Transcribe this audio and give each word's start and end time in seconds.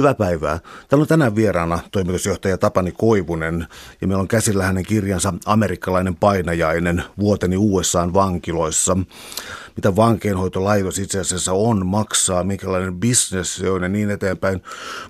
Hyvää 0.00 0.14
päivää. 0.14 0.58
Täällä 0.88 1.02
on 1.02 1.08
tänään 1.08 1.36
vieraana 1.36 1.78
toimitusjohtaja 1.90 2.58
Tapani 2.58 2.92
Koivunen 2.92 3.66
ja 4.00 4.06
meillä 4.06 4.20
on 4.20 4.28
käsillä 4.28 4.64
hänen 4.64 4.84
kirjansa 4.84 5.34
Amerikkalainen 5.46 6.16
painajainen 6.16 7.04
vuoteni 7.18 7.56
USAn 7.56 8.14
vankiloissa. 8.14 8.96
Mitä 9.76 9.96
vankeinhoitolaitos 9.96 10.98
itse 10.98 11.20
asiassa 11.20 11.52
on, 11.52 11.86
maksaa, 11.86 12.44
minkälainen 12.44 12.94
bisnes 12.94 13.56
se 13.56 13.70
on 13.70 13.82
ja 13.82 13.88
niin 13.88 14.10
eteenpäin. 14.10 14.62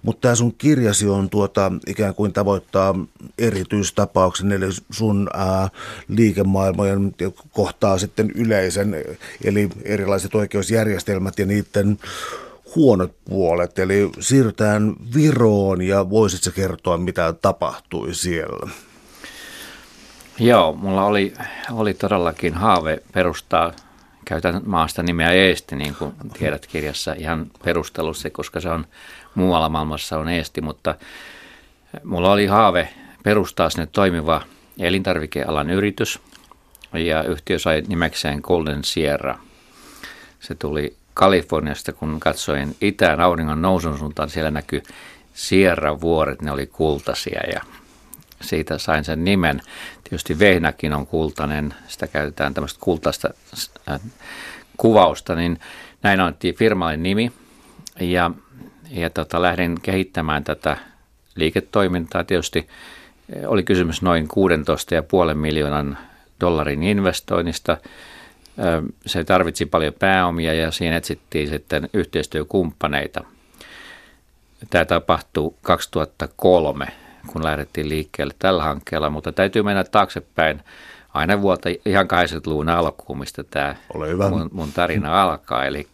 Mutta 0.02 0.20
tämä 0.20 0.34
sun 0.34 0.54
kirjasi 0.54 1.08
on 1.08 1.30
tuota, 1.30 1.72
ikään 1.86 2.14
kuin 2.14 2.32
tavoittaa 2.32 2.94
erityistapauksen, 3.38 4.52
eli 4.52 4.66
sun 4.90 5.30
ää, 5.34 5.68
liikemaailmojen 6.08 7.14
kohtaa 7.52 7.98
sitten 7.98 8.30
yleisen, 8.30 8.96
eli 9.44 9.68
erilaiset 9.82 10.34
oikeusjärjestelmät 10.34 11.38
ja 11.38 11.46
niiden 11.46 11.98
huonot 12.76 13.16
puolet, 13.24 13.78
eli 13.78 14.10
siirrytään 14.20 14.94
Viroon 15.14 15.82
ja 15.82 16.10
voisitko 16.10 16.50
kertoa, 16.50 16.98
mitä 16.98 17.32
tapahtui 17.32 18.14
siellä? 18.14 18.70
Joo, 20.38 20.72
mulla 20.72 21.04
oli, 21.04 21.34
oli 21.72 21.94
todellakin 21.94 22.54
haave 22.54 23.02
perustaa, 23.12 23.72
käytän 24.24 24.62
maasta 24.64 25.02
nimeä 25.02 25.32
Eesti, 25.32 25.76
niin 25.76 25.94
kuin 25.94 26.12
tiedät 26.38 26.66
kirjassa 26.66 27.12
ihan 27.12 27.50
perustelussa, 27.64 28.30
koska 28.30 28.60
se 28.60 28.68
on 28.68 28.86
muualla 29.34 29.68
maailmassa 29.68 30.18
on 30.18 30.28
Eesti, 30.28 30.60
mutta 30.60 30.94
mulla 32.04 32.32
oli 32.32 32.46
haave 32.46 32.88
perustaa 33.22 33.70
sinne 33.70 33.86
toimiva 33.86 34.42
elintarvikealan 34.78 35.70
yritys, 35.70 36.18
ja 36.92 37.22
yhtiö 37.22 37.58
sai 37.58 37.82
nimekseen 37.88 38.40
Golden 38.42 38.84
Sierra. 38.84 39.38
Se 40.40 40.54
tuli 40.54 40.96
Kaliforniasta, 41.14 41.92
kun 41.92 42.20
katsoin 42.20 42.76
itään 42.80 43.20
auringon 43.20 43.62
nousun 43.62 43.98
suuntaan, 43.98 44.30
siellä 44.30 44.50
näkyy 44.50 44.82
Sierra-vuoret, 45.34 46.42
ne 46.42 46.52
oli 46.52 46.66
kultaisia 46.66 47.40
ja 47.52 47.60
siitä 48.40 48.78
sain 48.78 49.04
sen 49.04 49.24
nimen. 49.24 49.60
Tietysti 50.04 50.38
vehnäkin 50.38 50.92
on 50.92 51.06
kultainen, 51.06 51.74
sitä 51.88 52.06
käytetään 52.06 52.54
tämmöistä 52.54 52.80
kultaista 52.80 53.28
äh, 53.90 54.00
kuvausta, 54.76 55.34
niin 55.34 55.60
näin 56.02 56.20
on 56.20 56.34
firmalle 56.56 56.96
nimi. 56.96 57.32
Ja, 58.00 58.30
ja 58.90 59.10
tota, 59.10 59.42
lähdin 59.42 59.80
kehittämään 59.82 60.44
tätä 60.44 60.76
liiketoimintaa. 61.34 62.24
Tietysti 62.24 62.68
äh, 63.36 63.50
oli 63.50 63.62
kysymys 63.62 64.02
noin 64.02 64.28
16,5 65.30 65.34
miljoonan 65.34 65.98
dollarin 66.40 66.82
investoinnista– 66.82 67.76
se 69.06 69.24
tarvitsi 69.24 69.66
paljon 69.66 69.94
pääomia 69.98 70.54
ja 70.54 70.70
siinä 70.70 70.96
etsittiin 70.96 71.48
sitten 71.48 71.88
yhteistyökumppaneita. 71.92 73.24
Tämä 74.70 74.84
tapahtui 74.84 75.54
2003, 75.62 76.86
kun 77.32 77.44
lähdettiin 77.44 77.88
liikkeelle 77.88 78.34
tällä 78.38 78.62
hankkeella, 78.62 79.10
mutta 79.10 79.32
täytyy 79.32 79.62
mennä 79.62 79.84
taaksepäin 79.84 80.60
aina 81.14 81.42
vuotta 81.42 81.68
ihan 81.86 82.06
80-luvun 82.06 82.68
alkuun, 82.68 83.18
mistä 83.18 83.44
tämä 83.44 83.76
mun, 84.30 84.48
mun 84.52 84.72
tarina 84.72 85.22
alkaa. 85.22 85.64
Eli 85.64 85.88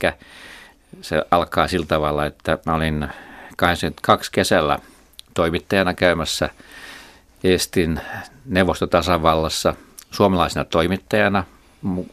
se 1.01 1.23
alkaa 1.31 1.69
sillä 1.69 1.87
tavalla, 1.87 2.27
että 2.27 2.59
mä 2.67 2.75
olin 2.75 3.09
82 3.57 4.33
kesällä 4.33 4.79
toimittajana 5.35 5.95
käymässä 5.95 6.51
Estin 7.45 8.01
neuvostotasavallassa 8.45 9.75
suomalaisena 10.11 10.65
toimittajana– 10.65 11.45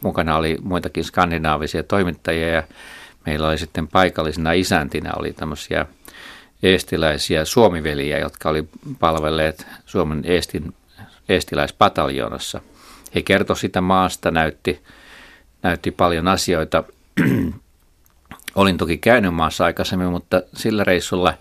mukana 0.02 0.36
oli 0.36 0.58
muitakin 0.62 1.04
skandinaavisia 1.04 1.82
toimittajia 1.82 2.48
ja 2.48 2.62
meillä 3.26 3.48
oli 3.48 3.58
sitten 3.58 3.88
paikallisena 3.88 4.52
isäntinä 4.52 5.12
oli 5.16 5.32
tämmöisiä 5.32 5.86
eestiläisiä 6.62 7.44
suomiveliä, 7.44 8.18
jotka 8.18 8.48
oli 8.48 8.68
palvelleet 9.00 9.66
Suomen 9.86 10.22
Eestin, 10.24 10.74
eestiläispataljoonassa. 11.28 12.60
He 13.14 13.22
kertoi 13.22 13.56
sitä 13.56 13.80
maasta, 13.80 14.30
näytti, 14.30 14.82
näytti 15.62 15.90
paljon 15.90 16.28
asioita. 16.28 16.84
Olin 18.54 18.76
toki 18.76 18.98
käynyt 18.98 19.34
maassa 19.34 19.64
aikaisemmin, 19.64 20.08
mutta 20.08 20.42
sillä 20.54 20.84
reissulla 20.84 21.34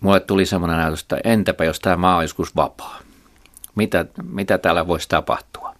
mulle 0.00 0.20
tuli 0.20 0.46
semmoinen 0.46 0.78
ajatus, 0.78 1.00
että 1.00 1.18
entäpä 1.24 1.64
jos 1.64 1.80
tämä 1.80 1.96
maa 1.96 2.16
on 2.16 2.24
joskus 2.24 2.56
vapaa? 2.56 2.98
Mitä, 3.74 4.06
mitä 4.22 4.58
täällä 4.58 4.86
voisi 4.86 5.08
tapahtua? 5.08 5.75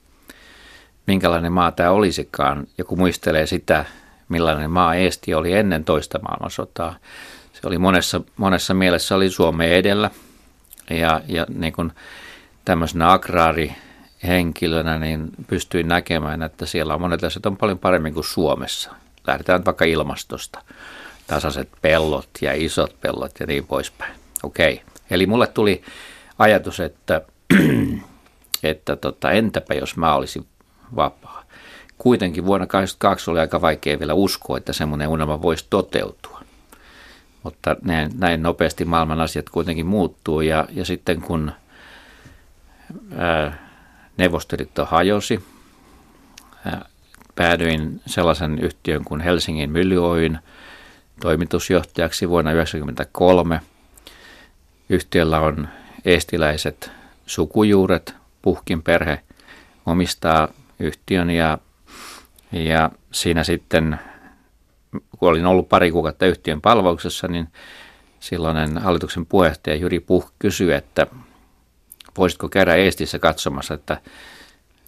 Minkälainen 1.06 1.52
maa 1.52 1.72
tämä 1.72 1.90
olisikaan. 1.90 2.66
Joku 2.78 2.96
muistelee 2.96 3.46
sitä, 3.46 3.84
millainen 4.28 4.70
maa 4.70 4.94
Eesti 4.94 5.34
oli 5.34 5.52
ennen 5.52 5.84
toista 5.84 6.18
maailmansotaa. 6.18 6.96
Se 7.52 7.60
oli 7.64 7.78
monessa, 7.78 8.20
monessa 8.36 8.74
mielessä 8.74 9.14
oli 9.14 9.30
Suomen 9.30 9.72
edellä 9.72 10.10
ja, 10.90 11.20
ja 11.28 11.46
niin 11.54 11.72
kuin 11.72 11.92
tämmöisenä 12.64 13.12
agraarihenkilönä 13.12 14.98
niin 14.98 15.30
pystyin 15.46 15.88
näkemään, 15.88 16.42
että 16.42 16.66
siellä 16.66 16.94
on 16.94 17.00
monet 17.00 17.24
asiat 17.24 17.46
on 17.46 17.56
paljon 17.56 17.78
paremmin 17.78 18.14
kuin 18.14 18.24
Suomessa. 18.24 18.90
Lähdetään 19.26 19.64
vaikka 19.64 19.84
ilmastosta. 19.84 20.62
Tasaiset 21.26 21.68
pellot 21.82 22.28
ja 22.40 22.52
isot 22.52 23.00
pellot 23.00 23.32
ja 23.40 23.46
niin 23.46 23.66
poispäin. 23.66 24.12
Okei. 24.42 24.82
Eli 25.10 25.26
mulle 25.26 25.46
tuli 25.46 25.82
ajatus, 26.38 26.80
että, 26.80 27.22
että 28.62 28.96
tota, 28.96 29.30
entäpä 29.30 29.74
jos 29.74 29.96
mä 29.96 30.14
olisin 30.14 30.46
vapaa. 30.96 31.42
Kuitenkin 31.98 32.46
vuonna 32.46 32.66
1982 32.66 33.30
oli 33.30 33.40
aika 33.40 33.60
vaikea 33.60 33.98
vielä 33.98 34.14
uskoa, 34.14 34.58
että 34.58 34.72
semmoinen 34.72 35.08
unelma 35.08 35.42
voisi 35.42 35.66
toteutua. 35.70 36.40
Mutta 37.42 37.76
näin, 37.82 38.10
näin 38.18 38.42
nopeasti 38.42 38.84
maailman 38.84 39.20
asiat 39.20 39.48
kuitenkin 39.48 39.86
muuttuu 39.86 40.40
ja, 40.40 40.68
ja 40.72 40.84
sitten 40.84 41.20
kun 41.20 41.52
ää, 43.16 43.66
Neuvostoliitto 44.16 44.84
hajosi, 44.84 45.44
ää, 46.64 46.84
päädyin 47.34 48.00
sellaisen 48.06 48.58
yhtiön 48.58 49.04
kuin 49.04 49.20
Helsingin 49.20 49.70
Mylly 49.70 50.10
Oyn 50.10 50.38
toimitusjohtajaksi 51.20 52.28
vuonna 52.28 52.50
1993. 52.50 53.60
Yhtiöllä 54.88 55.40
on 55.40 55.68
estiläiset 56.04 56.90
sukujuuret, 57.26 58.14
Puhkin 58.42 58.82
perhe 58.82 59.20
omistaa 59.86 60.48
yhtiön 60.78 61.30
ja, 61.30 61.58
ja 62.52 62.90
siinä 63.12 63.44
sitten, 63.44 64.00
kun 65.18 65.28
olin 65.28 65.46
ollut 65.46 65.68
pari 65.68 65.90
kuukautta 65.90 66.26
yhtiön 66.26 66.60
palveluksessa, 66.60 67.28
niin 67.28 67.48
silloinen 68.20 68.78
hallituksen 68.78 69.26
puheenjohtaja 69.26 69.76
Jyri 69.76 70.00
Puh 70.00 70.32
kysyi, 70.38 70.72
että 70.72 71.06
voisitko 72.18 72.48
käydä 72.48 72.74
Eestissä 72.74 73.18
katsomassa, 73.18 73.74
että, 73.74 74.00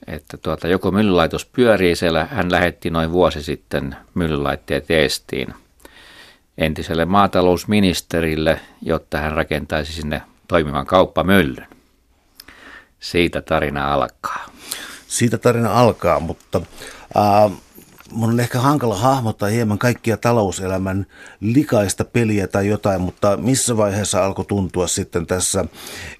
että 0.06 0.36
tuota, 0.36 0.68
joko 0.68 0.90
myllylaitos 0.90 1.44
pyörii 1.46 1.96
siellä. 1.96 2.24
Hän 2.24 2.52
lähetti 2.52 2.90
noin 2.90 3.12
vuosi 3.12 3.42
sitten 3.42 3.96
myllylaitteet 4.14 4.90
Eestiin 4.90 5.54
entiselle 6.58 7.04
maatalousministerille, 7.04 8.60
jotta 8.82 9.18
hän 9.18 9.32
rakentaisi 9.32 9.92
sinne 9.92 10.22
toimivan 10.48 10.86
kauppamyllyn. 10.86 11.66
Siitä 13.00 13.42
tarina 13.42 13.94
alkaa 13.94 14.57
siitä 15.08 15.38
tarina 15.38 15.72
alkaa, 15.72 16.20
mutta 16.20 16.60
ää, 17.14 17.50
mun 18.12 18.30
on 18.30 18.40
ehkä 18.40 18.58
hankala 18.58 18.96
hahmottaa 18.96 19.48
hieman 19.48 19.78
kaikkia 19.78 20.16
talouselämän 20.16 21.06
likaista 21.40 22.04
peliä 22.04 22.46
tai 22.46 22.68
jotain, 22.68 23.00
mutta 23.00 23.36
missä 23.36 23.76
vaiheessa 23.76 24.24
alkoi 24.24 24.44
tuntua 24.44 24.86
sitten 24.86 25.26
tässä 25.26 25.64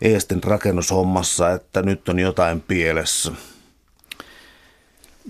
Eestin 0.03 0.45
rakennushommassa, 0.45 1.53
että 1.53 1.83
nyt 1.83 2.09
on 2.09 2.19
jotain 2.19 2.61
pielessä? 2.61 3.33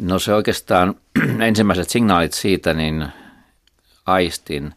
No 0.00 0.18
se 0.18 0.34
oikeastaan 0.34 0.94
ensimmäiset 1.48 1.90
signaalit 1.90 2.32
siitä 2.32 2.74
niin 2.74 3.06
aistin 4.06 4.74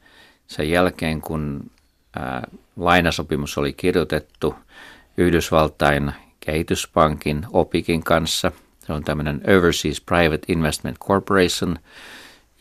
sen 0.47 0.69
jälkeen, 0.69 1.21
kun 1.21 1.71
ää, 2.15 2.47
lainasopimus 2.75 3.57
oli 3.57 3.73
kirjoitettu 3.73 4.55
Yhdysvaltain 5.17 6.11
kehityspankin 6.39 7.45
OPIKin 7.53 8.03
kanssa– 8.03 8.51
se 8.91 8.95
on 8.95 9.03
tämmöinen 9.03 9.41
Overseas 9.57 10.01
Private 10.01 10.45
Investment 10.47 10.97
Corporation, 10.99 11.79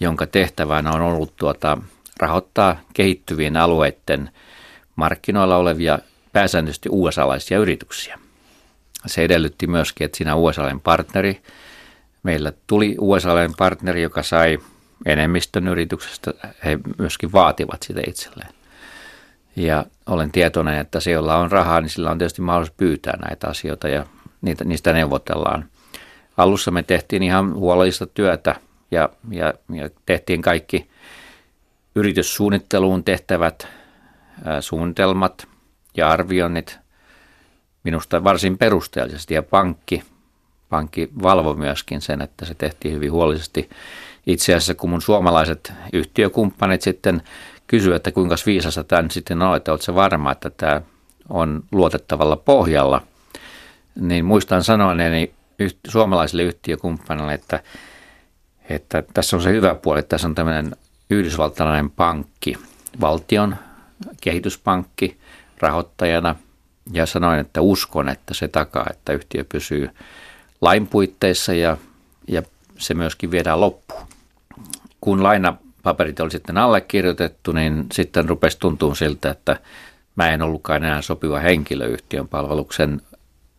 jonka 0.00 0.26
tehtävänä 0.26 0.92
on 0.92 1.00
ollut 1.00 1.36
tuota, 1.36 1.78
rahoittaa 2.20 2.80
kehittyvien 2.94 3.56
alueiden 3.56 4.30
markkinoilla 4.96 5.56
olevia 5.56 5.98
pääsääntöisesti 6.32 6.88
USA-laisia 6.92 7.58
yrityksiä. 7.58 8.18
Se 9.06 9.24
edellytti 9.24 9.66
myöskin, 9.66 10.04
että 10.04 10.18
siinä 10.18 10.34
usa 10.34 10.62
partneri, 10.82 11.42
meillä 12.22 12.52
tuli 12.66 12.96
usa 13.00 13.30
partneri, 13.58 14.02
joka 14.02 14.22
sai 14.22 14.58
enemmistön 15.06 15.68
yrityksestä, 15.68 16.34
he 16.64 16.78
myöskin 16.98 17.32
vaativat 17.32 17.82
sitä 17.82 18.00
itselleen. 18.06 18.54
Ja 19.56 19.84
olen 20.06 20.32
tietoinen, 20.32 20.78
että 20.78 21.00
se, 21.00 21.10
jolla 21.10 21.36
on 21.36 21.50
rahaa, 21.50 21.80
niin 21.80 21.90
sillä 21.90 22.10
on 22.10 22.18
tietysti 22.18 22.42
mahdollisuus 22.42 22.76
pyytää 22.76 23.16
näitä 23.16 23.48
asioita 23.48 23.88
ja 23.88 24.06
niitä, 24.40 24.64
niistä 24.64 24.92
neuvotellaan– 24.92 25.64
Alussa 26.42 26.70
me 26.70 26.82
tehtiin 26.82 27.22
ihan 27.22 27.54
huolellista 27.54 28.06
työtä 28.06 28.54
ja, 28.90 29.08
ja, 29.30 29.54
ja 29.72 29.90
tehtiin 30.06 30.42
kaikki 30.42 30.90
yrityssuunnitteluun 31.94 33.04
tehtävät 33.04 33.68
suunnitelmat 34.60 35.48
ja 35.96 36.08
arvioinnit 36.08 36.78
minusta 37.84 38.24
varsin 38.24 38.58
perusteellisesti 38.58 39.34
ja 39.34 39.42
pankki, 39.42 40.02
pankki 40.68 41.10
valvoi 41.22 41.56
myöskin 41.56 42.00
sen, 42.00 42.22
että 42.22 42.44
se 42.44 42.54
tehtiin 42.54 42.94
hyvin 42.94 43.12
huolellisesti. 43.12 43.70
Itse 44.26 44.54
asiassa 44.54 44.74
kun 44.74 44.90
mun 44.90 45.02
suomalaiset 45.02 45.72
yhtiökumppanit 45.92 46.82
sitten 46.82 47.22
kysyivät, 47.66 47.96
että 47.96 48.12
kuinka 48.12 48.34
viisasta 48.46 48.84
tämä 48.84 49.08
sitten 49.10 49.42
on, 49.42 49.56
että 49.56 49.72
oletko 49.72 49.94
varma, 49.94 50.32
että 50.32 50.50
tämä 50.50 50.82
on 51.28 51.64
luotettavalla 51.72 52.36
pohjalla, 52.36 53.02
niin 54.00 54.24
muistan 54.24 54.64
sanoneeni 54.64 55.34
suomalaisille 55.88 56.42
yhtiökumppanille, 56.42 57.34
että, 57.34 57.62
että 58.68 59.02
tässä 59.14 59.36
on 59.36 59.42
se 59.42 59.50
hyvä 59.50 59.74
puoli, 59.74 59.98
että 59.98 60.08
tässä 60.08 60.28
on 60.28 60.34
tämmöinen 60.34 60.76
yhdysvaltalainen 61.10 61.90
pankki, 61.90 62.56
valtion 63.00 63.56
kehityspankki 64.20 65.18
rahoittajana 65.58 66.36
ja 66.92 67.06
sanoin, 67.06 67.40
että 67.40 67.60
uskon, 67.60 68.08
että 68.08 68.34
se 68.34 68.48
takaa, 68.48 68.86
että 68.90 69.12
yhtiö 69.12 69.44
pysyy 69.44 69.90
lain 70.60 70.86
puitteissa 70.86 71.54
ja, 71.54 71.76
ja 72.28 72.42
se 72.78 72.94
myöskin 72.94 73.30
viedään 73.30 73.60
loppuun. 73.60 74.02
Kun 75.00 75.22
lainapaperit 75.22 76.20
oli 76.20 76.30
sitten 76.30 76.58
allekirjoitettu, 76.58 77.52
niin 77.52 77.86
sitten 77.92 78.28
rupesi 78.28 78.58
tuntua 78.58 78.94
siltä, 78.94 79.30
että 79.30 79.56
mä 80.16 80.30
en 80.30 80.42
ollutkaan 80.42 80.84
enää 80.84 81.02
sopiva 81.02 81.38
henkilö 81.38 81.86
yhtiön 81.86 82.28
palveluksen. 82.28 83.00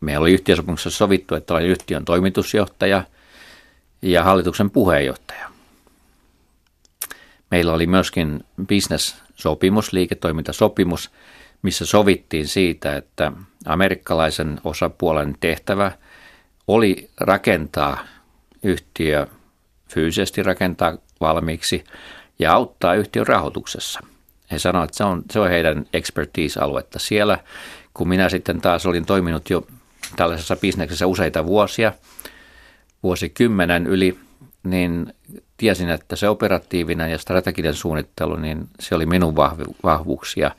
Meillä 0.02 0.24
oli 0.24 0.34
yhtiösopimuksessa 0.34 0.98
sovittu, 0.98 1.36
että 1.36 1.54
olen 1.54 1.66
yhtiön 1.66 2.06
toimitusjohtaja 2.06 3.04
ja 4.02 4.24
hallituksen 4.24 4.70
puheenjohtaja. 4.70 5.50
Meillä 7.52 7.74
oli 7.74 7.88
myöskin 7.88 8.44
business-sopimus, 8.68 9.94
liiketoimintasopimus, 9.94 11.12
missä 11.62 11.86
sovittiin 11.86 12.48
siitä, 12.48 12.96
että 12.96 13.32
amerikkalaisen 13.66 14.62
osapuolen 14.64 15.36
tehtävä 15.40 15.92
oli 16.68 17.10
rakentaa 17.18 18.04
yhtiö 18.64 19.28
fyysisesti 19.90 20.44
rakentaa 20.44 20.98
valmiiksi 21.22 21.84
ja 22.40 22.54
auttaa 22.54 22.94
yhtiön 22.94 23.28
rahoituksessa. 23.28 24.00
He 24.52 24.60
sanoivat, 24.60 24.90
että 24.90 24.98
se 24.98 25.04
on, 25.04 25.24
se 25.32 25.40
on 25.40 25.50
heidän 25.50 25.86
expertise-aluetta 25.94 27.00
siellä. 27.00 27.40
Kun 27.94 28.10
minä 28.10 28.30
sitten 28.30 28.62
taas 28.62 28.86
olin 28.86 29.06
toiminut 29.06 29.50
jo 29.50 29.68
tällaisessa 30.16 30.56
bisneksessä 30.56 31.08
useita 31.08 31.46
vuosia, 31.46 31.94
vuosikymmenen 33.04 33.88
yli, 33.88 34.20
niin 34.64 35.14
tiesin, 35.58 35.90
että 35.90 36.16
se 36.16 36.30
operatiivinen 36.30 37.12
ja 37.12 37.18
strateginen 37.18 37.74
suunnittelu, 37.74 38.36
niin 38.36 38.68
se 38.80 38.96
oli 38.96 39.06
minun 39.06 39.36
vahvuuksia. 39.84 40.52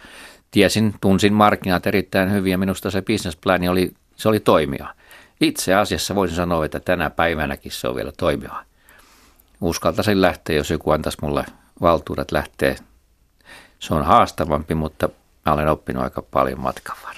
Tiesin, 0.51 0.95
tunsin 1.01 1.33
markkinat 1.33 1.87
erittäin 1.87 2.33
hyvin 2.33 2.51
ja 2.51 2.59
minusta 2.59 2.91
se 2.91 3.03
business 3.03 3.39
oli, 3.71 3.93
se 4.17 4.29
oli 4.29 4.41
toimia. 4.41 4.95
Itse 5.41 5.75
asiassa 5.75 6.15
voisin 6.15 6.37
sanoa, 6.37 6.65
että 6.65 6.81
tänä 6.81 7.11
päivänäkin 7.11 7.73
se 7.73 7.89
on 7.89 7.97
vielä 7.97 8.13
toimiva. 8.17 8.65
Uskaltaisin 9.61 10.23
lähteä, 10.23 10.57
jos 10.57 10.71
joku 10.71 10.91
antaisi 10.91 11.19
mulle 11.23 11.45
valtuudet 11.81 12.33
lähteä. 12.33 12.77
Se 13.79 13.95
on 13.95 14.05
haastavampi, 14.05 14.75
mutta 14.75 15.09
mä 15.47 15.53
olen 15.53 15.69
oppinut 15.69 16.03
aika 16.03 16.23
paljon 16.23 16.61
matkan 16.61 16.97
varrella. 17.05 17.12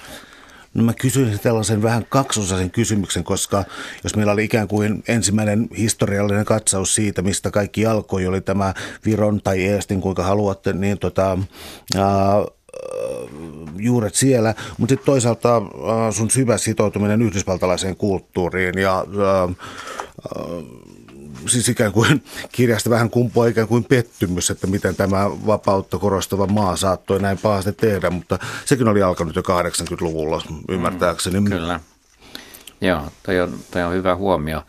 No 0.75 0.83
mä 0.83 0.93
kysyisin 0.93 1.39
tällaisen 1.39 1.81
vähän 1.81 2.05
kaksosaisen 2.09 2.71
kysymyksen, 2.71 3.23
koska 3.23 3.63
jos 4.03 4.15
meillä 4.15 4.31
oli 4.31 4.43
ikään 4.43 4.67
kuin 4.67 5.03
ensimmäinen 5.07 5.67
historiallinen 5.77 6.45
katsaus 6.45 6.95
siitä, 6.95 7.21
mistä 7.21 7.51
kaikki 7.51 7.85
alkoi, 7.85 8.27
oli 8.27 8.41
tämä 8.41 8.73
Viron 9.05 9.41
tai 9.41 9.65
Eestin, 9.65 10.01
kuinka 10.01 10.23
haluatte, 10.23 10.73
niin 10.73 10.99
tota, 10.99 11.37
ää, 11.97 12.05
juuret 13.77 14.15
siellä, 14.15 14.55
mutta 14.77 14.91
sitten 14.91 15.05
toisaalta 15.05 15.61
sun 16.11 16.29
syvä 16.29 16.57
sitoutuminen 16.57 17.21
yhdysvaltalaiseen 17.21 17.95
kulttuuriin 17.95 18.77
ja 18.77 18.95
ää, 18.97 19.47
siis 21.47 21.69
ikään 21.69 21.91
kuin 21.91 22.23
kirjasta 22.51 22.89
vähän 22.89 23.09
kumpoa 23.09 23.47
ikään 23.47 23.67
kuin 23.67 23.83
pettymys, 23.83 24.49
että 24.49 24.67
miten 24.67 24.95
tämä 24.95 25.29
vapautta 25.45 25.97
korostava 25.97 26.47
maa 26.47 26.75
saattoi 26.75 27.19
näin 27.19 27.37
pahasti 27.37 27.73
tehdä, 27.73 28.09
mutta 28.09 28.39
sekin 28.65 28.87
oli 28.87 29.01
alkanut 29.01 29.35
jo 29.35 29.41
80-luvulla 29.41 30.41
ymmärtääkseni. 30.69 31.39
Mm, 31.39 31.49
kyllä. 31.49 31.79
Joo, 32.81 33.01
toi 33.23 33.41
on, 33.41 33.59
toi 33.71 33.83
on 33.83 33.93
hyvä 33.93 34.15
huomio. 34.15 34.63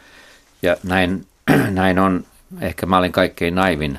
Ja 0.63 0.77
näin, 0.83 1.27
näin 1.71 1.99
on, 1.99 2.25
ehkä 2.61 2.87
mä 2.87 2.99
olin 2.99 3.13
kaikkein 3.13 3.55
naivin, 3.55 3.99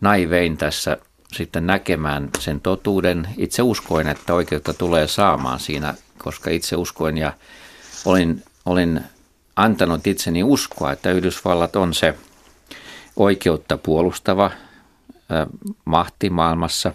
naivein 0.00 0.56
tässä 0.56 0.96
sitten 1.32 1.66
näkemään 1.66 2.30
sen 2.38 2.60
totuuden. 2.60 3.28
Itse 3.36 3.62
uskoin, 3.62 4.08
että 4.08 4.34
oikeutta 4.34 4.74
tulee 4.74 5.08
saamaan 5.08 5.60
siinä, 5.60 5.94
koska 6.18 6.50
itse 6.50 6.76
uskoin 6.76 7.18
ja 7.18 7.32
olin, 8.04 8.42
olin 8.66 9.00
antanut 9.56 10.06
itseni 10.06 10.42
uskoa, 10.42 10.92
että 10.92 11.10
Yhdysvallat 11.10 11.76
on 11.76 11.94
se 11.94 12.14
oikeutta 13.16 13.78
puolustava 13.78 14.50
mahti 15.84 16.30
maailmassa. 16.30 16.92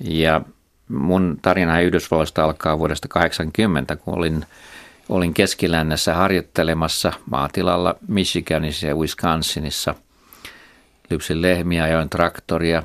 Ja 0.00 0.40
mun 0.88 1.38
tarina 1.42 1.80
Yhdysvalloista 1.80 2.44
alkaa 2.44 2.78
vuodesta 2.78 3.08
80, 3.08 3.96
kun 3.96 4.14
olin, 4.14 4.46
olin 5.08 5.34
keskilännessä 5.34 6.14
harjoittelemassa 6.14 7.12
maatilalla 7.30 7.94
Michiganissa 8.08 8.86
ja 8.86 8.96
Wisconsinissa. 8.96 9.94
Lypsin 11.10 11.42
lehmiä, 11.42 11.84
ajoin 11.84 12.10
traktoria. 12.10 12.82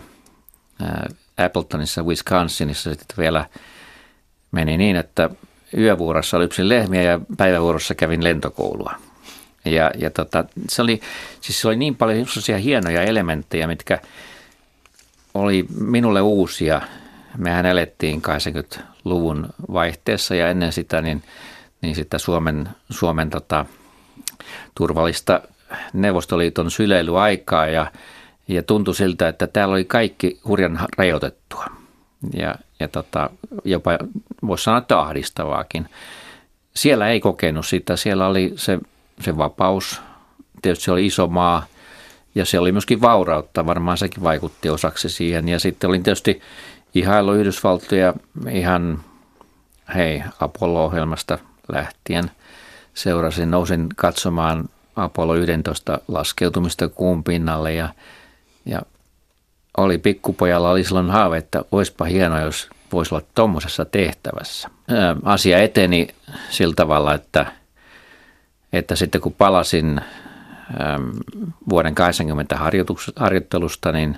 Appletonissa, 1.38 2.04
Wisconsinissa 2.04 2.89
sitten 2.89 3.18
vielä 3.18 3.45
meni 4.51 4.78
niin, 4.78 4.95
että 4.95 5.30
yövuorossa 5.77 6.39
lypsin 6.39 6.69
lehmiä 6.69 7.01
ja 7.01 7.19
päivävuorossa 7.38 7.95
kävin 7.95 8.24
lentokoulua. 8.24 8.94
Ja, 9.66 9.92
ja 9.98 10.10
tota, 10.10 10.45
se, 10.69 10.81
oli, 10.81 11.01
siis 11.42 11.62
se 11.62 11.68
oli 11.68 11.75
niin 11.75 11.95
paljon 11.95 12.27
sellaisia 12.27 12.57
hienoja 12.57 13.01
elementtejä, 13.01 13.68
mitkä 13.68 14.00
oli 15.33 15.66
minulle 15.80 16.22
uusia. 16.22 16.81
Mehän 17.38 17.66
elettiin 17.66 18.22
80-luvun 18.22 19.48
vaihteessa 19.74 20.36
ja 20.36 20.50
ennen 20.50 20.72
sitä 20.72 21.01
niin, 21.01 21.24
niin 21.81 21.95
sitä 21.95 22.18
Suomen, 22.18 22.69
Suomen 22.89 23.30
tota, 23.30 23.66
turvallista 24.75 25.42
Neuvostoliiton 25.94 26.71
syleilyaikaa 26.71 27.68
ja, 27.68 27.92
ja 28.48 28.63
tuntui 28.63 28.95
siltä, 28.95 29.28
että 29.28 29.48
täällä 29.48 29.74
oli 29.74 29.86
kaikki 29.86 30.39
hurjan 30.48 30.80
rajoitettua. 30.98 31.66
Ja, 32.33 32.56
ja 32.80 32.88
tota, 32.88 33.30
jopa 33.66 33.92
voisi 34.48 34.63
sanoa, 34.63 34.77
että 34.77 35.00
ahdistavaakin. 35.00 35.90
Siellä 36.76 37.09
ei 37.09 37.19
kokenut 37.19 37.66
sitä, 37.66 37.95
siellä 37.95 38.28
oli 38.28 38.54
se, 38.56 38.80
se 39.21 39.38
vapaus, 39.38 40.02
tietysti 40.61 40.85
se 40.85 40.92
oli 40.92 41.06
iso 41.06 41.28
maa 41.28 41.66
ja 42.35 42.45
se 42.45 42.59
oli 42.59 42.71
myöskin 42.71 43.02
vaurautta, 43.02 43.66
varmaan 43.66 43.97
sekin 43.97 44.23
vaikutti 44.23 44.69
osaksi 44.69 45.09
siihen. 45.09 45.50
Ja 45.50 45.59
sitten 45.59 45.88
olin 45.88 46.04
tietysti 46.04 46.42
ihailu 46.95 47.33
Yhdysvaltoja 47.33 48.14
ihan 48.52 49.00
hei 49.95 50.23
Apollo-ohjelmasta 50.40 51.38
lähtien. 51.68 52.31
Seurasin, 52.94 53.52
nousin 53.52 53.90
katsomaan 53.95 54.69
Apollo 54.95 55.35
11 55.35 56.00
laskeutumista 56.07 56.90
kuun 56.90 57.23
pinnalle 57.23 57.73
ja, 57.73 57.90
ja 58.66 58.81
oli 59.78 59.98
pikkupojalla 59.98 60.70
oli 60.70 60.84
silloin 60.84 61.10
haave, 61.10 61.38
että 61.38 61.62
olisipa 61.72 62.06
hienoa, 62.06 62.40
jos 62.40 62.70
voisi 62.94 63.16
olla 63.16 63.26
tuommoisessa 63.36 63.86
tehtävässä. 63.86 64.70
Asia 65.24 65.62
eteni 65.62 66.08
sillä 66.50 66.74
tavalla, 66.76 67.14
että, 67.14 67.46
että 68.74 68.96
sitten 68.96 69.22
kun 69.22 69.34
palasin 69.34 70.02
vuoden 71.70 71.96
80 71.96 72.58
harjoittelusta, 73.16 73.92
niin 73.92 74.18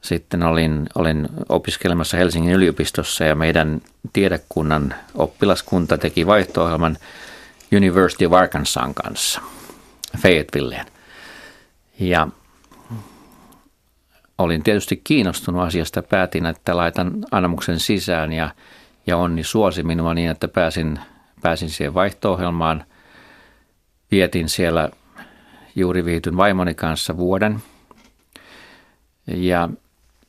sitten 0.00 0.42
olin, 0.42 0.86
olin 0.94 1.28
opiskelemassa 1.48 2.16
Helsingin 2.16 2.54
yliopistossa 2.54 3.24
ja 3.24 3.34
meidän 3.34 3.80
tiedekunnan 4.12 4.94
oppilaskunta 5.14 5.98
teki 5.98 6.26
vaihto-ohjelman 6.26 6.96
University 7.76 8.26
of 8.26 8.32
Arkansan 8.32 8.94
kanssa 8.94 9.40
Fayettevilleen. 10.18 10.86
Ja 11.98 12.28
olin 14.42 14.62
tietysti 14.62 15.00
kiinnostunut 15.04 15.62
asiasta. 15.62 16.02
Päätin, 16.02 16.46
että 16.46 16.76
laitan 16.76 17.12
anomuksen 17.30 17.80
sisään 17.80 18.32
ja, 18.32 18.50
ja 19.06 19.16
onni 19.16 19.44
suosi 19.44 19.82
minua 19.82 20.14
niin, 20.14 20.30
että 20.30 20.48
pääsin, 20.48 20.98
pääsin 21.42 21.70
siihen 21.70 21.94
vaihto-ohjelmaan. 21.94 22.84
Vietin 24.10 24.48
siellä 24.48 24.90
juuri 25.76 26.04
viityn 26.04 26.36
vaimoni 26.36 26.74
kanssa 26.74 27.16
vuoden. 27.16 27.62
Ja 29.26 29.68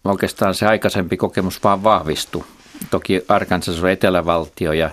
oikeastaan 0.04 0.56
se 0.56 0.66
aikaisempi 0.68 1.18
kokemus 1.18 1.64
vaan 1.64 1.84
vahvistui. 1.84 2.44
Toki 2.92 3.22
Arkansas 3.28 3.84
on 3.84 3.90
etelävaltio 3.90 4.74
ja 4.74 4.90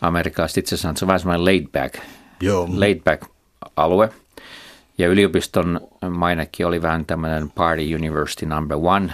Amerikasta 0.00 0.60
itse 0.60 0.74
asiassa 0.74 0.98
se 0.98 1.04
on 1.04 1.06
vähän 1.06 1.20
semmoinen 1.20 1.44
laid 1.44 1.66
back, 1.72 1.94
Joo. 2.40 2.68
laid 2.70 3.00
back 3.04 3.22
alue– 3.76 4.10
ja 4.98 5.08
yliopiston 5.08 5.80
mainekin 6.10 6.66
oli 6.66 6.82
vähän 6.82 7.06
tämmöinen 7.06 7.50
party 7.50 7.94
university 7.94 8.46
number 8.46 8.78
one, 8.82 9.12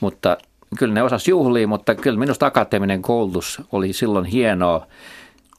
mutta 0.00 0.36
kyllä 0.78 0.94
ne 0.94 1.02
osas 1.02 1.28
juhlia, 1.28 1.68
mutta 1.68 1.94
kyllä 1.94 2.18
minusta 2.18 2.46
akateeminen 2.46 3.02
koulutus 3.02 3.62
oli 3.72 3.92
silloin 3.92 4.24
hienoa. 4.24 4.86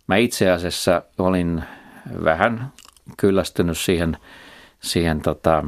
Mä 0.07 0.15
itse 0.15 0.51
asiassa 0.51 1.01
olin 1.17 1.63
vähän 2.23 2.71
kyllästynyt 3.17 3.77
siihen, 3.77 4.17
siihen 4.79 5.21
tota, 5.21 5.63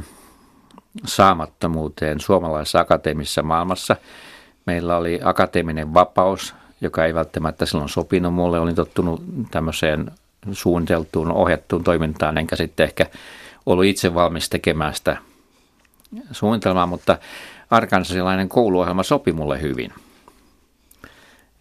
saamattomuuteen 1.04 2.20
suomalaisessa 2.20 2.80
akateemisessa 2.80 3.42
maailmassa. 3.42 3.96
Meillä 4.66 4.96
oli 4.96 5.20
akateeminen 5.24 5.94
vapaus, 5.94 6.54
joka 6.80 7.04
ei 7.04 7.14
välttämättä 7.14 7.66
silloin 7.66 7.88
sopinut 7.88 8.34
mulle. 8.34 8.58
Olin 8.58 8.74
tottunut 8.74 9.22
tämmöiseen 9.50 10.10
suunniteltuun, 10.52 11.32
ohjattuun 11.32 11.84
toimintaan, 11.84 12.38
enkä 12.38 12.56
sitten 12.56 12.84
ehkä 12.84 13.06
ollut 13.66 13.84
itse 13.84 14.14
valmis 14.14 14.48
tekemään 14.48 14.94
sitä 14.94 15.16
suunnitelmaa, 16.32 16.86
mutta 16.86 17.18
arkansasilainen 17.70 18.48
kouluohjelma 18.48 19.02
sopi 19.02 19.32
mulle 19.32 19.62
hyvin. 19.62 19.92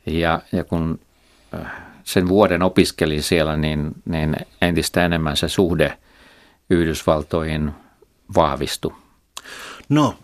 Ja, 0.06 0.42
ja 0.52 0.64
kun 0.64 1.00
äh, 1.54 1.72
sen 2.04 2.28
vuoden 2.28 2.62
opiskelin 2.62 3.24
siellä, 3.24 3.58
niin, 3.58 3.92
niin 4.06 4.36
entistä 4.62 5.06
enemmän 5.06 5.38
se 5.38 5.50
suhde 5.50 5.98
Yhdysvaltoihin 6.70 7.72
vahvistui. 8.36 8.94
No, 9.90 10.16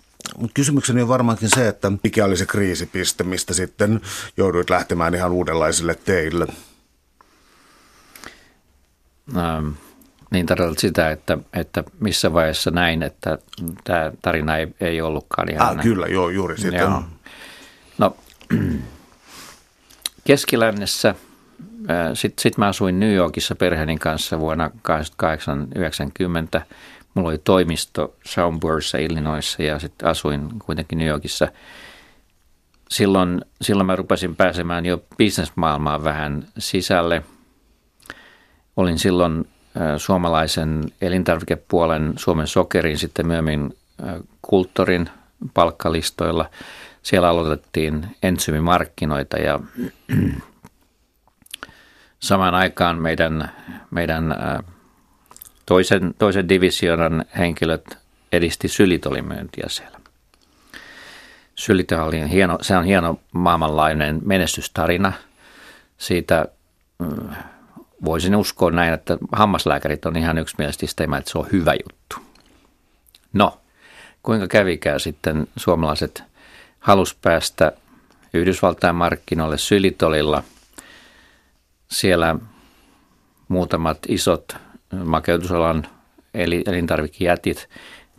kysymykseni 0.53 1.01
on 1.01 1.07
varmaankin 1.07 1.50
se, 1.50 1.67
että 1.67 1.91
mikä 2.03 2.25
oli 2.25 2.38
se 2.38 2.46
kriisipiste, 2.46 3.24
mistä 3.24 3.53
sitten 3.53 4.01
jouduit 4.38 4.69
lähtemään 4.69 5.15
ihan 5.15 5.31
uudenlaisille 5.31 5.96
teille? 5.96 6.48
Ähm, 9.38 9.69
niin 10.31 10.46
tarkoitat 10.46 10.79
sitä, 10.79 11.12
että, 11.12 11.38
että 11.53 11.84
missä 12.00 12.34
vaiheessa 12.34 12.72
näin, 12.72 13.03
että 13.03 13.38
tämä 13.84 14.12
tarina 14.22 14.57
ei, 14.57 14.67
ei 14.81 15.01
ollutkaan 15.01 15.50
ihan 15.51 15.67
ah, 15.67 15.75
näin. 15.75 15.88
Kyllä, 15.88 16.07
joo, 16.07 16.29
juuri 16.29 16.57
sitten. 16.57 16.79
Joo. 16.79 17.03
No, 17.98 18.15
keskilännessä, 20.27 21.15
sitten 22.13 22.41
sit 22.41 22.57
mä 22.57 22.67
asuin 22.67 23.00
New 23.00 23.13
Yorkissa 23.13 23.55
perheeni 23.55 23.98
kanssa 23.98 24.39
vuonna 24.39 24.72
1890. 24.84 26.62
Mulla 27.13 27.29
oli 27.29 27.38
toimisto 27.38 28.15
Schaumburgissa, 28.27 28.98
Illinoisissa 28.98 29.63
ja 29.63 29.79
sitten 29.79 30.10
asuin 30.10 30.50
kuitenkin 30.65 30.98
New 30.98 31.07
Yorkissa. 31.07 31.48
Silloin, 32.89 33.41
silloin 33.62 33.88
mä 33.88 33.96
rupesin 33.96 34.36
pääsemään 34.36 34.86
jo 34.86 35.03
bisnesmaailmaan 35.17 36.03
vähän 36.03 36.48
sisälle. 36.57 37.24
Olin 38.77 39.00
silloin 39.00 39.46
suomalaisen 39.98 40.84
elintarvikepuolen 41.01 42.13
Suomen 42.17 42.48
sokerin, 42.48 42.98
sitten 42.98 43.27
myöhemmin 43.27 43.77
kulttuurin 44.41 45.10
palkkalistoilla. 45.53 46.50
Siellä 47.03 47.29
aloitettiin 47.29 48.17
entsymimarkkinoita 48.24 49.38
ja 49.38 49.60
samaan 52.19 52.55
aikaan 52.55 53.01
meidän, 53.01 53.51
meidän 53.91 54.36
toisen, 55.65 56.13
toisen 56.19 56.50
divisionan 56.50 57.25
henkilöt 57.38 57.98
edisti 58.31 58.67
sylitolimyyntiä 58.67 59.65
siellä. 59.67 60.00
Sylitä 61.55 62.03
oli 62.03 62.29
hieno, 62.29 62.57
se 62.62 62.77
on 62.77 62.86
hieno 62.86 63.19
maailmanlainen 63.31 64.22
menestystarina. 64.25 65.13
Siitä 65.98 66.46
mm, 67.00 67.29
voisin 68.06 68.36
uskoa 68.36 68.72
näin, 68.72 68.94
että 68.94 69.18
hammaslääkärit 69.32 70.06
on 70.06 70.18
ihan 70.18 70.38
yksimielisesti 70.38 70.88
sitä, 70.88 71.04
että 71.18 71.32
se 71.32 71.38
on 71.38 71.48
hyvä 71.51 71.74
juttu. 71.74 72.16
No, 73.34 73.62
kuinka 74.24 74.48
kävikään 74.48 75.00
sitten 75.00 75.48
suomalaiset 75.56 76.24
halus 76.80 77.16
päästä 77.16 77.72
Yhdysvaltain 78.34 78.96
markkinoille 78.96 79.58
Sylitolilla. 79.58 80.44
Siellä 81.88 82.36
muutamat 83.48 83.98
isot 84.08 84.56
makeutusalan 85.06 85.88
elintarvikejätit 86.68 87.70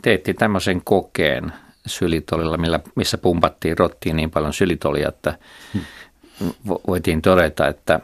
teetti 0.03 0.35
tämmöisen 0.35 0.81
kokeen 0.85 1.53
Sylitolilla, 1.87 2.57
millä, 2.57 2.81
missä 2.95 3.19
pumpattiin 3.19 3.79
rottiin 3.79 4.17
niin 4.17 4.31
paljon 4.31 4.53
sylitolia, 4.53 5.09
että 5.09 5.39
voitiin 6.87 7.23
todeta, 7.23 7.69
että 7.69 8.01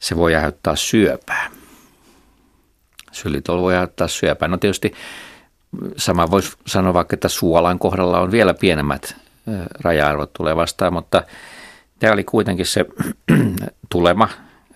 se 0.00 0.16
voi 0.16 0.34
aiheuttaa 0.34 0.76
syöpää. 0.76 1.50
Sylitol 3.12 3.62
voi 3.62 3.74
aiheuttaa 3.74 4.08
syöpää. 4.08 4.48
No 4.48 4.56
tietysti 4.56 4.92
sama 5.96 6.30
voisi 6.30 6.52
sanoa 6.66 6.94
vaikka, 6.94 7.14
että 7.14 7.28
suolan 7.28 7.78
kohdalla 7.78 8.20
on 8.20 8.30
vielä 8.30 8.54
pienemmät 8.54 9.16
raja-arvot 9.80 10.32
tulee 10.32 10.56
vastaan, 10.56 10.92
mutta 10.92 11.22
tämä 11.98 12.12
oli 12.12 12.24
kuitenkin 12.24 12.66
se 12.66 12.84
tulema. 13.92 14.28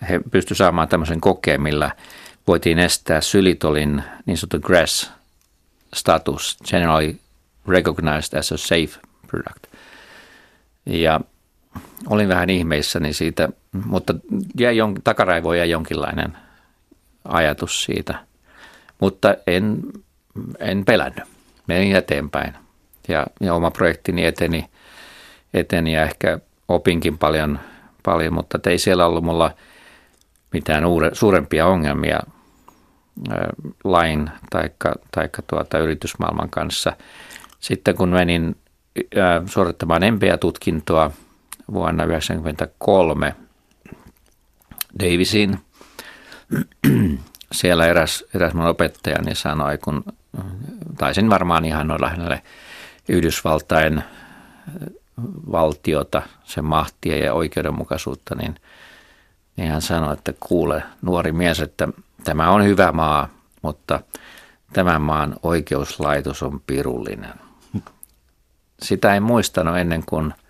He 0.09 0.19
pystyivät 0.31 0.57
saamaan 0.57 0.87
tämmöisen 0.87 1.21
kokeen, 1.21 1.61
millä 1.61 1.91
voitiin 2.47 2.79
estää 2.79 3.21
sylitolin 3.21 4.03
niin 4.25 4.37
sanottu 4.37 4.59
GRAS 4.59 5.11
status, 5.93 6.57
generally 6.69 7.15
recognized 7.67 8.39
as 8.39 8.51
a 8.51 8.57
safe 8.57 8.99
product. 9.27 9.65
Ja 10.85 11.21
olin 12.07 12.29
vähän 12.29 12.49
ihmeissäni 12.49 13.13
siitä, 13.13 13.49
mutta 13.85 14.15
jäi 14.59 14.77
jon, 14.77 14.95
takaraivoon 15.03 15.57
jäi 15.57 15.69
jonkinlainen 15.69 16.37
ajatus 17.23 17.83
siitä. 17.83 18.19
Mutta 19.01 19.35
en, 19.47 19.81
en 20.59 20.85
pelännyt. 20.85 21.23
Menin 21.67 21.95
eteenpäin 21.95 22.53
ja, 23.07 23.27
ja 23.39 23.53
oma 23.53 23.71
projektini 23.71 24.25
eteni, 24.25 24.65
eteni 25.53 25.93
ja 25.93 26.03
ehkä 26.03 26.39
opinkin 26.67 27.17
paljon, 27.17 27.59
paljon 28.03 28.33
mutta 28.33 28.59
ei 28.69 28.77
siellä 28.77 29.05
ollut 29.05 29.23
mulla 29.23 29.51
mitään 30.53 30.85
uure, 30.85 31.09
suurempia 31.13 31.65
ongelmia 31.65 32.19
lain 33.83 34.29
tai 34.49 34.69
taikka 35.11 35.41
tuota, 35.41 35.79
yritysmaailman 35.79 36.49
kanssa. 36.49 36.93
Sitten 37.59 37.95
kun 37.95 38.09
menin 38.09 38.55
suorittamaan 39.45 40.01
MBA-tutkintoa– 40.01 41.11
vuonna 41.73 42.03
1993 42.03 43.35
Davisiin. 44.99 45.59
Siellä 47.51 47.85
eräs, 47.85 48.23
eräs 48.35 48.53
mun 48.53 48.65
opettajani 48.65 49.35
sanoi, 49.35 49.77
kun 49.77 50.03
taisin 50.97 51.29
varmaan 51.29 51.65
ihan 51.65 51.91
olla 51.91 52.09
hänelle 52.09 52.41
Yhdysvaltain 53.09 54.03
valtiota, 55.51 56.21
sen 56.43 56.65
mahtia 56.65 57.17
ja 57.17 57.33
oikeudenmukaisuutta, 57.33 58.35
niin, 58.35 58.55
niin 59.57 59.71
hän 59.71 59.81
sanoi, 59.81 60.13
että 60.13 60.33
kuule 60.39 60.83
nuori 61.01 61.31
mies, 61.31 61.59
että 61.59 61.87
tämä 62.23 62.49
on 62.49 62.63
hyvä 62.63 62.91
maa, 62.91 63.29
mutta 63.61 63.99
tämän 64.73 65.01
maan 65.01 65.35
oikeuslaitos 65.43 66.43
on 66.43 66.61
pirullinen. 66.67 67.33
Sitä 68.81 69.15
en 69.15 69.23
muistanut 69.23 69.77
ennen 69.77 70.03
kuin– 70.05 70.33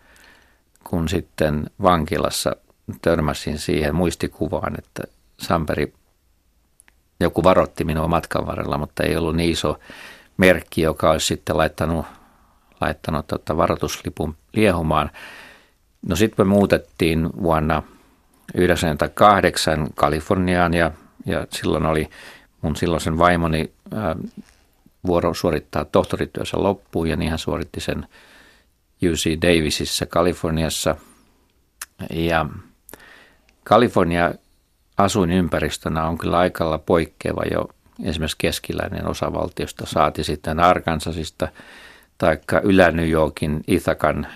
kun 0.89 1.09
sitten 1.09 1.69
vankilassa 1.81 2.55
törmäsin 3.01 3.59
siihen 3.59 3.95
muistikuvaan, 3.95 4.75
että 4.77 5.03
Samperi, 5.39 5.93
joku 7.19 7.43
varotti 7.43 7.83
minua 7.83 8.07
matkan 8.07 8.47
varrella, 8.47 8.77
mutta 8.77 9.03
ei 9.03 9.17
ollut 9.17 9.35
niin 9.35 9.51
iso 9.51 9.79
merkki, 10.37 10.81
joka 10.81 11.11
olisi 11.11 11.27
sitten 11.27 11.57
laittanut, 11.57 12.05
laittanut 12.81 13.27
tota 13.27 13.57
varoituslipun 13.57 14.35
liehumaan. 14.53 15.11
No 16.07 16.15
sitten 16.15 16.47
me 16.47 16.49
muutettiin 16.49 17.29
vuonna 17.41 17.75
1998 17.75 19.87
Kaliforniaan 19.95 20.73
ja, 20.73 20.91
ja 21.25 21.47
silloin 21.49 21.85
oli 21.85 22.09
mun 22.61 22.75
silloisen 22.75 23.17
vaimoni 23.17 23.71
ää, 23.93 24.15
vuoro 25.05 25.33
suorittaa 25.33 25.85
tohtorityössä 25.85 26.63
loppuun 26.63 27.07
ja 27.07 27.15
niin 27.15 27.29
hän 27.29 27.39
suoritti 27.39 27.79
sen 27.79 28.07
UC 29.03 29.41
Davisissa 29.41 30.05
Kaliforniassa. 30.05 30.95
Ja 32.09 32.45
Kalifornia 33.63 34.33
asuinympäristönä 34.97 36.03
on 36.05 36.17
kyllä 36.17 36.37
aikalla 36.37 36.77
poikkeava 36.77 37.41
jo 37.51 37.69
esimerkiksi 38.03 38.37
keskiläinen 38.37 39.07
osavaltiosta, 39.07 39.85
saati 39.85 40.23
sitten 40.23 40.59
Arkansasista 40.59 41.47
tai 42.17 42.37
Ylä-New 42.63 43.09
Yorkin 43.09 43.63
Ithakan 43.67 44.27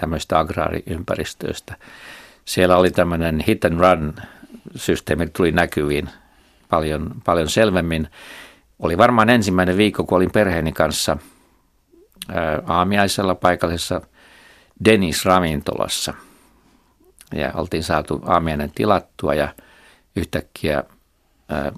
tämmöistä 0.00 0.38
agraariympäristöistä. 0.38 1.76
Siellä 2.44 2.76
oli 2.76 2.90
tämmöinen 2.90 3.44
hit 3.48 3.64
and 3.64 3.80
run 3.80 4.14
systeemi, 4.76 5.26
tuli 5.26 5.52
näkyviin 5.52 6.08
paljon, 6.68 7.14
paljon 7.24 7.48
selvemmin. 7.48 8.08
Oli 8.78 8.98
varmaan 8.98 9.30
ensimmäinen 9.30 9.76
viikko, 9.76 10.04
kun 10.04 10.16
olin 10.16 10.30
perheeni 10.32 10.72
kanssa– 10.72 11.16
aamiaisella 12.66 13.34
paikallisessa 13.34 14.00
Denis 14.84 15.24
ravintolassa. 15.24 16.14
Ja 17.34 17.52
oltiin 17.54 17.82
saatu 17.82 18.22
aamiainen 18.26 18.72
tilattua 18.74 19.34
ja 19.34 19.48
yhtäkkiä 20.16 20.84
ää, 21.48 21.72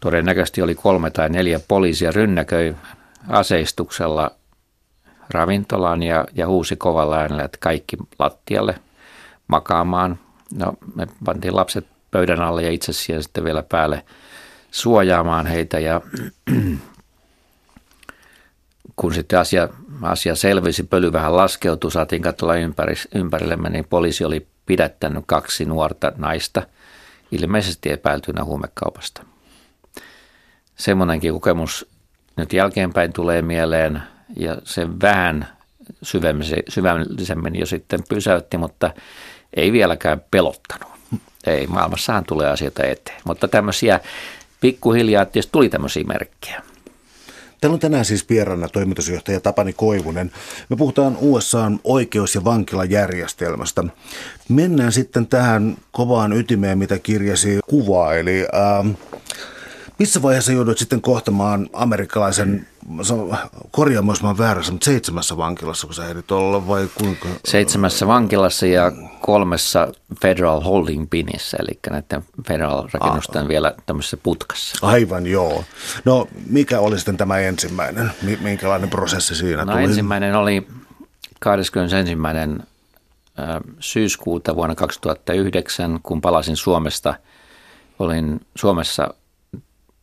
todennäköisesti 0.00 0.62
oli 0.62 0.74
kolme 0.74 1.10
tai 1.10 1.28
neljä 1.28 1.60
poliisia 1.68 2.10
rynnäköi 2.12 2.76
aseistuksella 3.28 4.30
ravintolaan 5.30 6.02
ja, 6.02 6.24
ja 6.34 6.46
huusi 6.46 6.76
kovalla 6.76 7.16
äänellä, 7.16 7.44
että 7.44 7.58
kaikki 7.60 7.96
lattialle 8.18 8.74
makaamaan. 9.48 10.18
No 10.54 10.74
me 10.94 11.06
pantiin 11.24 11.56
lapset 11.56 11.86
pöydän 12.10 12.40
alle 12.40 12.62
ja 12.62 12.70
itse 12.70 12.92
siellä 12.92 13.22
sitten 13.22 13.44
vielä 13.44 13.62
päälle 13.62 14.04
suojaamaan 14.70 15.46
heitä 15.46 15.78
ja 15.78 16.00
kun 18.96 19.14
sitten 19.14 19.38
asia, 19.38 19.68
asia 20.02 20.34
selvisi, 20.34 20.82
pöly 20.82 21.12
vähän 21.12 21.36
laskeutui, 21.36 21.92
saatiin 21.92 22.22
katsoa 22.22 22.56
ympäri, 22.56 22.94
ympärillemme, 23.14 23.70
niin 23.70 23.84
poliisi 23.90 24.24
oli 24.24 24.46
pidättänyt 24.66 25.24
kaksi 25.26 25.64
nuorta 25.64 26.12
naista, 26.16 26.62
ilmeisesti 27.32 27.92
epäiltynä 27.92 28.44
huumekaupasta. 28.44 29.22
Semmoinenkin 30.76 31.32
kokemus 31.32 31.86
nyt 32.36 32.52
jälkeenpäin 32.52 33.12
tulee 33.12 33.42
mieleen 33.42 34.02
ja 34.36 34.56
se 34.64 34.86
vähän 35.02 35.48
syvällisemmin 36.68 37.60
jo 37.60 37.66
sitten 37.66 38.00
pysäytti, 38.08 38.58
mutta 38.58 38.90
ei 39.54 39.72
vieläkään 39.72 40.22
pelottanut. 40.30 40.92
Ei, 41.46 41.66
maailmassahan 41.66 42.24
tulee 42.24 42.50
asioita 42.50 42.84
eteen, 42.84 43.20
mutta 43.24 43.48
tämmöisiä 43.48 44.00
pikkuhiljaa 44.60 45.24
tietysti 45.24 45.52
tuli 45.52 45.68
tämmöisiä 45.68 46.04
merkkejä. 46.04 46.62
Täällä 47.62 47.74
on 47.74 47.80
tänään 47.80 48.04
siis 48.04 48.28
vieraana 48.28 48.68
toimitusjohtaja 48.68 49.40
Tapani 49.40 49.72
Koivunen. 49.72 50.32
Me 50.68 50.76
puhutaan 50.76 51.16
USAn 51.20 51.80
oikeus- 51.84 52.34
ja 52.34 52.44
vankilajärjestelmästä. 52.44 53.84
Mennään 54.48 54.92
sitten 54.92 55.26
tähän 55.26 55.76
kovaan 55.92 56.32
ytimeen, 56.32 56.78
mitä 56.78 56.98
kirjasi 56.98 57.60
kuvaa. 57.68 58.14
Eli 58.14 58.46
ähm, 58.54 58.90
missä 59.98 60.22
vaiheessa 60.22 60.52
joudut 60.52 60.78
sitten 60.78 61.00
kohtamaan 61.00 61.68
amerikkalaisen, 61.72 62.66
korjaamaan 63.70 64.16
mä 64.22 64.38
väärässä, 64.38 64.72
mutta 64.72 64.84
seitsemässä 64.84 65.36
vankilassa, 65.36 65.86
kun 65.86 65.94
sä 65.94 66.08
ehdit 66.08 66.30
olla 66.30 66.68
vai 66.68 66.88
kuinka? 66.94 67.28
Seitsemässä 67.44 68.06
vankilassa 68.06 68.66
ja 68.66 68.92
kolmessa 69.20 69.92
Federal 70.22 70.60
Holding 70.60 71.06
Pinissä, 71.10 71.56
eli 71.60 71.78
näiden 71.90 72.24
Federal 72.48 72.88
rakennusten 72.92 73.48
vielä 73.48 73.74
tämmöisessä 73.86 74.16
putkassa. 74.16 74.86
Aivan 74.86 75.26
joo. 75.26 75.64
No 76.04 76.28
mikä 76.50 76.80
oli 76.80 76.98
sitten 76.98 77.16
tämä 77.16 77.38
ensimmäinen? 77.38 78.12
Minkälainen 78.40 78.90
prosessi 78.90 79.34
siinä 79.34 79.64
no, 79.64 79.72
tuli? 79.72 79.84
ensimmäinen 79.84 80.34
oli 80.34 80.66
21. 81.40 82.68
syyskuuta 83.80 84.56
vuonna 84.56 84.74
2009, 84.74 86.00
kun 86.02 86.20
palasin 86.20 86.56
Suomesta. 86.56 87.14
Olin 87.98 88.40
Suomessa 88.54 89.14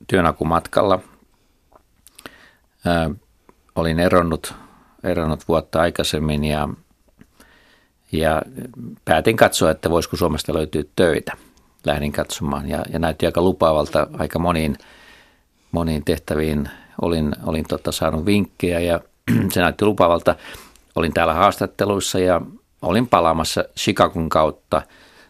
työnhakumatkalla. 0.08 1.00
Ää, 2.86 3.10
olin 3.76 4.00
eronnut, 4.00 4.54
eronnut 5.04 5.48
vuotta 5.48 5.82
aikaisemmin 5.82 6.44
ja, 6.44 6.70
ja 8.12 8.42
päätin 9.06 9.38
katsoa, 9.38 9.72
että 9.72 9.90
voisiko 9.90 10.18
Suomesta 10.18 10.54
löytyä 10.54 10.84
töitä. 10.96 11.34
Lähdin 11.86 12.12
katsomaan 12.12 12.70
ja, 12.70 12.86
ja 12.94 13.00
näytti 13.00 13.26
aika 13.26 13.42
lupaavalta 13.42 14.08
aika 14.18 14.40
moniin, 14.40 14.78
moniin 15.72 16.06
tehtäviin. 16.06 16.70
Olin, 17.02 17.36
olin 17.46 17.66
tota, 17.68 17.92
saanut 17.92 18.26
vinkkejä 18.26 18.80
ja 18.80 19.00
se 19.54 19.62
näytti 19.62 19.86
lupaavalta. 19.86 20.36
Olin 20.96 21.14
täällä 21.14 21.34
haastatteluissa 21.34 22.20
ja 22.20 22.42
olin 22.82 23.08
palaamassa 23.08 23.64
Chicagon 23.78 24.30
kautta 24.30 24.82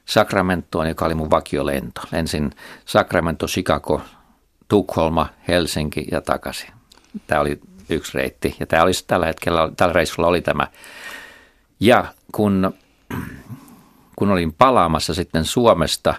Sacramentoon, 0.06 0.88
joka 0.88 1.06
oli 1.06 1.15
mun 1.15 1.29
vakiolento. 1.29 2.01
Ensin 2.13 2.51
Sacramento, 2.86 3.48
Chicago, 3.48 4.01
Tukholma, 4.68 5.29
Helsinki 5.48 6.08
ja 6.12 6.22
takaisin. 6.22 6.78
Tämä 7.28 7.42
oli 7.42 7.60
yksi 7.89 8.18
reitti 8.18 8.56
ja 8.60 8.66
tämä 8.66 8.84
olisi 8.84 9.04
tällä 9.08 9.25
hetkellä, 9.25 9.72
tällä 9.78 9.94
reissulla 9.94 10.30
oli 10.30 10.42
tämä. 10.42 10.68
Ja 11.80 12.06
kun, 12.32 12.74
kun 14.16 14.32
olin 14.32 14.54
palaamassa 14.54 15.13
sitten 15.13 15.46
Suomesta, 15.46 16.13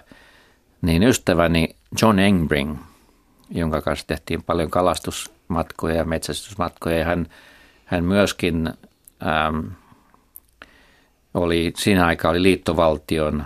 niin 0.81 1.03
ystäväni 1.03 1.75
John 2.01 2.19
Engbring, 2.19 2.77
jonka 3.49 3.81
kanssa 3.81 4.07
tehtiin 4.07 4.43
paljon 4.43 4.69
kalastusmatkoja 4.69 5.95
ja 5.95 6.05
metsästysmatkoja, 6.05 6.97
ja 6.97 7.05
hän, 7.05 7.27
hän 7.85 8.03
myöskin 8.03 8.73
ähm, 9.27 9.67
oli, 11.33 11.73
siinä 11.77 12.05
aikaa 12.05 12.31
oli 12.31 12.43
liittovaltion 12.43 13.45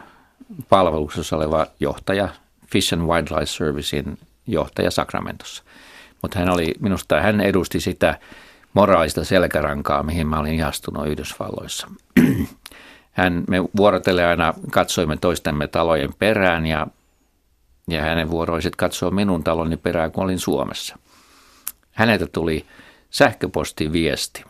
palveluksessa 0.70 1.36
oleva 1.36 1.68
johtaja 1.80 2.30
Fish 2.72 2.94
and 2.94 3.02
Wildlife 3.02 3.46
Servicein 3.46 4.18
johtaja 4.48 4.92
Sakramentossa. 4.92 5.64
Mutta 6.26 6.40
hän 6.40 6.50
oli, 6.50 6.74
minusta 6.80 7.22
hän 7.22 7.42
edusti 7.42 7.80
sitä 7.80 8.20
moraalista 8.74 9.24
selkärankaa, 9.24 10.04
mihin 10.04 10.28
mä 10.28 10.40
olin 10.40 10.54
ihastunut 10.54 11.08
Yhdysvalloissa. 11.08 11.88
Hän, 13.12 13.44
me 13.48 13.64
vuorotellen 13.78 14.28
aina 14.28 14.54
katsoimme 14.72 15.18
toistemme 15.18 15.68
talojen 15.68 16.14
perään 16.20 16.66
ja, 16.66 16.88
ja 17.88 18.02
hänen 18.02 18.30
vuoroiset 18.30 18.76
katsoa 18.76 19.12
minun 19.12 19.44
taloni 19.44 19.78
perään, 19.78 20.12
kun 20.12 20.24
olin 20.24 20.40
Suomessa. 20.40 20.98
Häneltä 21.92 22.28
tuli 22.28 22.66
sähköpostiviesti 23.10 24.44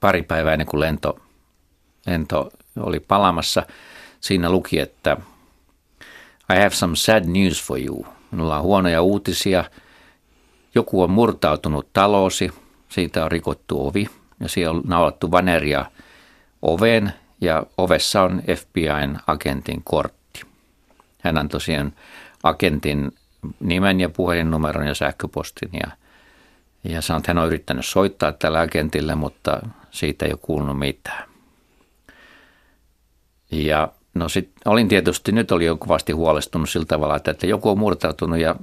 pari 0.00 0.22
päivää 0.22 0.52
ennen 0.52 0.66
kuin 0.66 0.80
lento, 0.80 1.18
lento 2.06 2.50
oli 2.80 3.00
palamassa. 3.00 3.66
Siinä 4.20 4.50
luki, 4.50 4.78
että 4.78 5.16
I 6.52 6.56
have 6.56 6.70
some 6.70 6.96
sad 6.96 7.24
news 7.24 7.64
for 7.64 7.78
you– 7.80 8.06
Minulla 8.30 8.56
on 8.56 8.62
huonoja 8.62 9.02
uutisia. 9.02 9.64
Joku 10.78 11.02
on 11.02 11.10
murtautunut 11.10 11.88
talosi, 11.92 12.50
siitä 12.88 13.24
on 13.24 13.30
rikottu 13.30 13.86
ovi 13.86 14.06
ja 14.40 14.48
siellä 14.48 14.76
on 14.76 14.82
naulattu 14.86 15.30
vaneria 15.30 15.84
oveen 16.62 17.12
ja 17.40 17.66
ovessa 17.78 18.22
on 18.22 18.42
FBIn 18.56 19.18
agentin 19.26 19.82
kortti. 19.84 20.42
Hän 21.22 21.38
antoi 21.38 21.60
siihen 21.60 21.92
agentin 22.42 23.12
nimen 23.60 24.00
ja 24.00 24.08
puhelinnumeron 24.08 24.86
ja 24.86 24.94
sähköpostin 24.94 25.70
ja, 25.72 25.90
ja 26.84 27.02
sanoi, 27.02 27.18
että 27.18 27.30
hän 27.30 27.38
on 27.38 27.46
yrittänyt 27.46 27.86
soittaa 27.86 28.32
tällä 28.32 28.60
agentille, 28.60 29.14
mutta 29.14 29.60
siitä 29.90 30.24
ei 30.24 30.32
ole 30.32 30.38
kuulunut 30.42 30.78
mitään. 30.78 31.28
Ja 33.50 33.88
No 34.14 34.28
sit 34.28 34.50
olin 34.64 34.88
tietysti, 34.88 35.32
nyt 35.32 35.52
oli 35.52 35.64
jo 35.64 35.76
kovasti 35.76 36.12
huolestunut 36.12 36.70
sillä 36.70 36.86
tavalla, 36.86 37.16
että, 37.16 37.30
että 37.30 37.46
joku 37.46 37.70
on 37.70 37.78
murtautunut 37.78 38.38
ja, 38.38 38.56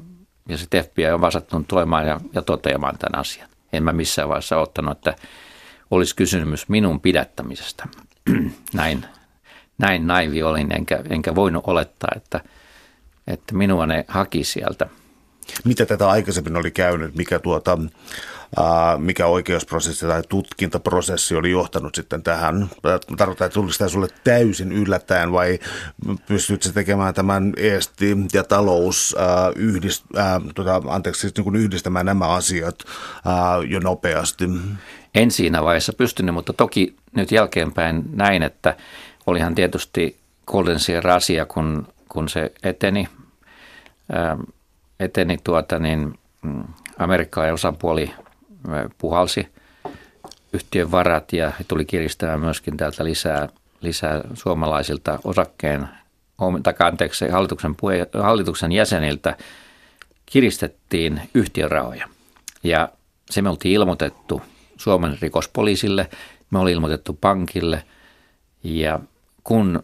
ja 0.50 0.58
sitten 0.58 0.84
FBI 0.84 1.06
on 1.06 1.22
vasattunut 1.22 1.68
tulemaan 1.68 2.08
ja, 2.08 2.20
ja 2.34 2.42
toteamaan 2.42 2.98
tämän 2.98 3.20
asian. 3.20 3.50
En 3.74 3.84
mä 3.84 3.92
missään 3.92 4.30
vaiheessa 4.30 4.58
ottanut, 4.58 4.98
että 4.98 5.16
olisi 5.92 6.16
kysymys 6.16 6.70
minun 6.70 7.00
pidättämisestä. 7.00 7.88
näin, 8.74 9.06
näin 9.78 10.08
naivi 10.08 10.44
olin, 10.44 10.76
enkä, 10.76 11.04
enkä 11.10 11.36
voinut 11.36 11.64
olettaa, 11.68 12.10
että, 12.16 12.40
että 13.28 13.56
minua 13.56 13.86
ne 13.86 14.06
haki 14.08 14.44
sieltä. 14.44 14.88
Mitä 15.64 15.86
tätä 15.86 16.10
aikaisemmin 16.10 16.56
oli 16.56 16.72
käynyt? 16.72 17.16
Mikä 17.16 17.40
tuota, 17.40 17.78
mikä 18.98 19.26
oikeusprosessi 19.26 20.06
tai 20.06 20.24
tutkintaprosessi 20.30 21.36
oli 21.36 21.52
johtanut 21.52 21.96
sitten 21.96 22.24
tähän. 22.24 22.70
Tarkoittaa, 23.18 23.46
että 23.46 23.54
tulisi 23.54 23.78
tämä 23.78 23.90
sulle 23.90 24.08
täysin 24.24 24.72
yllättäen 24.72 25.32
vai 25.32 25.60
pystyt 26.28 26.64
se 26.64 26.74
tekemään 26.74 27.14
tämän 27.14 27.54
Eesti 27.58 28.18
ja 28.34 28.44
talous 28.44 29.16
yhdist, 29.56 30.06
tuota, 30.56 30.82
anteeksi, 30.88 31.22
siis 31.22 31.34
niin 31.36 31.56
yhdistämään 31.56 32.06
nämä 32.06 32.28
asiat 32.28 32.76
jo 33.68 33.80
nopeasti? 33.80 34.46
En 35.16 35.32
siinä 35.32 35.64
vaiheessa 35.64 35.94
pystynyt, 35.94 36.36
mutta 36.36 36.54
toki 36.54 36.96
nyt 37.16 37.32
jälkeenpäin 37.32 38.04
näin, 38.14 38.44
että 38.44 38.78
olihan 39.28 39.56
tietysti 39.56 40.18
Golden 40.48 40.80
Sierra 40.80 41.16
asia, 41.16 41.46
kun, 41.46 41.88
kun 42.10 42.30
se 42.30 42.52
eteni, 42.64 43.08
eteni 45.00 45.38
tuota 45.44 45.80
niin, 45.80 46.20
mm, 46.42 46.64
amerikkalainen 47.00 47.54
osapuoli 47.54 48.14
puhalsi 48.98 49.48
yhtiön 50.54 50.92
varat 50.92 51.34
ja 51.34 51.52
tuli 51.68 51.86
kiristämään 51.86 52.40
myöskin 52.40 52.78
täältä 52.78 53.04
lisää, 53.04 53.50
lisää 53.82 54.22
suomalaisilta 54.34 55.20
osakkeen, 55.24 55.88
tai 56.64 56.74
anteeksi, 56.80 57.28
hallituksen, 57.28 57.76
hallituksen 58.22 58.72
jäseniltä 58.72 59.38
kiristettiin 60.26 61.22
yhtiön 61.34 61.72
rahoja. 61.72 62.08
Ja 62.64 62.90
se 63.30 63.42
me 63.42 63.50
oltiin 63.50 63.74
ilmoitettu 63.74 64.42
Suomen 64.78 65.18
rikospoliisille, 65.22 66.10
me 66.50 66.60
oli 66.60 66.72
ilmoitettu 66.72 67.14
pankille 67.14 67.84
ja 68.64 69.00
kun 69.44 69.84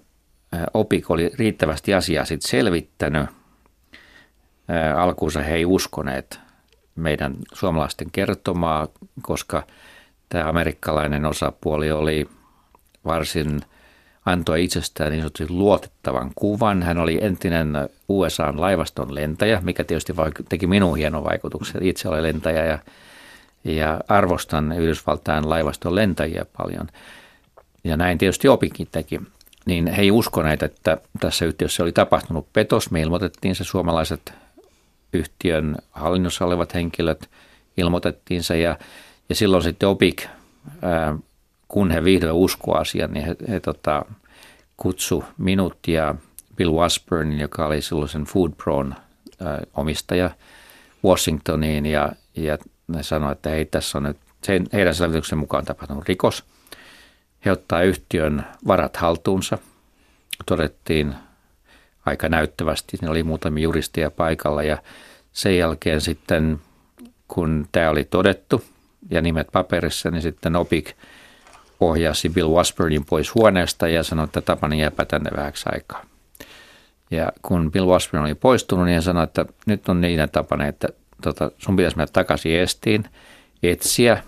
OPIK 0.74 1.12
oli 1.12 1.32
riittävästi 1.34 1.94
asiaa 1.94 2.26
sitten 2.26 2.50
selvittänyt, 2.50 3.30
alkuunsa 4.98 5.42
he 5.42 5.56
ei 5.56 5.66
uskoneet 5.66 6.40
meidän 6.96 7.36
suomalaisten 7.54 8.12
kertomaa, 8.12 8.88
koska 9.22 9.64
tämä 10.30 10.50
amerikkalainen 10.50 11.26
osapuoli 11.26 11.92
oli 11.92 12.30
varsin 13.06 13.62
antoi 14.26 14.64
itsestään 14.64 15.12
niin 15.12 15.22
sanotusti 15.22 15.54
luotettavan 15.54 16.32
kuvan. 16.36 16.84
Hän 16.84 16.98
oli 16.98 17.20
entinen 17.22 17.74
USAn 18.10 18.62
laivaston 18.62 19.16
lentäjä, 19.16 19.62
mikä 19.64 19.84
tietysti 19.84 20.14
teki 20.50 20.68
minuun 20.68 20.98
hienon 20.98 21.24
vaikutuksen. 21.24 21.84
Itse 21.84 22.10
olen 22.10 22.24
lentäjä 22.24 22.66
ja, 22.66 22.80
ja 23.64 24.02
arvostan 24.08 24.72
Yhdysvaltain 24.72 25.50
laivaston 25.50 25.96
lentäjiä 25.96 26.46
paljon. 26.58 26.88
Ja 27.84 27.98
näin 27.98 28.18
tietysti 28.18 28.48
opikin 28.48 28.88
teki. 28.92 29.22
Niin 29.66 29.88
he 29.88 30.02
ei 30.02 30.12
uskoneet, 30.12 30.64
että 30.64 30.98
tässä 31.20 31.46
yhtiössä 31.46 31.84
oli 31.84 31.92
tapahtunut 31.92 32.54
petos. 32.54 32.92
Me 32.92 33.02
ilmoitettiin 33.02 33.56
se 33.56 33.64
suomalaiset 33.64 34.34
yhtiön 35.14 35.78
hallinnossa 35.92 36.46
olevat 36.46 36.74
henkilöt, 36.74 37.30
ilmoitettiin 37.78 38.44
se 38.44 38.60
ja, 38.60 38.78
ja 39.30 39.36
silloin 39.36 39.64
sitten 39.64 39.90
OPIC, 39.90 40.26
kun 41.68 41.92
he 41.92 42.04
vihdoin 42.04 42.34
usko 42.34 42.78
asian, 42.78 43.12
niin 43.12 43.26
he, 43.26 43.36
he 43.50 43.60
tota, 43.60 44.06
kutsu 44.78 45.24
minut 45.38 45.88
ja 45.88 46.16
Bill 46.56 46.72
Wasburnin, 46.72 47.40
joka 47.40 47.66
oli 47.66 47.82
silloin 47.82 48.10
sen 48.10 48.24
Food 48.24 48.52
Pron 48.64 48.96
omistaja 49.74 50.30
Washingtoniin 51.06 51.86
ja, 51.86 52.12
ja 52.36 52.58
ne 52.88 53.04
sanoivat, 53.04 53.38
että 53.38 53.50
hei, 53.50 53.66
tässä 53.66 53.98
on 53.98 54.04
nyt 54.04 54.18
sen, 54.44 54.68
heidän 54.74 54.96
selvityksen 54.96 55.38
mukaan 55.38 55.66
tapahtunut 55.66 56.08
rikos. 56.08 56.44
He 57.46 57.52
ottaa 57.52 57.82
yhtiön 57.82 58.46
varat 58.68 58.98
haltuunsa. 58.98 59.58
Todettiin 60.46 61.16
aika 62.06 62.30
näyttävästi, 62.30 62.98
ne 63.02 63.10
oli 63.10 63.24
muutamia 63.24 63.64
juristia 63.64 64.12
paikalla 64.12 64.64
ja 64.64 64.78
sen 65.32 65.58
jälkeen 65.58 66.02
sitten, 66.02 66.62
kun 67.28 67.68
tämä 67.72 67.90
oli 67.90 68.04
todettu 68.04 68.64
ja 69.10 69.22
nimet 69.22 69.48
paperissa, 69.52 70.12
niin 70.12 70.22
sitten 70.22 70.56
OPIC 70.56 70.94
ohjasi 71.80 72.30
Bill 72.30 72.50
Wasburnin 72.50 73.06
pois 73.06 73.36
huoneesta 73.36 73.88
ja 73.88 74.04
sanoi, 74.04 74.26
että 74.26 74.42
Tapani 74.42 74.82
jääpä 74.82 75.06
tänne 75.06 75.32
vähäksi 75.38 75.70
aikaa. 75.74 76.06
Ja 77.12 77.32
kun 77.42 77.72
Bill 77.72 77.88
Wasburn 77.88 78.26
oli 78.26 78.36
poistunut, 78.36 78.86
niin 78.86 78.94
hän 78.94 79.04
sanoi, 79.04 79.24
että 79.24 79.46
nyt 79.66 79.90
on 79.90 80.02
niin 80.02 80.30
tapana, 80.32 80.68
että 80.68 80.88
tota, 81.22 81.52
sun 81.58 81.76
pitäisi 81.76 81.98
mennä 81.98 82.12
takaisin 82.14 82.60
Estiin, 82.60 83.06
etsiä 83.64 84.24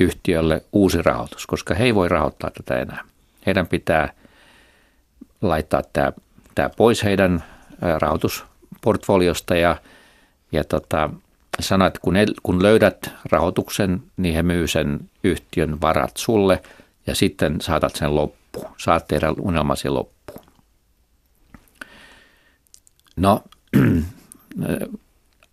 yhtiölle 0.00 0.62
uusi 0.72 1.02
rahoitus, 1.02 1.46
koska 1.46 1.74
he 1.74 1.84
ei 1.84 1.94
voi 1.94 2.08
rahoittaa 2.08 2.50
tätä 2.50 2.80
enää. 2.80 3.04
Heidän 3.46 3.66
pitää 3.66 4.12
laittaa 5.42 5.82
tämä, 5.92 6.12
tämä 6.54 6.70
pois 6.76 7.04
heidän 7.04 7.44
rahoitusportfoliosta 7.98 9.54
ja, 9.56 9.76
ja 10.52 10.64
tota, 10.64 11.10
sanoa, 11.60 11.88
että 11.88 12.00
kun, 12.02 12.14
kun 12.42 12.62
löydät 12.62 13.10
rahoituksen, 13.30 14.02
niin 14.16 14.34
he 14.34 14.42
myy 14.42 14.66
sen 14.66 15.10
yhtiön 15.24 15.80
varat 15.80 16.16
sulle 16.16 16.62
ja 17.06 17.14
sitten 17.14 17.60
saatat 17.60 17.96
sen 17.96 18.14
loppuun. 18.14 18.70
Saat 18.76 19.08
tehdä 19.08 19.30
unelmasi 19.40 19.88
loppuun. 19.88 20.44
No, 23.16 23.42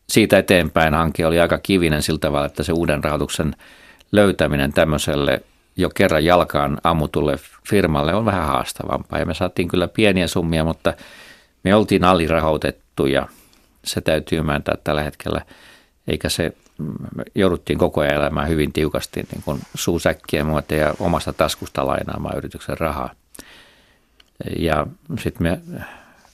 siitä 0.09 0.37
eteenpäin 0.37 0.93
hanke 0.93 1.25
oli 1.25 1.39
aika 1.39 1.57
kivinen 1.57 2.01
sillä 2.01 2.19
tavalla, 2.19 2.45
että 2.45 2.63
se 2.63 2.71
uuden 2.71 3.03
rahoituksen 3.03 3.55
löytäminen 4.11 4.73
tämmöiselle 4.73 5.41
jo 5.79 5.89
kerran 5.89 6.25
jalkaan 6.25 6.77
ammutulle 6.83 7.39
firmalle 7.69 8.13
on 8.13 8.25
vähän 8.25 8.47
haastavampaa. 8.47 9.19
Ja 9.19 9.25
me 9.25 9.33
saatiin 9.33 9.67
kyllä 9.67 9.87
pieniä 9.87 10.27
summia, 10.27 10.63
mutta 10.63 10.93
me 11.63 11.75
oltiin 11.75 12.03
alirahoitettu 12.03 13.05
ja 13.05 13.27
se 13.83 14.01
täytyy 14.01 14.41
myöntää 14.41 14.75
tällä 14.83 15.03
hetkellä. 15.03 15.41
Eikä 16.07 16.29
se, 16.29 16.51
jouduttiin 17.35 17.79
koko 17.79 18.01
ajan 18.01 18.15
elämään 18.15 18.49
hyvin 18.49 18.73
tiukasti 18.73 19.27
niin 19.31 19.43
kuin 19.45 19.61
suusäkkien 19.75 20.45
muoto 20.45 20.75
ja 20.75 20.93
omasta 20.99 21.33
taskusta 21.33 21.87
lainaamaan 21.87 22.37
yrityksen 22.37 22.77
rahaa. 22.77 23.09
Ja 24.59 24.87
sitten 25.19 25.47
me 25.47 25.59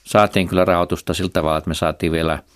saatiin 0.04 0.48
kyllä 0.48 0.64
rahoitusta 0.64 1.14
sillä 1.14 1.30
tavalla, 1.32 1.58
että 1.58 1.68
me 1.68 1.74
saatiin 1.74 2.12
vielä– 2.12 2.38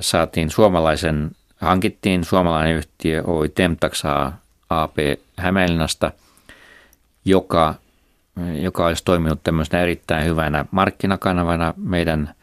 saatiin 0.00 0.50
suomalaisen, 0.50 1.30
hankittiin 1.56 2.24
suomalainen 2.24 2.76
yhtiö 2.76 3.22
Oi 3.26 3.48
Temtaxa 3.48 4.32
AP 4.70 4.96
Hämeenlinnasta, 5.36 6.12
joka, 7.24 7.74
joka 8.60 8.86
olisi 8.86 9.04
toiminut 9.04 9.40
tämmöisenä 9.44 9.82
erittäin 9.82 10.26
hyvänä 10.26 10.64
markkinakanavana 10.70 11.74
meidän 11.76 12.34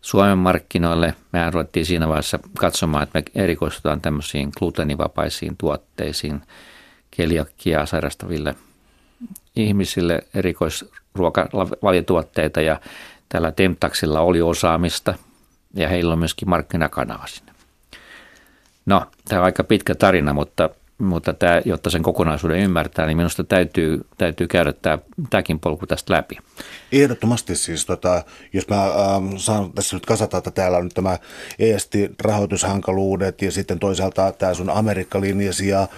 Suomen 0.00 0.38
markkinoille. 0.38 1.14
Me 1.32 1.50
ruvettiin 1.50 1.86
siinä 1.86 2.08
vaiheessa 2.08 2.38
katsomaan, 2.58 3.02
että 3.02 3.18
me 3.18 3.24
erikoistutaan 3.42 4.00
tämmöisiin 4.00 4.50
gluteenivapaisiin 4.58 5.56
tuotteisiin, 5.56 6.42
keliakkiaa 7.10 7.86
sairastaville 7.86 8.54
ihmisille 9.56 10.22
erikoisruokavaliotuotteita 10.34 12.60
ja 12.60 12.80
tällä 13.28 13.52
Temtaxilla 13.52 14.20
oli 14.20 14.42
osaamista– 14.42 15.14
ja 15.76 15.88
heillä 15.88 16.12
on 16.12 16.18
myöskin 16.18 16.50
markkinakanava 16.50 17.26
sinne. 17.26 17.52
No, 18.86 19.06
tämä 19.28 19.40
on 19.40 19.44
aika 19.44 19.64
pitkä 19.64 19.94
tarina, 19.94 20.34
mutta, 20.34 20.70
mutta 20.98 21.32
tämä, 21.34 21.62
jotta 21.64 21.90
sen 21.90 22.02
kokonaisuuden 22.02 22.58
ymmärtää, 22.58 23.06
niin 23.06 23.16
minusta 23.16 23.44
täytyy, 23.44 24.00
täytyy 24.18 24.46
käydä 24.46 24.72
tämä, 24.72 24.98
tämäkin 25.30 25.60
polku 25.60 25.86
tästä 25.86 26.14
läpi. 26.14 26.36
Ehdottomasti 26.92 27.56
siis, 27.56 27.86
tota, 27.86 28.24
jos 28.52 28.68
mä 28.68 28.84
ähm, 28.84 29.36
saan 29.36 29.72
tässä 29.72 29.96
nyt 29.96 30.06
kasata, 30.06 30.38
että 30.38 30.50
täällä 30.50 30.78
on 30.78 30.84
nyt 30.84 30.94
tämä 30.94 31.18
ESTI-rahoitushankaluudet 31.58 33.42
ja 33.42 33.52
sitten 33.52 33.78
toisaalta 33.78 34.32
tämä 34.32 34.54
sun 34.54 34.70
Amerikka-linjasi 34.70 35.68
ja 35.68 35.88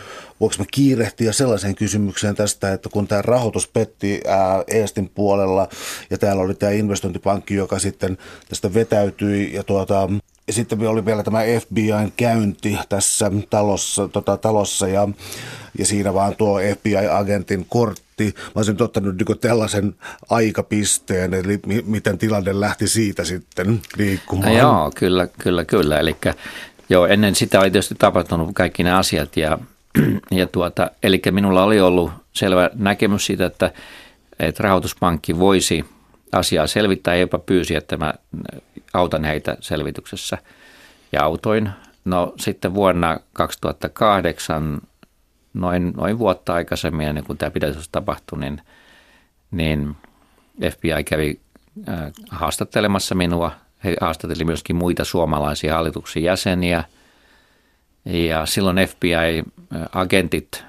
voiko 0.41 0.55
mä 0.59 0.65
kiirehtiä 0.73 1.33
sellaisen 1.33 1.75
kysymykseen 1.75 2.35
tästä, 2.35 2.73
että 2.73 2.89
kun 2.89 3.09
tämä 3.09 3.23
rahoitus 3.23 3.69
petti 3.69 4.21
ää, 4.27 4.65
Eestin 4.69 5.09
puolella 5.09 5.69
ja 6.11 6.19
täällä 6.19 6.43
oli 6.43 6.55
tämä 6.55 6.73
investointipankki, 6.73 7.55
joka 7.55 7.79
sitten 7.79 8.19
tästä 8.49 8.75
vetäytyi 8.75 9.55
ja 9.55 9.63
tuota, 9.63 10.09
sitten 10.51 10.87
oli 10.87 11.07
vielä 11.07 11.23
tämä 11.23 11.39
FBIn 11.61 12.13
käynti 12.17 12.79
tässä 12.89 13.31
talossa, 13.51 14.09
tota, 14.09 14.37
talossa 14.37 14.89
ja, 14.89 15.09
ja 15.79 15.87
siinä 15.87 16.15
vaan 16.15 16.37
tuo 16.37 16.59
FBI-agentin 16.59 17.67
kortti. 17.69 18.25
Mä 18.25 18.53
olisin 18.55 18.83
ottanut 18.83 19.15
niin 19.17 19.39
tällaisen 19.39 19.95
aikapisteen, 20.31 21.35
eli 21.35 21.61
mi- 21.67 21.85
miten 21.87 22.19
tilanne 22.19 22.61
lähti 22.61 22.89
siitä 22.89 23.25
sitten 23.25 23.81
liikkumaan. 23.97 24.53
No 24.53 24.59
joo, 24.59 24.93
kyllä, 24.95 25.29
kyllä, 25.43 25.65
kyllä. 25.65 25.99
Eli 25.99 26.17
joo, 26.89 27.07
ennen 27.07 27.35
sitä 27.35 27.61
oli 27.61 27.71
tietysti 27.71 27.95
tapahtunut 27.99 28.51
kaikki 28.55 28.83
ne 28.83 28.93
asiat 28.93 29.37
ja 29.37 29.59
ja 30.31 30.47
tuota, 30.47 30.91
eli 31.03 31.23
minulla 31.31 31.65
oli 31.65 31.81
ollut 31.81 32.11
selvä 32.33 32.71
näkemys 32.75 33.27
siitä, 33.27 33.47
että, 33.47 33.73
että 34.39 34.63
rahoituspankki 34.63 35.39
voisi 35.39 35.85
asiaa 36.33 36.67
selvittää 36.67 37.15
ja 37.15 37.21
jopa 37.21 37.39
pyysi, 37.39 37.75
että 37.75 37.97
mä 37.97 38.15
autan 38.95 39.25
heitä 39.25 39.57
selvityksessä 39.61 40.39
ja 41.13 41.25
autoin. 41.25 41.71
No 42.05 42.35
sitten 42.39 42.75
vuonna 42.75 43.21
2008, 43.33 44.79
noin, 45.55 45.93
noin 45.97 46.19
vuotta 46.19 46.55
aikaisemmin, 46.55 47.09
ennen 47.09 47.25
kuin 47.25 47.39
tämä 47.39 47.51
pidätys 47.51 47.89
tapahtui, 47.89 48.39
niin, 48.39 48.63
niin 49.51 49.97
FBI 50.71 51.05
kävi 51.05 51.41
äh, 51.89 52.13
haastattelemassa 52.31 53.15
minua. 53.15 53.53
He 53.85 53.97
haastatteli 54.01 54.45
myöskin 54.45 54.77
muita 54.77 55.05
suomalaisia 55.05 55.75
hallituksen 55.75 56.23
jäseniä– 56.23 56.85
ja 58.09 58.47
silloin 58.47 58.77
FBI-agentit 58.89 60.65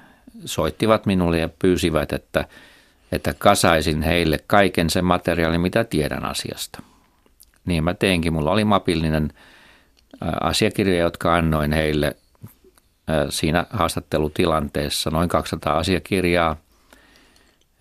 soittivat 0.46 1.06
minulle 1.06 1.40
ja 1.40 1.50
pyysivät, 1.50 2.14
että, 2.14 2.46
että 3.12 3.34
kasaisin 3.34 4.02
heille 4.02 4.40
kaiken 4.48 4.90
sen 4.90 5.06
materiaalin, 5.06 5.62
mitä 5.62 5.84
tiedän 5.84 6.26
asiasta. 6.26 6.82
Niin 7.66 7.84
mä 7.84 7.94
teinkin. 7.94 8.34
Mulla 8.34 8.52
oli 8.52 8.66
mapillinen 8.66 9.34
asiakirja, 10.42 11.00
jotka 11.00 11.36
annoin 11.36 11.74
heille 11.74 12.16
siinä 13.30 13.66
haastattelutilanteessa, 13.70 15.10
noin 15.10 15.30
200 15.30 15.78
asiakirjaa. 15.78 16.56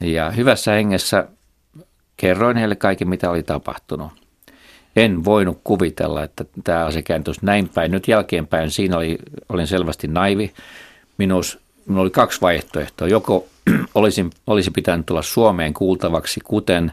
Ja 0.01 0.31
hyvässä 0.31 0.73
hengessä 0.73 1.29
kerroin 2.17 2.57
heille 2.57 2.77
kaiken, 2.77 3.09
mitä 3.09 3.31
oli 3.31 3.43
tapahtunut 3.43 4.13
en 4.99 5.25
voinut 5.25 5.61
kuvitella, 5.65 6.25
että 6.25 6.45
tämä 6.65 6.85
asia 6.85 7.03
kääntyisi 7.03 7.41
näin 7.43 7.69
päin. 7.69 7.91
Nyt 7.91 8.09
jälkeenpäin 8.09 8.71
siinä 8.71 8.97
oli, 8.97 9.19
olin 9.49 9.67
selvästi 9.67 10.09
naivi. 10.09 10.53
Minus, 11.19 11.59
minulla 11.87 12.03
oli 12.03 12.11
kaksi 12.11 12.41
vaihtoehtoa. 12.41 13.09
Joko 13.09 13.47
olisin, 13.95 14.31
olisi 14.47 14.71
pitänyt 14.71 15.07
tulla 15.07 15.23
Suomeen 15.23 15.75
kuultavaksi, 15.75 16.41
kuten 16.45 16.93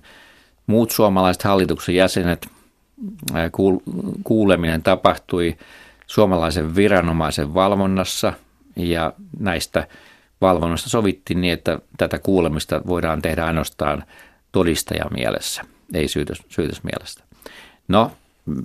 muut 0.67 0.91
suomalaiset 0.91 1.43
hallituksen 1.43 1.95
jäsenet. 1.95 2.47
Kuuleminen 4.23 4.83
tapahtui 4.83 5.57
suomalaisen 6.07 6.75
viranomaisen 6.75 7.53
valvonnassa 7.53 8.33
ja 8.75 9.13
näistä 9.39 9.87
valvonnasta 10.41 10.89
sovittiin 10.89 11.41
niin, 11.41 11.53
että 11.53 11.79
tätä 11.97 12.19
kuulemista 12.19 12.81
voidaan 12.87 13.21
tehdä 13.21 13.45
ainoastaan 13.45 14.03
todistajamielessä, 14.51 15.61
ei 15.93 16.07
syytös, 16.07 16.43
syytösmielestä. 16.49 17.23
No, 17.87 18.11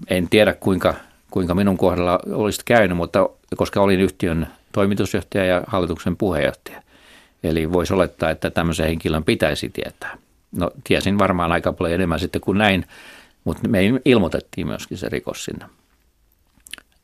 en 0.09 0.29
tiedä 0.29 0.53
kuinka, 0.53 0.95
kuinka 1.31 1.55
minun 1.55 1.77
kohdalla 1.77 2.19
olisi 2.33 2.61
käynyt, 2.65 2.97
mutta 2.97 3.29
koska 3.57 3.81
olin 3.81 4.01
yhtiön 4.01 4.47
toimitusjohtaja 4.73 5.45
ja 5.45 5.63
hallituksen 5.67 6.17
puheenjohtaja. 6.17 6.83
Eli 7.43 7.73
voisi 7.73 7.95
olettaa, 7.95 8.31
että 8.31 8.51
tämmöisen 8.51 8.87
henkilön 8.87 9.25
pitäisi 9.25 9.69
tietää. 9.69 10.17
No 10.53 10.71
tiesin 10.85 11.19
varmaan 11.19 11.53
aika 11.53 11.73
paljon 11.73 11.95
enemmän 11.95 12.21
sitten 12.21 12.41
kuin 12.41 12.59
näin, 12.59 12.87
mutta 13.45 13.69
me 13.69 13.81
ilmoitettiin 14.05 14.67
myöskin 14.67 14.99
se 14.99 15.09
rikos 15.09 15.45
sinne. 15.45 15.67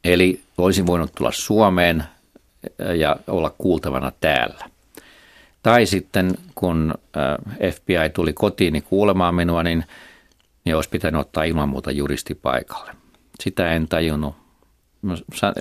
Eli 0.04 0.40
olisin 0.58 0.86
voinut 0.86 1.12
tulla 1.14 1.32
Suomeen 1.32 2.04
ja 2.96 3.16
olla 3.26 3.54
kuultavana 3.58 4.12
täällä. 4.20 4.70
Tai 5.62 5.86
sitten 5.86 6.34
kun 6.54 6.94
FBI 7.74 8.10
tuli 8.14 8.32
kotiin 8.32 8.82
kuulemaan 8.82 9.34
minua, 9.34 9.62
niin, 9.62 9.84
niin 10.64 10.76
olisi 10.76 10.90
pitänyt 10.90 11.20
ottaa 11.20 11.44
ilman 11.44 11.68
muuta 11.68 11.90
juristi 11.90 12.34
paikalle. 12.34 12.92
Sitä 13.40 13.72
en 13.72 13.88
tajunnut. 13.88 14.34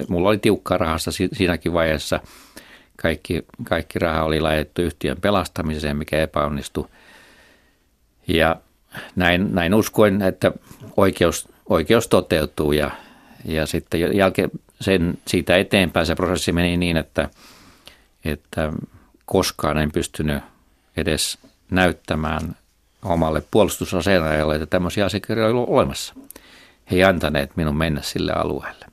Mulla 0.07 0.29
oli 0.29 0.37
tiukkaa 0.37 0.77
rahasta 0.77 1.11
siinäkin 1.11 1.73
vaiheessa. 1.73 2.19
Kaikki, 3.01 3.45
kaikki 3.63 3.99
raha 3.99 4.23
oli 4.23 4.39
laitettu 4.39 4.81
yhtiön 4.81 5.17
pelastamiseen, 5.21 5.97
mikä 5.97 6.21
epäonnistui. 6.21 6.87
Ja 8.27 8.55
näin, 9.15 9.55
näin 9.55 9.73
uskoin, 9.73 10.21
että 10.21 10.51
oikeus, 10.97 11.47
oikeus 11.69 12.07
toteutuu 12.07 12.71
ja, 12.71 12.91
ja 13.45 13.65
sitten 13.65 14.17
jälkeen 14.17 14.51
sen, 14.81 15.17
siitä 15.27 15.57
eteenpäin 15.57 16.05
se 16.05 16.15
prosessi 16.15 16.51
meni 16.51 16.77
niin, 16.77 16.97
että, 16.97 17.29
että 18.25 18.73
koskaan 19.25 19.77
en 19.77 19.91
pystynyt 19.91 20.43
edes 20.97 21.37
näyttämään 21.71 22.55
omalle 23.03 23.43
puolustusaseenajalle, 23.51 24.55
että 24.55 24.65
tämmöisiä 24.65 25.05
asiakirjoja 25.05 25.49
oli 25.49 25.65
olemassa. 25.67 26.13
He 26.91 26.95
ei 26.95 27.03
antaneet 27.03 27.51
minun 27.55 27.77
mennä 27.77 28.01
sille 28.01 28.31
alueelle. 28.31 28.85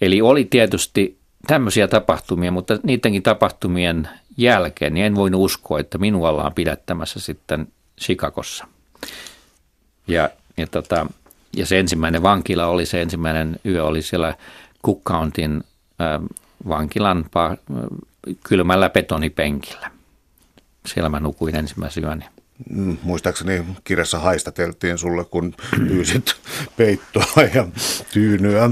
Eli 0.00 0.22
oli 0.22 0.44
tietysti 0.44 1.18
tämmöisiä 1.46 1.88
tapahtumia, 1.88 2.50
mutta 2.50 2.78
niidenkin 2.82 3.22
tapahtumien 3.22 4.08
jälkeen 4.36 4.94
niin 4.94 5.06
en 5.06 5.14
voinut 5.14 5.40
uskoa, 5.40 5.80
että 5.80 5.98
minua 5.98 6.28
ollaan 6.28 6.54
pidättämässä 6.54 7.20
sitten 7.20 7.68
Chicagossa. 8.00 8.66
Ja, 10.06 10.30
ja, 10.56 10.66
tota, 10.66 11.06
ja 11.56 11.66
se 11.66 11.78
ensimmäinen 11.78 12.22
vankila 12.22 12.66
oli, 12.66 12.86
se 12.86 13.02
ensimmäinen 13.02 13.56
yö 13.64 13.84
oli 13.84 14.02
siellä 14.02 14.34
Cook 14.84 15.02
Countyn 15.02 15.64
äh, 16.00 16.22
vankilan 16.68 17.24
pa, 17.32 17.56
kylmällä 18.48 18.90
betonipenkillä. 18.90 19.90
Siellä 20.86 21.08
mä 21.08 21.20
nukuin 21.20 21.56
ensimmäisen 21.56 22.04
yöni. 22.04 22.24
Mm, 22.70 22.96
muistaakseni 23.02 23.64
kirjassa 23.84 24.18
haistateltiin 24.18 24.98
sulle, 24.98 25.24
kun 25.24 25.54
pyysit 25.88 26.36
peittoa 26.76 27.42
ja 27.54 27.66
tyynyä. 28.12 28.70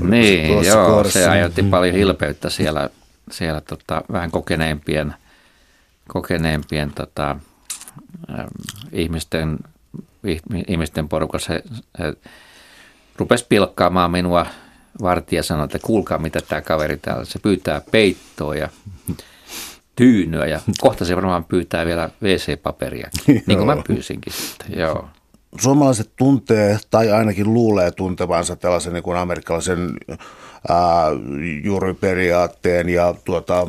Niin, 0.00 0.66
joo, 0.66 0.86
kohdassa. 0.86 1.18
se 1.18 1.28
aiheutti 1.28 1.62
mm. 1.62 1.70
paljon 1.70 1.94
hilpeyttä 1.94 2.50
siellä, 2.50 2.90
siellä 3.30 3.60
tota, 3.60 4.02
vähän 4.12 4.30
kokeneempien, 4.30 5.14
kokeneempien 6.08 6.90
tota, 6.90 7.36
ihmisten, 8.92 9.58
ihmisten 10.68 11.08
porukassa. 11.08 11.52
He, 11.52 11.62
he 11.98 12.14
rupesi 13.16 13.46
pilkkaamaan 13.48 14.10
minua 14.10 14.46
vartija 15.02 15.42
sanoi, 15.42 15.64
että 15.64 15.78
kuulkaa 15.78 16.18
mitä 16.18 16.40
tämä 16.48 16.60
kaveri 16.60 16.96
täällä, 16.96 17.24
se 17.24 17.38
pyytää 17.38 17.82
peittoa 17.90 18.54
ja 18.54 18.68
tyynyä 19.96 20.46
ja 20.46 20.60
kohta 20.80 21.04
se 21.04 21.16
varmaan 21.16 21.44
pyytää 21.44 21.86
vielä 21.86 22.10
WC-paperia, 22.22 23.10
niin 23.46 23.58
kuin 23.58 23.66
mä 23.66 23.76
pyysinkin 23.86 24.32
sitten, 24.32 24.78
joo. 24.78 25.08
Suomalaiset 25.60 26.10
tuntee 26.16 26.78
tai 26.90 27.10
ainakin 27.12 27.54
luulee 27.54 27.90
tuntevansa 27.90 28.56
tällaisen 28.56 28.92
niin 28.92 29.02
kuin 29.02 29.16
amerikkalaisen 29.16 29.90
ää, 30.68 31.06
juuriperiaatteen 31.64 32.88
ja 32.88 33.14
tuota, 33.24 33.66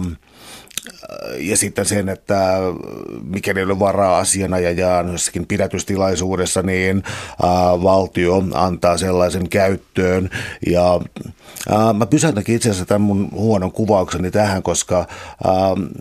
ja 1.37 1.57
sitten 1.57 1.85
sen, 1.85 2.09
että 2.09 2.57
mikäli 3.23 3.59
ei 3.59 3.65
ole 3.65 3.79
varaa 3.79 4.17
asianajajaan 4.17 5.11
jossakin 5.11 5.45
pidätystilaisuudessa, 5.45 6.63
niin 6.63 7.03
valtio 7.83 8.43
antaa 8.53 8.97
sellaisen 8.97 9.49
käyttöön. 9.49 10.29
Ja 10.67 10.99
ää, 11.69 11.93
mä 11.93 12.05
pysäytänkin 12.05 12.55
itse 12.55 12.69
asiassa 12.69 12.85
tämän 12.85 13.01
mun 13.01 13.29
huonon 13.31 13.71
kuvaukseni 13.71 14.31
tähän, 14.31 14.63
koska 14.63 14.97
ää, 14.97 15.53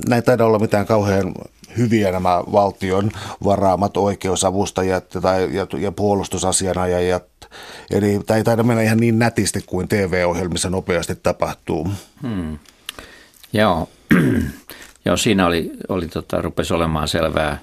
näin 0.09 0.23
taida 0.23 0.47
olla 0.47 0.59
mitään 0.59 0.87
kauhean 0.87 1.35
hyviä 1.77 2.13
nämä 2.13 2.43
valtion 2.53 3.11
varaamat 3.45 3.97
oikeusavustajat 3.97 5.05
tai, 5.23 5.49
ja, 5.53 5.67
ja 5.79 5.93
puolustusasianajajat. 5.93 7.25
Eli 7.91 8.21
tämä 8.27 8.39
ei 8.39 8.45
taida 8.45 8.63
mennä 8.63 8.83
ihan 8.83 8.99
niin 8.99 9.19
nätisti 9.19 9.63
kuin 9.67 9.89
TV-ohjelmissa 9.89 10.71
nopeasti 10.71 11.15
tapahtuu. 11.15 11.89
Hmm. 12.23 12.59
Joo. 13.53 13.89
Joo, 15.05 15.17
siinä 15.17 15.47
oli, 15.47 15.73
oli 15.89 16.09
tota, 16.09 16.43
rupesi 16.43 16.75
olemaan 16.75 17.09
selvää 17.09 17.59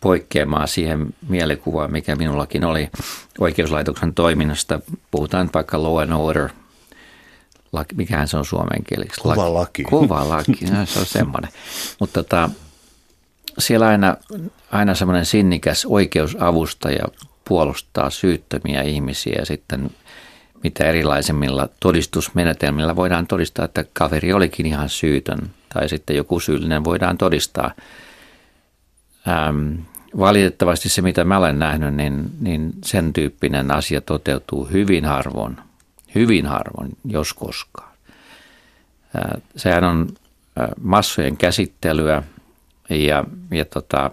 poikkeamaa 0.00 0.66
siihen 0.66 1.06
mielikuvaan, 1.28 1.92
mikä 1.92 2.16
minullakin 2.16 2.64
oli 2.64 2.90
oikeuslaitoksen 3.38 4.14
toiminnasta. 4.14 4.80
Puhutaan 5.10 5.50
vaikka 5.54 5.82
law 5.82 6.02
and 6.02 6.12
order, 6.12 6.48
laki, 7.72 7.94
mikähän 7.94 8.28
se 8.28 8.36
on 8.36 8.44
suomen 8.44 8.84
kieliksi? 8.84 9.20
Kova 9.20 9.54
laki. 9.54 9.82
Kova 9.82 10.28
laki, 10.28 10.64
no, 10.64 10.86
se 10.86 10.98
on 10.98 11.06
semmoinen. 11.06 11.50
Mutta 12.00 12.22
tota, 12.22 12.50
siellä 13.58 13.86
aina, 13.86 14.16
aina 14.72 14.94
semmoinen 14.94 15.26
sinnikäs 15.26 15.86
oikeusavustaja 15.88 17.04
puolustaa 17.48 18.10
syyttömiä 18.10 18.82
ihmisiä 18.82 19.36
ja 19.38 19.46
sitten 19.46 19.90
mitä 20.64 20.84
erilaisemmilla 20.84 21.68
todistusmenetelmillä 21.80 22.96
voidaan 22.96 23.26
todistaa, 23.26 23.64
että 23.64 23.84
kaveri 23.92 24.32
olikin 24.32 24.66
ihan 24.66 24.88
syytön 24.88 25.50
tai 25.74 25.88
sitten 25.88 26.16
joku 26.16 26.40
syyllinen 26.40 26.84
voidaan 26.84 27.18
todistaa. 27.18 27.70
Ähm, 29.28 29.74
valitettavasti 30.18 30.88
se, 30.88 31.02
mitä 31.02 31.24
mä 31.24 31.38
olen 31.38 31.58
nähnyt, 31.58 31.94
niin, 31.94 32.30
niin 32.40 32.72
sen 32.84 33.12
tyyppinen 33.12 33.70
asia 33.70 34.00
toteutuu 34.00 34.64
hyvin 34.64 35.04
harvoin, 35.04 35.56
hyvin 36.14 36.46
harvoin, 36.46 36.96
jos 37.04 37.34
koskaan. 37.34 37.92
Äh, 39.16 39.42
sehän 39.56 39.84
on 39.84 40.08
massojen 40.80 41.36
käsittelyä 41.36 42.22
ja, 42.90 43.24
ja 43.50 43.64
tota, 43.64 44.10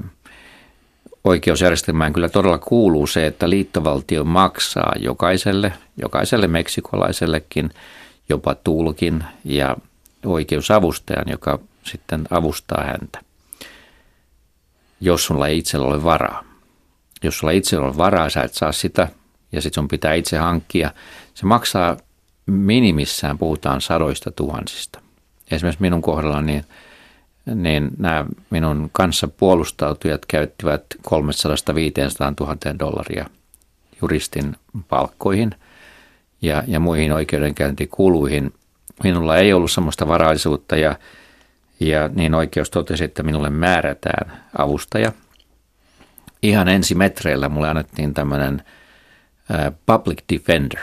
oikeusjärjestelmään 1.24 2.14
kyllä 2.14 2.30
todella 2.30 2.58
kuuluu 2.58 3.08
se, 3.08 3.28
että 3.28 3.50
liittovaltio 3.50 4.24
maksaa 4.24 4.94
jokaiselle, 5.00 5.74
jokaiselle 5.98 6.48
meksikolaisellekin, 6.48 7.70
jopa 8.30 8.56
tulkin 8.56 9.24
ja 9.46 9.78
oikeusavustajan, 10.26 11.30
joka 11.30 11.60
sitten 11.84 12.24
avustaa 12.30 12.84
häntä, 12.84 13.20
jos 15.02 15.26
sulla 15.26 15.48
ei 15.48 15.58
itsellä 15.58 15.88
ole 15.88 16.04
varaa. 16.04 16.44
Jos 17.24 17.38
sulla 17.38 17.52
itsellä 17.52 17.88
on 17.88 17.98
varaa, 17.98 18.30
sä 18.30 18.42
et 18.42 18.54
saa 18.54 18.72
sitä 18.72 19.08
ja 19.52 19.62
sitten 19.62 19.82
sun 19.82 19.88
pitää 19.88 20.14
itse 20.14 20.38
hankkia. 20.38 20.92
Se 21.34 21.46
maksaa 21.46 21.98
minimissään, 22.46 23.38
puhutaan 23.38 23.82
sadoista 23.82 24.32
tuhansista. 24.32 25.02
Esimerkiksi 25.52 25.82
minun 25.82 26.02
kohdalla 26.02 26.42
niin, 26.42 26.66
niin 27.46 27.90
nämä 27.98 28.26
minun 28.50 28.90
kanssa 28.92 29.28
puolustautujat 29.28 30.26
käyttivät 30.26 30.86
300-500 31.08 31.12
000 32.40 32.56
dollaria 32.80 33.26
juristin 34.02 34.56
palkkoihin 34.90 35.56
ja, 36.42 36.64
ja 36.68 36.80
muihin 36.80 37.12
oikeudenkäyntikuluihin– 37.12 38.54
Minulla 39.04 39.38
ei 39.38 39.54
ollut 39.54 39.72
sellaista 39.72 40.08
varaisuutta 40.08 40.76
ja, 40.76 40.96
ja 41.80 42.08
niin 42.08 42.34
oikeus 42.34 42.70
totesi, 42.70 43.04
että 43.04 43.24
minulle 43.24 43.50
määrätään 43.50 44.44
avustaja. 44.58 45.12
Ihan 46.44 46.68
ensimetreillä 46.68 47.50
mulle 47.50 47.70
annettiin 47.70 48.14
tämmöinen 48.14 48.64
public 49.86 50.20
defender. 50.34 50.80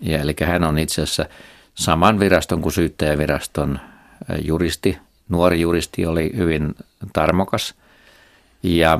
Ja, 0.00 0.18
eli 0.18 0.34
hän 0.44 0.64
on 0.64 0.78
itse 0.78 1.02
asiassa 1.02 1.26
saman 1.74 2.20
viraston 2.20 2.62
kuin 2.62 2.72
syyttäjäviraston 2.72 3.80
juristi. 4.42 4.98
Nuori 5.32 5.60
juristi 5.60 6.06
oli 6.06 6.30
hyvin 6.36 6.74
tarmokas 7.12 7.74
ja 8.62 8.98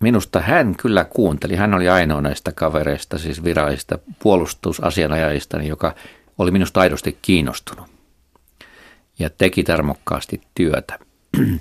minusta 0.00 0.40
hän 0.40 0.74
kyllä 0.76 1.04
kuunteli. 1.04 1.56
Hän 1.56 1.74
oli 1.74 1.88
ainoa 1.88 2.20
näistä 2.20 2.52
kavereista, 2.52 3.18
siis 3.18 3.44
virallista 3.44 3.98
puolustusasianajajista, 4.18 5.62
joka 5.62 5.94
oli 6.38 6.50
minusta 6.50 6.80
aidosti 6.80 7.18
kiinnostunut 7.22 7.86
ja 9.18 9.30
teki 9.30 9.64
tarmokkaasti 9.64 10.40
työtä. 10.54 10.98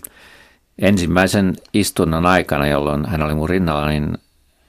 Ensimmäisen 0.80 1.56
istunnon 1.74 2.26
aikana, 2.26 2.68
jolloin 2.68 3.06
hän 3.06 3.22
oli 3.22 3.36
mun 3.36 3.50
rinnalla, 3.50 3.88
niin 3.88 4.18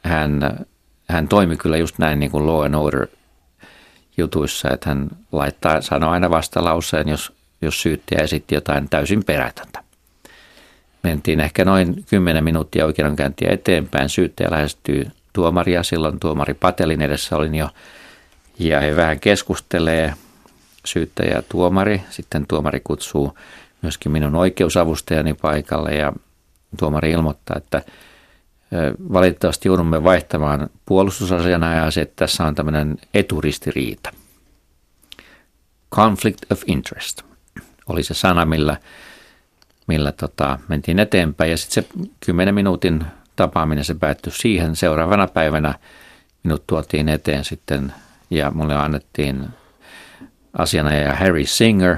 hän, 0.05 0.66
hän 1.09 1.29
toimi 1.29 1.57
kyllä 1.57 1.76
just 1.76 1.98
näin 1.98 2.20
niin 2.20 2.31
kuin 2.31 2.46
law 2.46 2.64
and 2.64 2.74
order 2.74 3.07
jutuissa, 4.16 4.70
että 4.70 4.88
hän 4.88 5.09
laittaa, 5.33 5.81
sanoi 5.81 6.11
aina 6.11 6.31
vastalauseen, 6.31 7.09
jos, 7.09 7.39
jos 7.62 7.83
syyttäjä 7.83 8.23
esitti 8.23 8.55
jotain 8.55 8.88
täysin 8.88 9.25
perätöntä. 9.25 9.85
Mentiin 11.03 11.40
ehkä 11.40 11.64
noin 11.64 12.05
10 12.11 12.44
minuuttia 12.44 12.87
oikeudenkäyntiä 12.87 13.53
eteenpäin. 13.53 14.09
Syyttäjä 14.09 14.51
lähestyy 14.51 15.07
tuomaria, 15.33 15.83
silloin 15.83 16.20
tuomari 16.20 16.55
Patelin 16.55 17.03
edessä 17.03 17.37
olin 17.37 17.55
jo– 17.55 17.68
ja 18.61 18.81
he 18.81 18.96
vähän 18.96 19.20
keskustelee, 19.20 20.14
syyttäjä 20.85 21.35
ja 21.35 21.42
tuomari. 21.49 22.03
Sitten 22.11 22.46
tuomari 22.46 22.81
kutsuu 22.85 23.38
myöskin 23.83 24.12
minun 24.12 24.35
oikeusavustajani 24.35 25.35
paikalle 25.35 25.90
ja 25.90 26.12
tuomari 26.79 27.11
ilmoittaa, 27.11 27.57
että 27.57 27.83
valitettavasti 29.12 29.68
joudumme 29.68 30.05
vaihtamaan 30.05 30.70
puolustusasianajaksi, 30.87 32.01
että 32.01 32.16
tässä 32.16 32.44
on 32.44 32.55
tämmöinen 32.55 32.99
eturistiriita. 33.14 34.11
Conflict 35.94 36.53
of 36.53 36.62
interest. 36.66 37.23
Oli 37.90 38.03
se 38.03 38.14
sana, 38.14 38.44
millä, 38.44 38.76
millä 39.87 40.12
tota, 40.12 40.59
mentiin 40.68 40.98
eteenpäin. 40.98 41.50
Ja 41.50 41.57
sitten 41.57 41.85
se 41.85 41.88
10 42.26 42.55
minuutin 42.55 43.05
tapaaminen, 43.37 43.85
se 43.85 43.94
päättyi 43.94 44.33
siihen. 44.33 44.76
Seuraavana 44.76 45.26
päivänä 45.26 45.74
minut 46.42 46.66
tuotiin 46.66 47.09
eteen 47.09 47.44
sitten 47.44 47.92
ja 48.31 48.50
mulle 48.50 48.76
annettiin 48.76 49.48
asianajaja 50.59 51.14
Harry 51.14 51.46
Singer, 51.46 51.96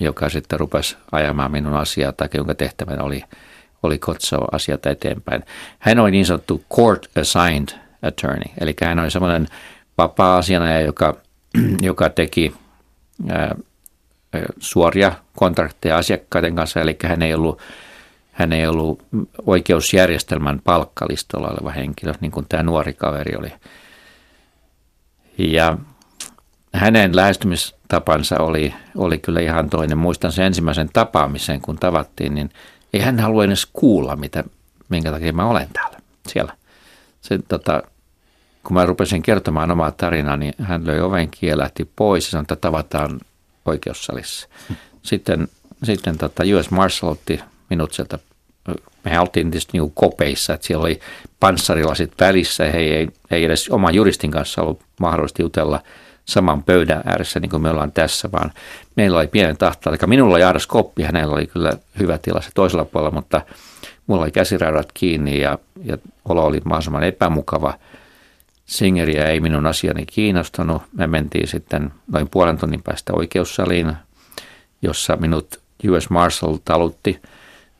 joka 0.00 0.28
sitten 0.28 0.60
rupesi 0.60 0.96
ajamaan 1.12 1.50
minun 1.50 1.74
asiaa, 1.74 2.12
tai 2.12 2.28
jonka 2.34 2.54
tehtävänä 2.54 3.02
oli, 3.02 3.24
oli 3.82 3.98
katsoa 3.98 4.48
asiat 4.52 4.86
eteenpäin. 4.86 5.42
Hän 5.78 5.98
oli 5.98 6.10
niin 6.10 6.26
sanottu 6.26 6.64
court 6.74 7.18
assigned 7.18 7.68
attorney, 8.02 8.54
eli 8.60 8.74
hän 8.82 8.98
oli 8.98 9.10
semmoinen 9.10 9.48
vapaa-asianajaja, 9.98 10.86
joka, 10.86 11.16
joka 11.82 12.10
teki 12.10 12.54
ää, 13.28 13.54
suoria 14.58 15.12
kontrakteja 15.36 15.96
asiakkaiden 15.96 16.56
kanssa, 16.56 16.80
eli 16.80 16.96
hän 17.04 17.22
ei 17.22 17.34
ollut, 17.34 17.60
hän 18.32 18.52
ei 18.52 18.66
ollut 18.66 19.02
oikeusjärjestelmän 19.46 20.60
palkkalistolla 20.64 21.48
oleva 21.48 21.70
henkilö, 21.70 22.12
niin 22.20 22.32
kuin 22.32 22.46
tämä 22.48 22.62
nuori 22.62 22.92
kaveri 22.92 23.36
oli. 23.36 23.52
Ja 25.38 25.78
hänen 26.74 27.16
lähestymistapansa 27.16 28.38
oli, 28.38 28.74
oli 28.96 29.18
kyllä 29.18 29.40
ihan 29.40 29.70
toinen. 29.70 29.98
Muistan 29.98 30.32
sen 30.32 30.44
ensimmäisen 30.44 30.90
tapaamisen, 30.92 31.60
kun 31.60 31.78
tavattiin, 31.78 32.34
niin 32.34 32.50
ei 32.92 33.00
hän 33.00 33.20
halua 33.20 33.44
edes 33.44 33.66
kuulla, 33.72 34.16
mitä, 34.16 34.44
minkä 34.88 35.10
takia 35.10 35.32
mä 35.32 35.46
olen 35.46 35.68
täällä 35.72 35.98
siellä. 36.28 36.52
Se, 37.20 37.38
tota, 37.48 37.82
kun 38.64 38.74
mä 38.74 38.86
rupesin 38.86 39.22
kertomaan 39.22 39.70
omaa 39.70 39.90
tarinaa, 39.90 40.36
niin 40.36 40.54
hän 40.62 40.86
löi 40.86 41.00
oven 41.00 41.30
kiellähti 41.30 41.90
pois 41.96 42.26
ja 42.26 42.30
sanoi, 42.30 42.42
että 42.42 42.56
tavataan 42.56 43.20
oikeussalissa. 43.66 44.48
Sitten, 45.02 45.48
sitten 45.82 46.18
tota 46.18 46.42
US 46.58 46.70
Marshal 46.70 47.10
otti 47.10 47.40
minut 47.70 47.92
sieltä, 47.92 48.18
me 49.04 49.20
oltiin 49.20 49.50
tietysti 49.50 49.78
niin 49.78 49.92
kopeissa, 49.94 50.54
että 50.54 50.66
siellä 50.66 50.82
oli 50.82 51.00
panssarilasit 51.40 52.12
välissä 52.20 52.64
he 52.64 52.78
ei, 52.78 53.08
ei 53.30 53.44
edes 53.44 53.68
oman 53.68 53.94
juristin 53.94 54.30
kanssa 54.30 54.62
ollut 54.62 54.80
mahdollista 55.00 55.42
jutella 55.42 55.80
saman 56.24 56.62
pöydän 56.62 57.02
ääressä, 57.06 57.40
niin 57.40 57.50
kuin 57.50 57.62
me 57.62 57.70
ollaan 57.70 57.92
tässä, 57.92 58.32
vaan 58.32 58.52
meillä 58.96 59.18
oli 59.18 59.26
pienen 59.26 59.56
tahto. 59.56 59.90
Eli 59.90 59.98
minulla 60.06 60.34
oli 60.34 60.42
Aaras 60.42 60.66
Koppi, 60.66 61.02
hänellä 61.02 61.34
oli 61.34 61.46
kyllä 61.46 61.72
hyvä 61.98 62.18
tila 62.18 62.40
se 62.40 62.50
toisella 62.54 62.84
puolella, 62.84 63.14
mutta 63.14 63.40
mulla 64.06 64.22
oli 64.22 64.30
käsiraudat 64.30 64.88
kiinni 64.94 65.40
ja, 65.40 65.58
ja 65.84 65.98
olo 66.24 66.44
oli 66.44 66.60
mahdollisimman 66.64 67.04
epämukava– 67.04 67.74
Singeriä 68.66 69.28
ei 69.28 69.40
minun 69.40 69.66
asiani 69.66 70.06
kiinnostanut. 70.06 70.82
Me 70.92 71.06
mentiin 71.06 71.48
sitten 71.48 71.92
noin 72.12 72.28
puolen 72.30 72.58
tunnin 72.58 72.82
päästä 72.82 73.12
oikeussaliin, 73.12 73.92
jossa 74.82 75.16
minut 75.16 75.60
US 75.90 76.10
Marshal 76.10 76.58
talutti 76.64 77.20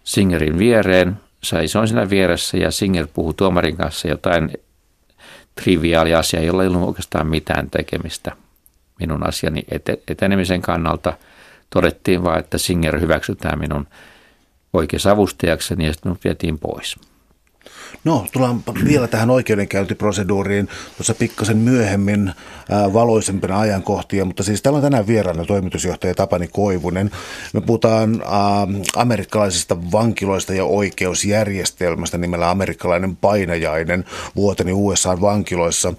Singerin 0.04 0.58
viereen. 0.58 1.16
Seisoin 1.42 1.88
siinä 1.88 2.10
vieressä 2.10 2.56
ja 2.56 2.70
Singer 2.70 3.06
puhui 3.14 3.34
tuomarin 3.34 3.76
kanssa 3.76 4.08
jotain 4.08 4.50
triviaalia 5.54 6.18
asiaa, 6.18 6.42
jolla 6.42 6.62
ei 6.62 6.68
ollut 6.68 6.88
oikeastaan 6.88 7.26
mitään 7.26 7.70
tekemistä 7.70 8.36
minun 9.00 9.26
asiani 9.28 9.62
etenemisen 10.08 10.62
kannalta. 10.62 11.12
Todettiin 11.70 12.24
vain, 12.24 12.40
että 12.40 12.58
Singer 12.58 13.00
hyväksytään 13.00 13.58
minun 13.58 13.86
oikeusavustajakseni 14.72 15.86
ja 15.86 15.92
sitten 15.92 16.10
minut 16.10 16.24
vietiin 16.24 16.58
pois. 16.58 16.96
No, 18.04 18.26
tullaan 18.32 18.62
vielä 18.84 19.08
tähän 19.08 19.30
oikeudenkäyntiproseduuriin 19.30 20.68
tuossa 20.96 21.14
pikkasen 21.14 21.56
myöhemmin 21.56 22.32
ää, 22.70 22.92
valoisempina 22.92 23.60
ajankohtia, 23.60 24.24
mutta 24.24 24.42
siis 24.42 24.62
täällä 24.62 24.76
on 24.76 24.82
tänään 24.82 25.06
vieraana 25.06 25.44
toimitusjohtaja 25.44 26.14
Tapani 26.14 26.48
Koivunen. 26.48 27.10
Me 27.52 27.60
puhutaan 27.60 28.22
ää, 28.24 28.66
amerikkalaisista 28.96 29.92
vankiloista 29.92 30.54
ja 30.54 30.64
oikeusjärjestelmästä 30.64 32.18
nimellä 32.18 32.50
amerikkalainen 32.50 33.16
painajainen 33.16 34.04
vuoteni 34.36 34.72
USA 34.72 35.20
vankiloissa. 35.20 35.94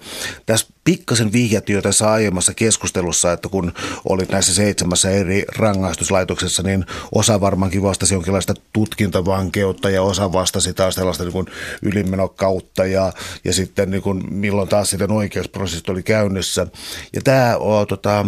Tässä 0.46 0.66
pikkasen 0.88 1.32
vihjattiin 1.32 1.74
jo 1.74 1.82
tässä 1.82 2.12
aiemmassa 2.12 2.54
keskustelussa, 2.54 3.32
että 3.32 3.48
kun 3.48 3.72
olit 4.08 4.28
näissä 4.28 4.54
seitsemässä 4.54 5.10
eri 5.10 5.44
rangaistuslaitoksessa, 5.56 6.62
niin 6.62 6.86
osa 7.14 7.40
varmaankin 7.40 7.82
vastasi 7.82 8.14
jonkinlaista 8.14 8.54
tutkintavankeutta 8.72 9.90
ja 9.90 10.02
osa 10.02 10.32
vastasi 10.32 10.74
taas 10.74 10.94
tällaista 10.94 11.24
niin 11.24 11.32
kuin 11.32 11.46
ylimenokautta 11.82 12.86
ja, 12.86 13.12
ja 13.44 13.52
sitten 13.52 13.90
niin 13.90 14.02
kuin 14.02 14.34
milloin 14.34 14.68
taas 14.68 14.90
sitten 14.90 15.10
oikeusprosessit 15.10 15.88
oli 15.88 16.02
käynnissä. 16.02 16.66
Ja 17.12 17.20
tämä 17.24 17.56
on 17.56 17.86
tota, 17.86 18.26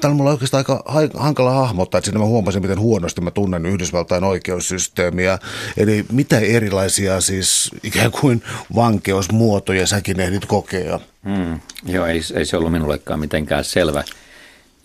Tämä 0.00 0.10
on 0.10 0.16
mulla 0.16 0.30
oikeastaan 0.30 0.64
aika 0.84 1.20
hankala 1.20 1.52
hahmottaa, 1.52 1.98
että 1.98 2.06
siinä 2.06 2.18
mä 2.18 2.24
huomasin, 2.24 2.62
miten 2.62 2.78
huonosti 2.78 3.20
mä 3.20 3.30
tunnen 3.30 3.66
Yhdysvaltain 3.66 4.24
oikeussysteemiä. 4.24 5.38
Eli 5.76 6.04
mitä 6.12 6.38
erilaisia 6.38 7.20
siis 7.20 7.70
ikään 7.82 8.10
kuin 8.10 8.42
vankeusmuotoja 8.74 9.86
säkin 9.86 10.20
ehdit 10.20 10.46
kokea? 10.46 11.00
Hmm, 11.24 11.60
joo, 11.86 12.06
ei, 12.06 12.20
ei 12.34 12.44
se 12.44 12.56
ollut 12.56 12.72
minullekaan 12.72 13.20
mitenkään 13.20 13.64
selvä. 13.64 14.04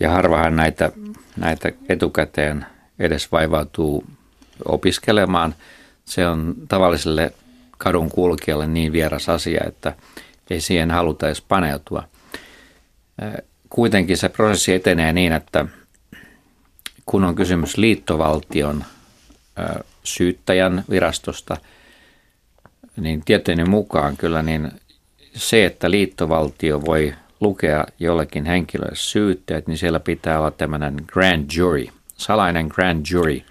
Ja 0.00 0.10
harvahan 0.10 0.56
näitä, 0.56 0.92
näitä 1.36 1.72
etukäteen 1.88 2.66
edes 2.98 3.32
vaivautuu 3.32 4.04
opiskelemaan. 4.64 5.54
Se 6.04 6.26
on 6.26 6.54
tavalliselle 6.68 7.32
kadun 7.78 8.10
kulkijalle 8.10 8.66
niin 8.66 8.92
vieras 8.92 9.28
asia, 9.28 9.60
että 9.66 9.94
ei 10.50 10.60
siihen 10.60 10.90
haluta 10.90 11.26
edes 11.26 11.40
paneutua. 11.40 12.08
Kuitenkin 13.70 14.16
se 14.16 14.28
prosessi 14.28 14.72
etenee 14.74 15.12
niin, 15.12 15.32
että 15.32 15.66
kun 17.06 17.24
on 17.24 17.34
kysymys 17.34 17.76
liittovaltion 17.76 18.84
syyttäjän 20.04 20.84
virastosta, 20.90 21.56
niin 22.96 23.22
tietojeni 23.24 23.64
mukaan 23.64 24.16
kyllä 24.16 24.42
niin 24.42 24.70
se, 25.34 25.64
että 25.64 25.90
liittovaltio 25.90 26.80
voi 26.86 27.14
lukea 27.40 27.86
jollekin 27.98 28.44
henkilölle 28.44 28.96
syytteet, 28.96 29.66
niin 29.66 29.78
siellä 29.78 30.00
pitää 30.00 30.38
olla 30.38 30.50
tämmöinen 30.50 30.96
grand 31.06 31.50
jury, 31.56 31.86
salainen 32.16 32.66
grand 32.66 33.06
jury, 33.10 33.42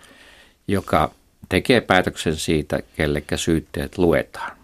joka 0.67 1.11
tekee 1.49 1.81
päätöksen 1.81 2.35
siitä, 2.35 2.79
kellekä 2.95 3.37
syytteet 3.37 3.97
luetaan. 3.97 4.57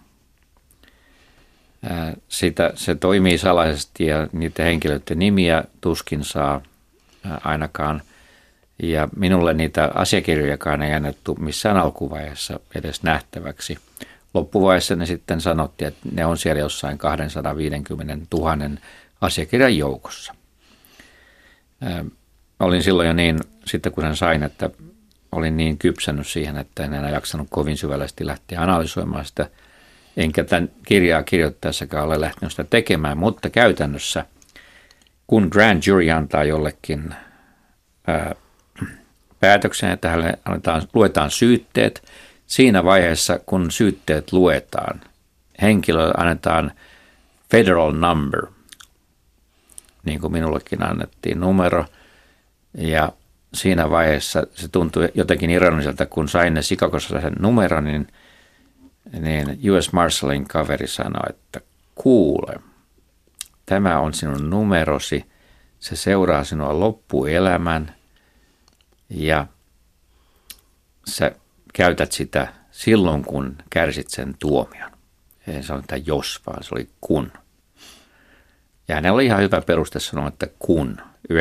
Sitä, 2.27 2.71
se 2.75 2.95
toimii 2.95 3.37
salaisesti 3.37 4.05
ja 4.05 4.27
niiden 4.31 4.65
henkilöiden 4.65 5.19
nimiä 5.19 5.63
tuskin 5.81 6.23
saa 6.23 6.61
ainakaan. 7.43 8.01
Ja 8.83 9.09
minulle 9.15 9.53
niitä 9.53 9.91
asiakirjojakaan 9.93 10.81
ei 10.81 10.93
annettu 10.93 11.35
missään 11.35 11.77
alkuvaiheessa 11.77 12.59
edes 12.75 13.03
nähtäväksi. 13.03 13.77
Loppuvaiheessa 14.33 14.95
ne 14.95 15.05
sitten 15.05 15.41
sanottiin, 15.41 15.87
että 15.87 16.09
ne 16.11 16.25
on 16.25 16.37
siellä 16.37 16.59
jossain 16.59 16.97
250 16.97 18.17
000 18.37 18.57
asiakirjan 19.21 19.77
joukossa. 19.77 20.35
Olin 22.59 22.83
silloin 22.83 23.07
jo 23.07 23.13
niin, 23.13 23.39
sitten 23.65 23.91
kun 23.91 24.03
sen 24.03 24.15
sain, 24.15 24.43
että 24.43 24.69
olin 25.33 25.57
niin 25.57 25.77
kypsännyt 25.77 26.27
siihen, 26.27 26.57
että 26.57 26.83
en 26.83 26.93
enää 26.93 27.09
jaksanut 27.09 27.47
kovin 27.49 27.77
syvällisesti 27.77 28.25
lähteä 28.25 28.61
analysoimaan 28.61 29.25
sitä, 29.25 29.49
enkä 30.17 30.43
tämän 30.43 30.69
kirjaa 30.85 31.23
kirjoittaessakaan 31.23 32.05
ole 32.07 32.21
lähtenyt 32.21 32.51
sitä 32.51 32.63
tekemään, 32.63 33.17
mutta 33.17 33.49
käytännössä, 33.49 34.25
kun 35.27 35.47
grand 35.51 35.83
jury 35.85 36.11
antaa 36.11 36.43
jollekin 36.43 37.15
ää, 38.07 38.35
päätöksen, 39.39 39.91
että 39.91 40.09
hänelle 40.09 40.39
annetaan, 40.45 40.87
luetaan 40.93 41.31
syytteet, 41.31 42.03
siinä 42.47 42.83
vaiheessa, 42.83 43.39
kun 43.45 43.71
syytteet 43.71 44.33
luetaan, 44.33 45.01
henkilölle 45.61 46.13
annetaan 46.17 46.71
federal 47.51 47.91
number, 47.91 48.41
niin 50.05 50.21
kuin 50.21 50.33
minullekin 50.33 50.83
annettiin 50.83 51.39
numero, 51.39 51.85
ja 52.77 53.11
siinä 53.53 53.89
vaiheessa 53.89 54.47
se 54.53 54.67
tuntui 54.67 55.09
jotenkin 55.13 55.49
ironiselta, 55.49 56.05
kun 56.05 56.29
sain 56.29 56.53
ne 56.53 56.61
Sikakossa 56.61 57.21
sen 57.21 57.33
numeron, 57.39 57.83
niin, 57.83 58.07
niin 59.19 59.71
US 59.71 59.93
Marshalin 59.93 60.47
kaveri 60.47 60.87
sanoi, 60.87 61.29
että 61.29 61.61
kuule, 61.95 62.59
tämä 63.65 63.99
on 63.99 64.13
sinun 64.13 64.49
numerosi, 64.49 65.25
se 65.79 65.95
seuraa 65.95 66.43
sinua 66.43 66.79
loppuelämän 66.79 67.95
ja 69.09 69.47
sä 71.07 71.31
käytät 71.73 72.11
sitä 72.11 72.53
silloin, 72.71 73.23
kun 73.23 73.57
kärsit 73.69 74.09
sen 74.09 74.35
tuomion. 74.39 74.91
Ei 75.47 75.63
se 75.63 75.73
että 75.73 75.97
jos, 76.05 76.41
vaan 76.47 76.63
se 76.63 76.75
oli 76.75 76.89
kun. 77.01 77.31
Ja 78.87 78.95
hänellä 78.95 79.15
oli 79.15 79.25
ihan 79.25 79.41
hyvä 79.41 79.61
peruste 79.61 79.99
sanoa, 79.99 80.27
että 80.27 80.47
kun– 80.59 80.97
99,5 81.31 81.37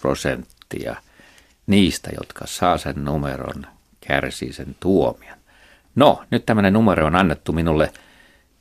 prosenttia 0.00 0.96
niistä, 1.66 2.10
jotka 2.20 2.46
saa 2.46 2.78
sen 2.78 3.04
numeron, 3.04 3.66
kärsii 4.00 4.52
sen 4.52 4.76
tuomion. 4.80 5.38
No, 5.94 6.22
nyt 6.30 6.46
tämmöinen 6.46 6.72
numero 6.72 7.06
on 7.06 7.16
annettu 7.16 7.52
minulle 7.52 7.92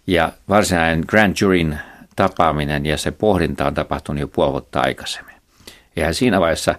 ja 0.08 0.32
varsinainen 0.50 1.04
grand 1.08 1.36
juryn 1.42 1.80
tapaaminen 2.16 2.86
ja 2.86 2.98
se 2.98 3.12
pohdinta 3.12 3.68
on 3.68 3.74
tapahtunut 3.74 4.22
jo 4.22 4.28
puoli 4.28 4.52
vuotta 4.52 4.80
aikaisemmin. 4.80 5.36
Eihän 5.96 6.14
siinä 6.14 6.40
vaiheessa 6.40 6.76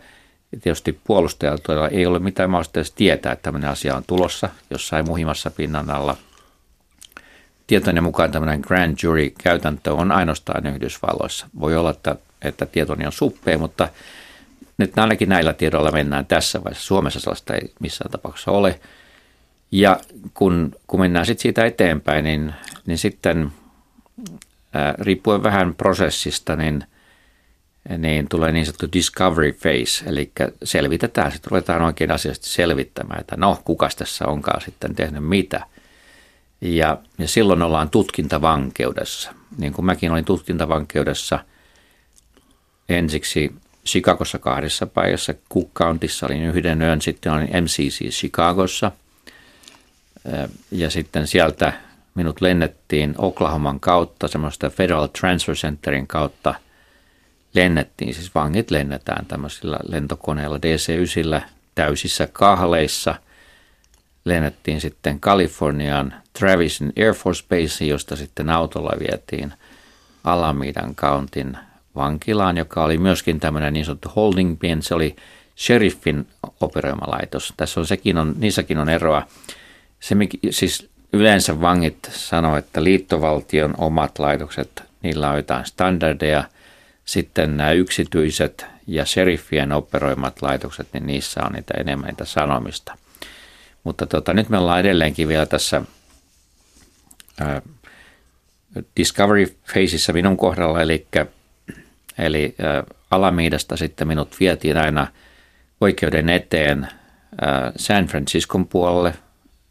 tietysti 0.63 1.01
puolustajalta 1.05 1.89
ei 1.89 2.07
ole 2.07 2.19
mitään 2.19 2.51
mahdollista 2.51 2.97
tietää, 2.97 3.33
että 3.33 3.43
tämmöinen 3.43 3.71
asia 3.71 3.97
on 3.97 4.05
tulossa 4.07 4.49
jossain 4.71 5.05
muhimassa 5.09 5.51
pinnan 5.51 5.91
alla. 5.91 6.17
Tietoni 7.67 8.01
mukaan 8.01 8.33
tämmöinen 8.33 8.61
grand 8.61 8.97
jury-käytäntö 9.03 9.95
on 9.95 10.13
ainoastaan 10.13 10.67
Yhdysvalloissa. 10.67 11.47
Voi 11.61 11.77
olla, 11.77 11.91
että, 11.91 12.17
että 12.43 12.67
tietoni 12.67 13.07
on 13.07 13.13
suppea, 13.13 13.59
mutta 13.59 13.89
nyt 14.79 14.99
ainakin 14.99 15.29
näillä 15.29 15.53
tiedoilla 15.53 15.91
mennään 15.93 16.27
tässä 16.27 16.65
vaiheessa. 16.65 16.87
Suomessa 16.87 17.21
sellaista 17.21 17.55
ei 17.55 17.73
missään 17.81 18.11
tapauksessa 18.11 18.51
ole. 18.51 18.81
Ja 19.73 20.01
kun, 20.35 20.73
kun 20.87 21.01
mennään 21.01 21.27
sitten 21.27 21.43
siitä 21.43 21.65
eteenpäin, 21.65 22.25
niin, 22.25 22.55
niin 22.87 22.99
sitten 22.99 23.53
ää, 24.73 24.95
riippuen 24.99 25.43
vähän 25.43 25.75
prosessista, 25.75 26.57
niin, 26.57 26.85
niin 27.99 28.29
tulee 28.29 28.53
niin 28.53 28.67
sanottu 28.67 28.87
discovery 28.93 29.53
phase, 29.53 30.05
eli 30.07 30.33
selvitetään, 30.65 31.33
sitten 31.33 31.51
ruvetaan 31.51 31.83
oikein 31.83 32.11
asiasta 32.11 32.47
selvittämään, 32.47 33.21
että 33.21 33.37
no, 33.37 33.59
kukas 33.65 33.97
tässä 33.97 34.27
onkaan 34.27 34.61
sitten 34.61 34.95
tehnyt 34.95 35.25
mitä. 35.25 35.67
Ja, 36.61 36.99
ja 37.19 37.29
silloin 37.29 37.63
ollaan 37.63 37.91
tutkintavankeudessa. 37.91 39.35
Niin 39.59 39.73
kuin 39.73 39.85
mäkin 39.85 40.13
olin 40.13 40.25
tutkintavankeudessa 40.25 41.39
ensiksi 42.89 43.55
Chicagossa 43.87 44.39
kahdessa 44.39 44.87
paikassa. 44.87 45.35
Cook 45.55 45.69
Countyssa 45.75 46.27
olin 46.27 46.43
yhden 46.43 46.83
yön, 46.83 47.03
sitten 47.03 47.33
olin 47.33 47.49
MCC 47.63 48.09
Chicagossa. 48.11 48.93
Ja 50.71 50.91
sitten 50.91 51.27
sieltä 51.27 51.73
minut 52.15 52.41
lennettiin 52.41 53.15
Oklahoman 53.19 53.81
kautta, 53.81 54.29
semmoista 54.29 54.71
Federal 54.71 55.07
Transfer 55.07 55.55
Centerin 55.55 56.07
kautta 56.07 56.55
lennettiin, 57.55 58.15
siis 58.15 58.35
vangit 58.35 58.71
lennetään 58.71 59.27
tämmöisillä 59.27 59.79
lentokoneilla 59.89 60.57
DC-9 60.57 61.43
täysissä 61.75 62.29
kahleissa. 62.33 63.15
Lennettiin 64.25 64.81
sitten 64.81 65.21
Kalifornian 65.21 66.15
Travisin 66.39 66.93
Air 66.99 67.15
Force 67.15 67.45
Base, 67.49 67.85
josta 67.85 68.17
sitten 68.17 68.51
autolla 68.51 68.93
vietiin 68.99 69.53
Alamidan 70.25 70.95
Countin 70.95 71.59
vankilaan, 71.99 72.57
joka 72.57 72.85
oli 72.85 72.99
myöskin 72.99 73.41
tämmöinen 73.41 73.73
niin 73.73 73.85
sanottu 73.85 74.09
holding 74.17 74.59
pen, 74.59 74.83
se 74.83 74.95
oli 74.95 75.17
sheriffin 75.59 76.27
operoima 76.61 77.07
laitos. 77.07 77.55
Tässä 77.57 77.81
on 77.81 77.87
sekin 77.87 78.19
on, 78.19 78.35
niissäkin 78.39 78.79
on 78.79 78.89
eroa. 78.89 79.27
Se, 80.01 80.17
siis 80.51 80.89
yleensä 81.13 81.61
vangit 81.61 81.99
sanoo, 82.11 82.57
että 82.57 82.85
liittovaltion 82.85 83.75
omat 83.79 84.19
laitokset, 84.19 84.83
niillä 85.03 85.31
on 85.31 85.37
jotain 85.37 85.67
standardeja. 85.67 86.45
Sitten 87.05 87.57
nämä 87.57 87.73
yksityiset 87.73 88.67
ja 88.87 89.05
sheriffien 89.05 89.73
operoimat 89.73 90.43
laitokset, 90.43 90.89
niin 90.93 91.07
niissä 91.07 91.41
on 91.45 91.53
niitä 91.53 91.75
enemmän 91.81 92.09
niitä 92.09 92.25
sanomista. 92.25 92.99
Mutta 93.85 94.07
tota, 94.07 94.35
nyt 94.35 94.49
me 94.49 94.59
ollaan 94.59 94.81
edelleenkin 94.81 95.29
vielä 95.29 95.47
tässä 95.47 95.83
ää, 97.41 97.63
Discovery 98.97 99.47
Phaseissa 99.73 100.13
minun 100.13 100.37
kohdalla, 100.37 100.83
eli 100.83 101.07
Eli 102.19 102.55
Alamiidasta 103.11 103.77
sitten 103.77 104.09
minut 104.09 104.37
vietiin 104.41 104.77
aina 104.77 105.07
oikeuden 105.81 106.29
eteen 106.29 106.89
San 107.77 108.07
Franciscon 108.07 108.67
puolelle, 108.67 109.15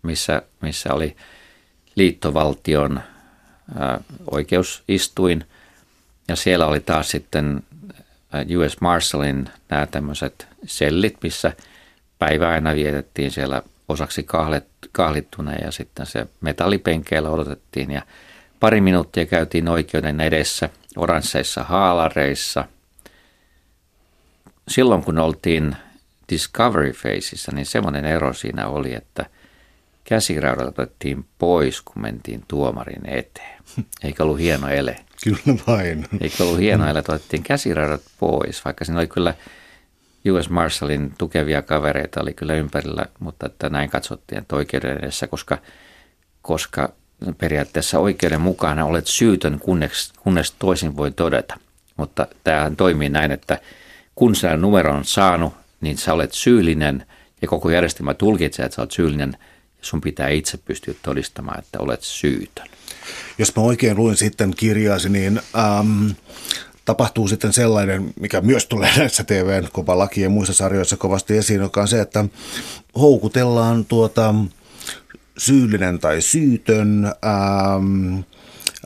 missä, 0.03 0.41
missä 0.61 0.93
oli 0.93 1.15
liittovaltion 1.95 3.01
oikeusistuin. 4.31 5.45
Ja 6.27 6.35
siellä 6.35 6.65
oli 6.65 6.79
taas 6.79 7.11
sitten 7.11 7.63
US 8.57 8.81
Marshallin 8.81 9.49
nämä 9.69 9.85
tämmöiset 9.85 10.47
sellit, 10.65 11.17
missä 11.23 11.53
päivä 12.19 12.49
aina 12.49 12.75
vietettiin 12.75 13.31
siellä 13.31 13.61
osaksi 13.89 14.25
kahlittuna 14.91 15.53
ja 15.53 15.71
sitten 15.71 16.05
se 16.05 16.27
metallipenkeillä 16.41 17.29
odotettiin. 17.29 17.91
Ja 17.91 18.01
pari 18.59 18.81
minuuttia 18.81 19.25
käytiin 19.25 19.67
oikeuden 19.67 20.21
edessä– 20.21 20.69
oransseissa 20.97 21.63
haalareissa. 21.63 22.65
Silloin 24.67 25.03
kun 25.03 25.17
oltiin 25.17 25.75
Discovery 26.29 26.91
Faceissa, 26.91 27.51
niin 27.51 27.65
semmoinen 27.65 28.05
ero 28.05 28.33
siinä 28.33 28.67
oli, 28.67 28.93
että 28.93 29.25
käsiraudat 30.03 30.67
otettiin 30.67 31.25
pois, 31.37 31.81
kun 31.81 32.01
mentiin 32.01 32.43
tuomarin 32.47 33.09
eteen. 33.09 33.57
Eikö 34.03 34.23
ollut 34.23 34.39
hieno 34.39 34.67
ele? 34.67 34.95
Kyllä 35.23 35.59
vain. 35.67 36.05
Eikö 36.21 36.43
ollut 36.43 36.59
hieno 36.59 36.89
ele, 36.89 36.99
että 36.99 37.13
otettiin 37.13 37.43
käsiraudat 37.43 38.01
pois, 38.19 38.65
vaikka 38.65 38.85
siinä 38.85 38.99
oli 38.99 39.07
kyllä 39.07 39.33
US 40.31 40.49
Marshallin 40.49 41.13
tukevia 41.17 41.61
kavereita 41.61 42.21
oli 42.21 42.33
kyllä 42.33 42.53
ympärillä, 42.53 43.05
mutta 43.19 43.45
että 43.45 43.69
näin 43.69 43.89
katsottiin, 43.89 44.41
että 44.41 44.55
oikeuden 44.55 44.97
edessä, 44.97 45.27
koska, 45.27 45.57
koska 46.41 46.93
periaatteessa 47.37 47.99
oikeuden 47.99 48.41
mukana 48.41 48.85
olet 48.85 49.07
syytön, 49.07 49.59
kunnes, 49.59 50.11
kunnes 50.19 50.51
toisin 50.51 50.97
voi 50.97 51.11
todeta. 51.11 51.59
Mutta 51.97 52.27
tämähän 52.43 52.75
toimii 52.75 53.09
näin, 53.09 53.31
että 53.31 53.59
kun 54.15 54.35
sä 54.35 54.57
numero 54.57 54.93
on 54.93 55.05
saanut, 55.05 55.53
niin 55.81 55.97
sä 55.97 56.13
olet 56.13 56.33
syyllinen 56.33 57.05
ja 57.41 57.47
koko 57.47 57.69
järjestelmä 57.69 58.13
tulkitsee, 58.13 58.65
että 58.65 58.75
sä 58.75 58.81
olet 58.81 58.91
syyllinen 58.91 59.37
ja 59.77 59.85
sun 59.85 60.01
pitää 60.01 60.29
itse 60.29 60.57
pystyä 60.57 60.93
todistamaan, 61.01 61.59
että 61.59 61.79
olet 61.79 62.03
syytön. 62.03 62.67
Jos 63.37 63.55
mä 63.55 63.63
oikein 63.63 63.97
luin 63.97 64.17
sitten 64.17 64.53
kirjaasi, 64.57 65.09
niin 65.09 65.41
ähm, 65.57 66.09
tapahtuu 66.85 67.27
sitten 67.27 67.53
sellainen, 67.53 68.13
mikä 68.19 68.41
myös 68.41 68.65
tulee 68.65 68.91
näissä 68.97 69.23
TVn 69.23 69.67
kova 69.71 69.97
laki 69.97 70.21
ja 70.21 70.29
muissa 70.29 70.53
sarjoissa 70.53 70.97
kovasti 70.97 71.37
esiin, 71.37 71.61
joka 71.61 71.81
on 71.81 71.87
se, 71.87 72.01
että 72.01 72.25
houkutellaan 72.95 73.85
tuota 73.85 74.35
syyllinen 75.37 75.99
tai 75.99 76.21
syytön, 76.21 77.05
ähm, 77.05 78.19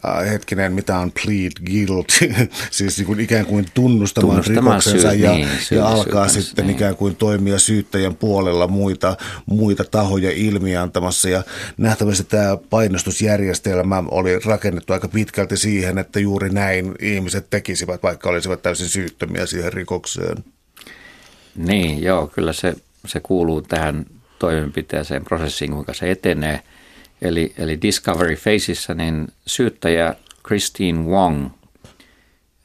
äh, 0.06 0.32
hetkinen, 0.32 0.74
mitä 0.74 0.97
on 0.97 1.12
plead 1.12 1.52
guilty, 1.66 2.34
siis 2.72 2.97
niin 2.97 3.08
kuin 3.08 3.20
ikään 3.20 3.45
kuin 3.45 3.66
tunnustamaan, 3.74 4.32
tunnustamaan 4.32 4.82
rikoksensa 4.82 5.10
syy, 5.12 5.20
ja, 5.20 5.32
niin, 5.32 5.47
ja 5.72 5.88
alkaa 5.88 6.28
sitten 6.28 6.68
niin. 6.68 6.76
ikään 6.76 6.95
kuin 6.95 7.16
toimia 7.16 7.60
syyttäjän 7.60 8.16
puolella 8.16 8.68
muita, 8.68 9.18
muita 9.45 9.84
tahoja 9.84 10.32
ilmiantamassa. 10.32 11.30
Ja 11.30 11.43
nähtävästi 11.78 12.24
tämä 12.24 12.58
painostusjärjestelmä 12.70 14.04
oli 14.12 14.39
rakennettu 14.39 14.93
aika 14.93 15.08
pitkälti 15.08 15.58
siihen, 15.58 15.97
että 15.97 16.20
juuri 16.20 16.49
näin 16.49 16.95
ihmiset 16.99 17.49
tekisivät, 17.49 18.04
vaikka 18.04 18.30
olisivat 18.30 18.62
täysin 18.62 18.89
syyttömiä 18.89 19.45
siihen 19.45 19.74
rikokseen. 19.74 20.43
Niin, 21.56 22.04
joo, 22.04 22.28
kyllä 22.28 22.54
se, 22.54 22.76
se 23.06 23.20
kuuluu 23.20 23.62
tähän 23.62 24.06
toimenpiteeseen, 24.42 25.24
prosessiin, 25.24 25.72
kuinka 25.72 25.94
se 25.94 26.12
etenee. 26.12 26.60
Eli, 27.22 27.54
eli 27.58 27.82
Discovery 27.82 28.36
Faceissa 28.36 28.94
niin 28.94 29.28
syyttäjä 29.48 30.16
Christine 30.48 31.04
Wong 31.04 31.50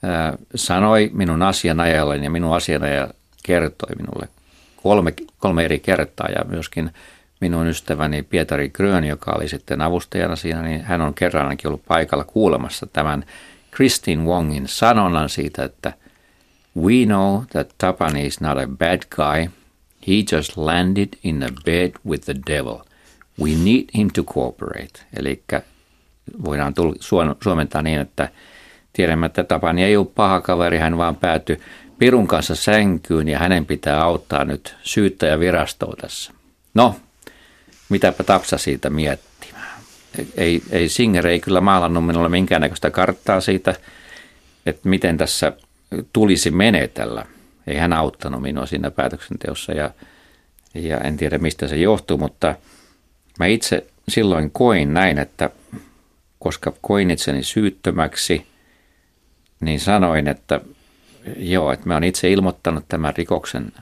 ää, 0.03 0.39
sanoi 0.55 1.11
minun 1.13 1.43
asianajalleni 1.43 2.25
ja 2.25 2.31
minun 2.31 2.57
asianajaja 2.57 3.09
kertoi 3.43 3.97
minulle 3.97 4.29
kolme, 4.83 5.15
kolme 5.39 5.65
eri 5.65 5.79
kertaa 5.79 6.29
ja 6.29 6.45
myöskin 6.45 6.91
minun 7.41 7.67
ystäväni 7.67 8.23
Pietari 8.23 8.69
Grön, 8.69 9.05
joka 9.05 9.33
oli 9.33 9.49
sitten 9.49 9.81
avustajana 9.81 10.37
siinä, 10.37 10.63
niin 10.63 10.83
hän 10.83 11.01
on 11.01 11.15
kerran 11.15 11.45
ainakin 11.45 11.69
ollut 11.69 11.87
paikalla 11.89 12.25
kuulemassa 12.25 12.87
tämän 12.87 13.25
Christine 13.75 14.25
Wongin 14.25 14.69
sanonnan 14.69 15.29
siitä, 15.29 15.65
että 15.65 15.93
We 16.77 17.05
know 17.07 17.43
that 17.51 17.69
Tapani 17.79 18.27
is 18.27 18.41
not 18.41 18.59
a 18.59 18.67
bad 18.67 19.03
guy– 19.17 19.51
He 20.09 20.37
just 20.37 20.57
landed 20.57 21.09
in 21.25 21.43
a 21.43 21.49
bed 21.65 21.93
with 22.07 22.25
the 22.25 22.35
devil. 22.47 22.79
We 23.43 23.51
need 23.51 23.85
him 23.99 24.11
to 24.15 24.23
cooperate. 24.23 25.01
Eli 25.17 25.43
voidaan 26.45 26.75
suomentaa 27.41 27.83
niin, 27.83 28.01
että 28.01 28.29
tiedämme, 28.93 29.27
että 29.27 29.45
Tapani 29.45 29.85
ei 29.85 29.97
ole 29.97 30.07
paha 30.15 30.41
kaveri, 30.41 30.79
hän 30.79 30.99
vaan 30.99 31.17
päätyi 31.17 31.61
Pirun 31.99 32.27
kanssa 32.27 32.55
sänkyyn 32.55 33.29
ja 33.29 33.39
hänen 33.39 33.67
pitää 33.67 34.03
auttaa 34.03 34.45
nyt 34.45 34.77
syyttäjävirastoa 34.83 35.95
tässä. 36.01 36.33
No, 36.75 36.97
mitäpä 37.89 38.25
Tapsa 38.25 38.59
siitä 38.59 38.91
miettimään. 38.91 39.81
Ei, 40.37 40.63
ei 40.71 40.89
Singer 40.89 41.27
ei 41.27 41.41
kyllä 41.41 41.61
maalannut 41.61 42.07
minulle 42.07 42.29
minkäännäköistä 42.29 42.91
karttaa 42.91 43.41
siitä, 43.41 43.75
että 44.67 44.89
miten 44.89 45.17
tässä 45.17 45.53
tulisi 46.13 46.51
menetellä– 46.51 47.27
ei 47.67 47.77
hän 47.77 47.93
auttanut 47.93 48.43
minua 48.43 48.67
siinä 48.67 48.91
päätöksenteossa 48.91 49.73
ja, 49.73 49.91
ja 50.75 50.99
en 50.99 51.17
tiedä 51.17 51.39
mistä 51.39 51.69
se 51.69 51.77
johtuu, 51.77 52.19
mutta 52.19 52.55
mä 53.39 53.47
itse 53.47 53.87
silloin 54.09 54.51
koin 54.51 54.95
näin, 54.95 55.19
että 55.19 55.51
koska 56.39 56.73
koin 56.81 57.11
itseni 57.11 57.43
syyttömäksi, 57.43 58.47
niin 59.61 59.81
sanoin, 59.81 60.29
että 60.29 60.61
joo, 61.37 61.73
että 61.73 61.89
mä 61.89 61.95
oon 61.95 62.05
itse 62.05 62.31
ilmoittanut 62.31 62.85
tämän 62.89 63.15
rikoksen 63.17 63.73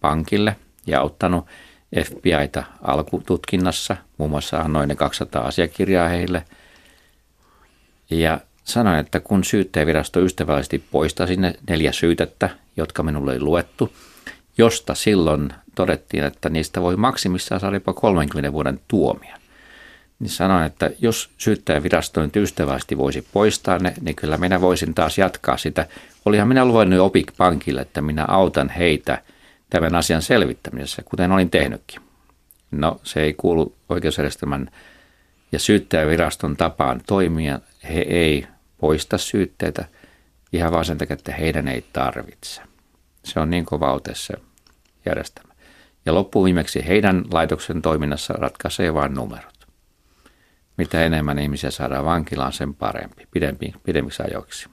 pankille 0.00 0.56
ja 0.86 1.00
auttanut 1.00 1.46
FBIta 2.04 2.64
alkututkinnassa. 2.82 3.96
Muun 4.18 4.30
muassa 4.30 4.58
annoin 4.58 4.88
ne 4.88 4.94
200 4.94 5.42
asiakirjaa 5.42 6.08
heille. 6.08 6.44
Ja 8.10 8.40
sanoin, 8.68 8.98
että 8.98 9.20
kun 9.20 9.44
syyttäjävirasto 9.44 10.20
ystävällisesti 10.20 10.84
poistaa 10.90 11.26
sinne 11.26 11.54
neljä 11.68 11.92
syytettä, 11.92 12.50
jotka 12.76 13.02
minulle 13.02 13.30
oli 13.30 13.40
luettu, 13.40 13.92
josta 14.58 14.94
silloin 14.94 15.52
todettiin, 15.74 16.24
että 16.24 16.48
niistä 16.48 16.80
voi 16.80 16.96
maksimissaan 16.96 17.60
saada 17.60 17.76
jopa 17.76 17.92
30 17.92 18.52
vuoden 18.52 18.80
tuomia. 18.88 19.36
Niin 20.18 20.30
sanoin, 20.30 20.64
että 20.64 20.90
jos 21.00 21.30
syyttäjävirasto 21.38 22.22
nyt 22.22 22.36
ystävästi 22.36 22.98
voisi 22.98 23.26
poistaa 23.32 23.78
ne, 23.78 23.94
niin 24.00 24.16
kyllä 24.16 24.36
minä 24.36 24.60
voisin 24.60 24.94
taas 24.94 25.18
jatkaa 25.18 25.56
sitä. 25.56 25.86
Olihan 26.24 26.48
minä 26.48 26.64
luvannut 26.64 27.00
Opik 27.00 27.32
Pankille, 27.36 27.80
että 27.80 28.00
minä 28.00 28.24
autan 28.28 28.68
heitä 28.68 29.22
tämän 29.70 29.94
asian 29.94 30.22
selvittämisessä, 30.22 31.02
kuten 31.02 31.32
olin 31.32 31.50
tehnytkin. 31.50 32.00
No 32.70 33.00
se 33.02 33.20
ei 33.20 33.34
kuulu 33.34 33.74
oikeusjärjestelmän 33.88 34.70
ja 35.52 35.58
syyttäjäviraston 35.58 36.56
tapaan 36.56 37.00
toimia. 37.06 37.60
He 37.84 38.00
ei 38.00 38.46
poista 38.78 39.18
syytteitä 39.18 39.84
ihan 40.52 40.72
vaan 40.72 40.84
sen 40.84 40.98
takia, 40.98 41.14
että 41.14 41.34
heidän 41.34 41.68
ei 41.68 41.84
tarvitse. 41.92 42.62
Se 43.24 43.40
on 43.40 43.50
niin 43.50 43.64
kova 43.64 43.92
ote 43.92 44.14
se 44.14 44.34
järjestelmä. 45.06 45.54
Ja 46.06 46.14
loppuviimeksi 46.14 46.86
heidän 46.88 47.24
laitoksen 47.32 47.82
toiminnassa 47.82 48.34
ratkaisee 48.34 48.94
vain 48.94 49.14
numerot. 49.14 49.66
Mitä 50.76 51.04
enemmän 51.04 51.38
ihmisiä 51.38 51.70
saadaan 51.70 52.04
vankilaan, 52.04 52.52
sen 52.52 52.74
parempi, 52.74 53.28
pidempi, 53.30 53.74
pidemmiksi 53.84 54.22
ajoiksi. 54.22 54.68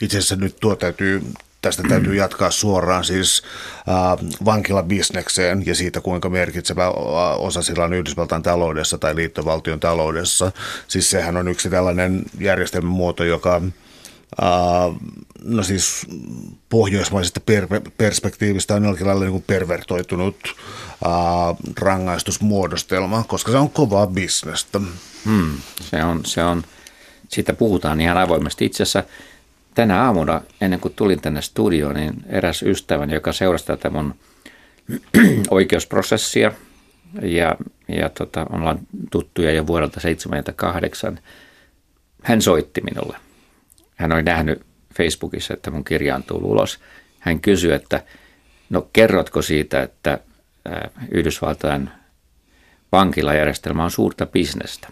Itse 0.00 0.18
asiassa 0.18 0.36
nyt 0.36 0.56
tuo 0.60 0.76
täytyy 0.76 1.22
tästä 1.62 1.82
täytyy 1.88 2.14
jatkaa 2.14 2.50
suoraan 2.50 3.04
siis 3.04 3.42
äh, 3.88 4.28
vankilabisnekseen 4.44 5.66
ja 5.66 5.74
siitä, 5.74 6.00
kuinka 6.00 6.28
merkitsevä 6.28 6.90
osa 7.38 7.62
sillä 7.62 7.84
on 7.84 7.94
Yhdysvaltain 7.94 8.42
taloudessa 8.42 8.98
tai 8.98 9.16
liittovaltion 9.16 9.80
taloudessa. 9.80 10.52
Siis 10.88 11.10
sehän 11.10 11.36
on 11.36 11.48
yksi 11.48 11.70
tällainen 11.70 12.22
järjestelmän 12.38 12.92
muoto, 12.92 13.24
joka 13.24 13.62
äh, 14.42 14.96
no 15.44 15.62
siis 15.62 16.06
pohjoismaisesta 16.68 17.40
per- 17.40 17.80
perspektiivistä 17.96 18.74
on 18.74 18.84
jollakin 18.84 19.06
lailla 19.06 19.24
niin 19.24 19.44
pervertoitunut 19.46 20.36
äh, 20.46 21.56
rangaistusmuodostelma, 21.80 23.24
koska 23.28 23.52
se 23.52 23.58
on 23.58 23.70
kovaa 23.70 24.06
bisnestä. 24.06 24.80
Hmm, 25.24 25.52
se 25.80 26.04
on, 26.04 26.20
se 26.24 26.44
on, 26.44 26.64
siitä 27.28 27.52
puhutaan 27.52 28.00
ihan 28.00 28.18
avoimesti. 28.18 28.64
Itse 28.64 28.82
asiassa 28.82 29.04
tänä 29.74 30.04
aamuna, 30.04 30.40
ennen 30.60 30.80
kuin 30.80 30.94
tulin 30.94 31.20
tänne 31.20 31.42
studioon, 31.42 31.94
niin 31.94 32.14
eräs 32.26 32.62
ystäväni, 32.62 33.14
joka 33.14 33.32
seurasi 33.32 33.66
tätä 33.66 33.90
mun 33.90 34.14
oikeusprosessia, 35.50 36.52
ja, 37.22 37.56
ja 37.88 38.08
tota, 38.08 38.46
ollaan 38.50 38.78
tuttuja 39.10 39.52
jo 39.52 39.66
vuodelta 39.66 40.00
78, 40.00 41.18
hän 42.22 42.42
soitti 42.42 42.80
minulle. 42.80 43.16
Hän 43.96 44.12
oli 44.12 44.22
nähnyt 44.22 44.62
Facebookissa, 44.96 45.54
että 45.54 45.70
mun 45.70 45.84
kirja 45.84 46.14
on 46.14 46.22
tullut 46.22 46.50
ulos. 46.50 46.80
Hän 47.18 47.40
kysyi, 47.40 47.72
että 47.72 48.02
no 48.70 48.88
kerrotko 48.92 49.42
siitä, 49.42 49.82
että 49.82 50.18
Yhdysvaltain 51.10 51.90
vankilajärjestelmä 52.92 53.84
on 53.84 53.90
suurta 53.90 54.26
bisnestä. 54.26 54.88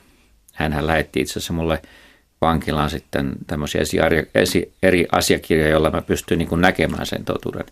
Hän 0.54 0.86
lähetti 0.86 1.20
itse 1.20 1.32
asiassa 1.32 1.52
mulle 1.52 1.82
vankilaan 2.40 2.90
sitten 2.90 3.32
tämmöisiä 3.46 3.82
eri 4.82 5.06
asiakirjoja, 5.12 5.70
joilla 5.70 5.90
mä 5.90 6.02
pystyn 6.02 6.38
niin 6.38 6.48
kuin 6.48 6.60
näkemään 6.60 7.06
sen 7.06 7.24
totuuden. 7.24 7.66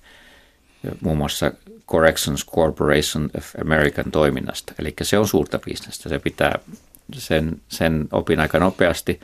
Muun 1.01 1.19
muassa 1.19 1.53
Corrections 1.87 2.47
Corporation 2.47 3.31
of 3.39 3.55
American 3.65 4.11
toiminnasta. 4.13 4.73
Eli 4.79 4.95
se 5.03 5.19
on 5.19 5.29
suurta 5.29 5.59
bisnestä. 5.59 6.09
Se 6.09 6.19
pitää 6.19 6.59
sen, 7.13 7.61
sen 7.69 8.09
opin 8.13 8.41
aika 8.41 8.59
nopeasti 8.59 9.21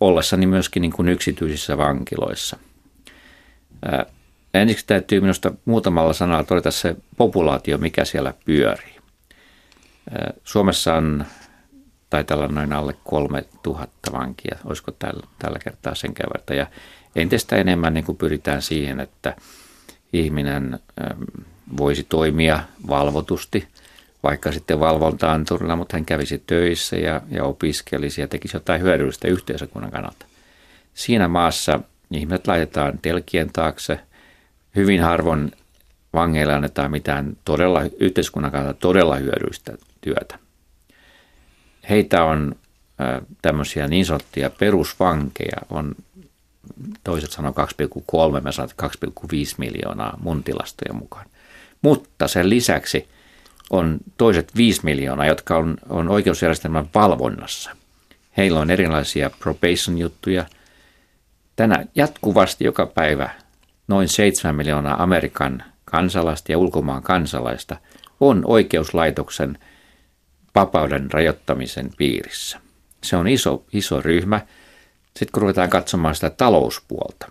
ollessani 0.00 0.46
myöskin 0.46 0.80
niin 0.80 0.92
kuin 0.92 1.08
yksityisissä 1.08 1.78
vankiloissa. 1.78 2.56
Ää, 3.84 4.06
ensiksi 4.54 4.86
täytyy 4.86 5.20
minusta 5.20 5.52
muutamalla 5.64 6.12
sanalla 6.12 6.44
todeta 6.44 6.70
se 6.70 6.96
populaatio, 7.16 7.78
mikä 7.78 8.04
siellä 8.04 8.34
pyörii. 8.44 8.96
Ää, 10.10 10.32
Suomessa 10.44 10.94
on 10.94 11.24
taitaa 12.10 12.36
olla 12.36 12.48
noin 12.48 12.72
alle 12.72 12.96
kolme 13.04 13.44
tuhatta 13.62 14.12
vankia, 14.12 14.56
olisiko 14.64 14.90
tällä, 14.90 15.26
tällä 15.38 15.58
kertaa 15.58 15.94
sen 15.94 16.14
verran. 16.18 16.58
Ja 16.58 16.66
entistä 17.16 17.56
enemmän 17.56 17.94
niin 17.94 18.04
kuin 18.04 18.18
pyritään 18.18 18.62
siihen, 18.62 19.00
että 19.00 19.36
ihminen 20.12 20.78
voisi 21.76 22.04
toimia 22.08 22.60
valvotusti, 22.88 23.68
vaikka 24.22 24.52
sitten 24.52 24.80
valvontaan 24.80 25.44
turilla, 25.44 25.76
mutta 25.76 25.96
hän 25.96 26.04
kävisi 26.04 26.42
töissä 26.46 26.96
ja, 26.96 27.20
ja 27.30 27.44
opiskelisi 27.44 28.20
ja 28.20 28.28
tekisi 28.28 28.56
jotain 28.56 28.82
hyödyllistä 28.82 29.28
yhteisökunnan 29.28 29.90
kannalta. 29.90 30.26
Siinä 30.94 31.28
maassa 31.28 31.80
ihmiset 32.10 32.46
laitetaan 32.46 32.98
telkien 33.02 33.50
taakse. 33.52 34.00
Hyvin 34.76 35.02
harvoin 35.02 35.52
vangeille 36.14 36.54
annetaan 36.54 36.90
mitään 36.90 37.36
todella, 37.44 37.82
yhteiskunnan 38.00 38.52
kannalta 38.52 38.80
todella 38.80 39.16
hyödyllistä 39.16 39.72
työtä 40.00 40.38
heitä 41.90 42.24
on 42.24 42.54
tämmöisiä 43.42 43.88
niin 43.88 44.06
sanottuja 44.06 44.50
perusvankeja, 44.50 45.56
on 45.70 45.94
toiset 47.04 47.30
sanoo 47.30 47.54
2,3, 48.34 48.40
mä 48.40 48.52
saat 48.52 48.74
2,5 48.82 48.86
miljoonaa 49.58 50.18
mun 50.22 50.44
tilastojen 50.44 50.96
mukaan. 50.96 51.26
Mutta 51.82 52.28
sen 52.28 52.50
lisäksi 52.50 53.08
on 53.70 53.98
toiset 54.16 54.56
5 54.56 54.80
miljoonaa, 54.84 55.26
jotka 55.26 55.56
on, 55.56 55.76
on 55.88 56.08
oikeusjärjestelmän 56.08 56.88
valvonnassa. 56.94 57.70
Heillä 58.36 58.60
on 58.60 58.70
erilaisia 58.70 59.30
probation-juttuja. 59.30 60.44
Tänä 61.56 61.86
jatkuvasti 61.94 62.64
joka 62.64 62.86
päivä 62.86 63.30
noin 63.88 64.08
7 64.08 64.54
miljoonaa 64.56 65.02
Amerikan 65.02 65.62
kansalaista 65.84 66.52
ja 66.52 66.58
ulkomaan 66.58 67.02
kansalaista 67.02 67.76
on 68.20 68.42
oikeuslaitoksen– 68.46 69.58
vapauden 70.54 71.12
rajoittamisen 71.12 71.90
piirissä. 71.98 72.60
Se 73.04 73.16
on 73.16 73.28
iso, 73.28 73.64
iso 73.72 74.00
ryhmä. 74.00 74.40
Sitten 75.04 75.32
kun 75.32 75.42
ruvetaan 75.42 75.70
katsomaan 75.70 76.14
sitä 76.14 76.30
talouspuolta. 76.30 77.30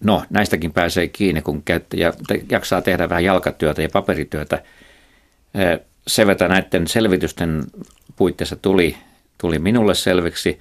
No, 0.00 0.24
näistäkin 0.30 0.72
pääsee 0.72 1.08
kiinni, 1.08 1.42
kun 1.42 1.62
käyttäjä 1.62 2.12
jaksaa 2.50 2.82
tehdä 2.82 3.08
vähän 3.08 3.24
jalkatyötä 3.24 3.82
ja 3.82 3.88
paperityötä. 3.92 4.62
Se 6.06 6.26
vetä 6.26 6.48
näiden 6.48 6.88
selvitysten 6.88 7.64
puitteissa 8.16 8.56
tuli, 8.56 8.96
tuli 9.38 9.58
minulle 9.58 9.94
selviksi, 9.94 10.60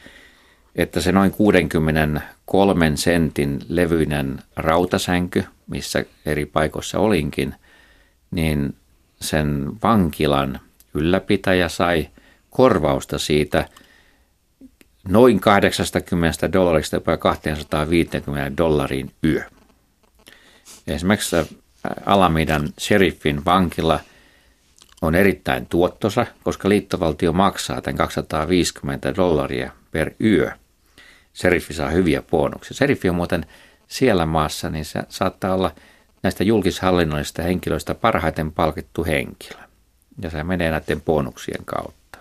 että 0.76 1.02
se 1.02 1.12
noin 1.12 1.32
63 1.32 2.92
sentin 2.96 3.60
levyinen 3.70 4.40
rautasänky, 4.56 5.44
missä 5.68 6.06
eri 6.26 6.46
paikoissa 6.46 7.00
olinkin, 7.00 7.56
niin 8.32 8.76
sen 9.22 9.72
vankilan– 9.84 10.60
ylläpitäjä 10.94 11.70
sai 11.70 12.10
korvausta 12.50 13.20
siitä 13.20 13.70
noin 15.08 15.40
80 15.40 16.54
dollarista 16.54 16.96
jopa 16.96 17.18
250 17.18 18.58
dollariin 18.58 19.12
yö. 19.24 19.42
Esimerkiksi 20.88 21.36
Alamidan 22.06 22.70
sheriffin 22.80 23.46
vankila 23.46 24.00
on 25.02 25.16
erittäin 25.16 25.66
tuottosa, 25.66 26.26
koska 26.44 26.70
liittovaltio 26.70 27.34
maksaa 27.34 27.82
tämän 27.82 27.98
250 27.98 29.16
dollaria 29.16 29.72
per 29.92 30.12
yö. 30.22 30.52
Seriffi 31.34 31.74
saa 31.74 31.90
hyviä 31.90 32.22
bonuksia. 32.22 32.78
Seriffi 32.78 33.10
on 33.10 33.16
muuten 33.16 33.46
siellä 33.88 34.26
maassa, 34.26 34.70
niin 34.70 34.86
se 34.86 35.04
saattaa 35.10 35.54
olla 35.54 35.72
näistä 36.24 36.44
julkishallinnollisista 36.44 37.42
henkilöistä 37.42 37.96
parhaiten 37.96 38.52
palkittu 38.52 39.06
henkilö 39.06 39.63
ja 40.22 40.30
se 40.30 40.44
menee 40.44 40.72
näiden 40.72 41.02
bonuksien 41.02 41.66
kautta. 41.66 42.20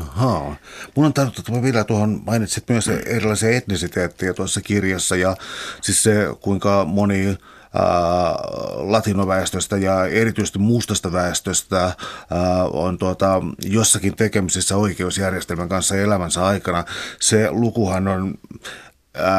Ahaa. 0.00 0.56
Mun 0.94 1.06
on 1.06 1.14
tarkoitettu 1.14 1.62
vielä 1.62 1.84
tuohon, 1.84 2.22
mainitsit 2.26 2.68
myös 2.68 2.88
erilaisia 2.88 3.50
etnisiteettejä 3.56 4.34
tuossa 4.34 4.60
kirjassa 4.60 5.16
ja 5.16 5.36
siis 5.80 6.02
se 6.02 6.26
kuinka 6.40 6.84
moni 6.84 7.38
latinoväestöstä 8.76 9.76
ja 9.76 10.06
erityisesti 10.06 10.58
mustasta 10.58 11.12
väestöstä 11.12 11.92
on 12.72 12.98
tuota, 12.98 13.42
jossakin 13.64 14.16
tekemisissä 14.16 14.76
oikeusjärjestelmän 14.76 15.68
kanssa 15.68 15.96
elämänsä 15.96 16.46
aikana. 16.46 16.84
Se 17.20 17.50
lukuhan 17.50 18.08
on 18.08 18.34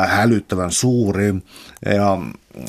hälyttävän 0.08 0.72
suuri 0.72 1.36
ja 1.86 2.18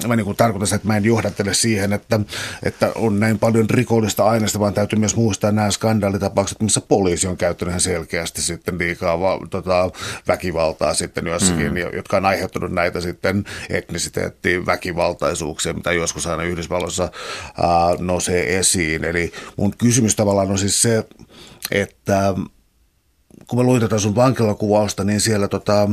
mä 0.09 0.17
niin 0.17 0.25
kuin 0.25 0.37
tarkoitan 0.37 0.77
että 0.77 0.89
mä 0.89 0.97
en 0.97 1.05
johdattele 1.05 1.55
siihen, 1.55 1.93
että, 1.93 2.21
että 2.63 2.93
on 2.95 3.21
näin 3.21 3.39
paljon 3.39 3.71
rikollista 3.71 4.25
aineista, 4.25 4.61
vaan 4.61 4.75
täytyy 4.75 4.99
myös 4.99 5.17
muistaa 5.17 5.53
nämä 5.53 5.71
skandaalitapaukset, 5.71 6.63
missä 6.63 6.81
poliisi 6.81 7.27
on 7.27 7.37
käyttänyt 7.37 7.71
ihan 7.71 7.81
selkeästi 7.81 8.43
sitten 8.43 8.79
liikaa 8.79 9.21
va, 9.21 9.39
tota, 9.51 9.91
väkivaltaa 10.29 10.95
sitten 10.95 11.27
jossakin, 11.27 11.71
mm. 11.73 11.77
jotka 11.77 12.17
on 12.17 12.27
aiheuttanut 12.27 12.73
näitä 12.73 13.01
sitten 13.01 13.45
etnisiteettiin 13.71 14.67
väkivaltaisuuksia, 14.67 15.73
mitä 15.73 15.93
joskus 15.93 16.27
aina 16.27 16.43
Yhdysvalloissa 16.43 17.03
ää, 17.03 17.69
nousee 17.99 18.59
esiin. 18.59 19.05
Eli 19.05 19.33
mun 19.57 19.77
kysymys 19.79 20.17
tavallaan 20.17 20.51
on 20.51 20.59
siis 20.59 20.83
se, 20.83 21.05
että 21.71 22.35
kun 23.49 23.59
mä 23.59 23.63
luin 23.63 23.81
tätä 23.81 23.99
sun 23.99 24.15
vankilakuvausta, 24.15 25.05
niin 25.05 25.21
siellä 25.21 25.49
tota, 25.49 25.89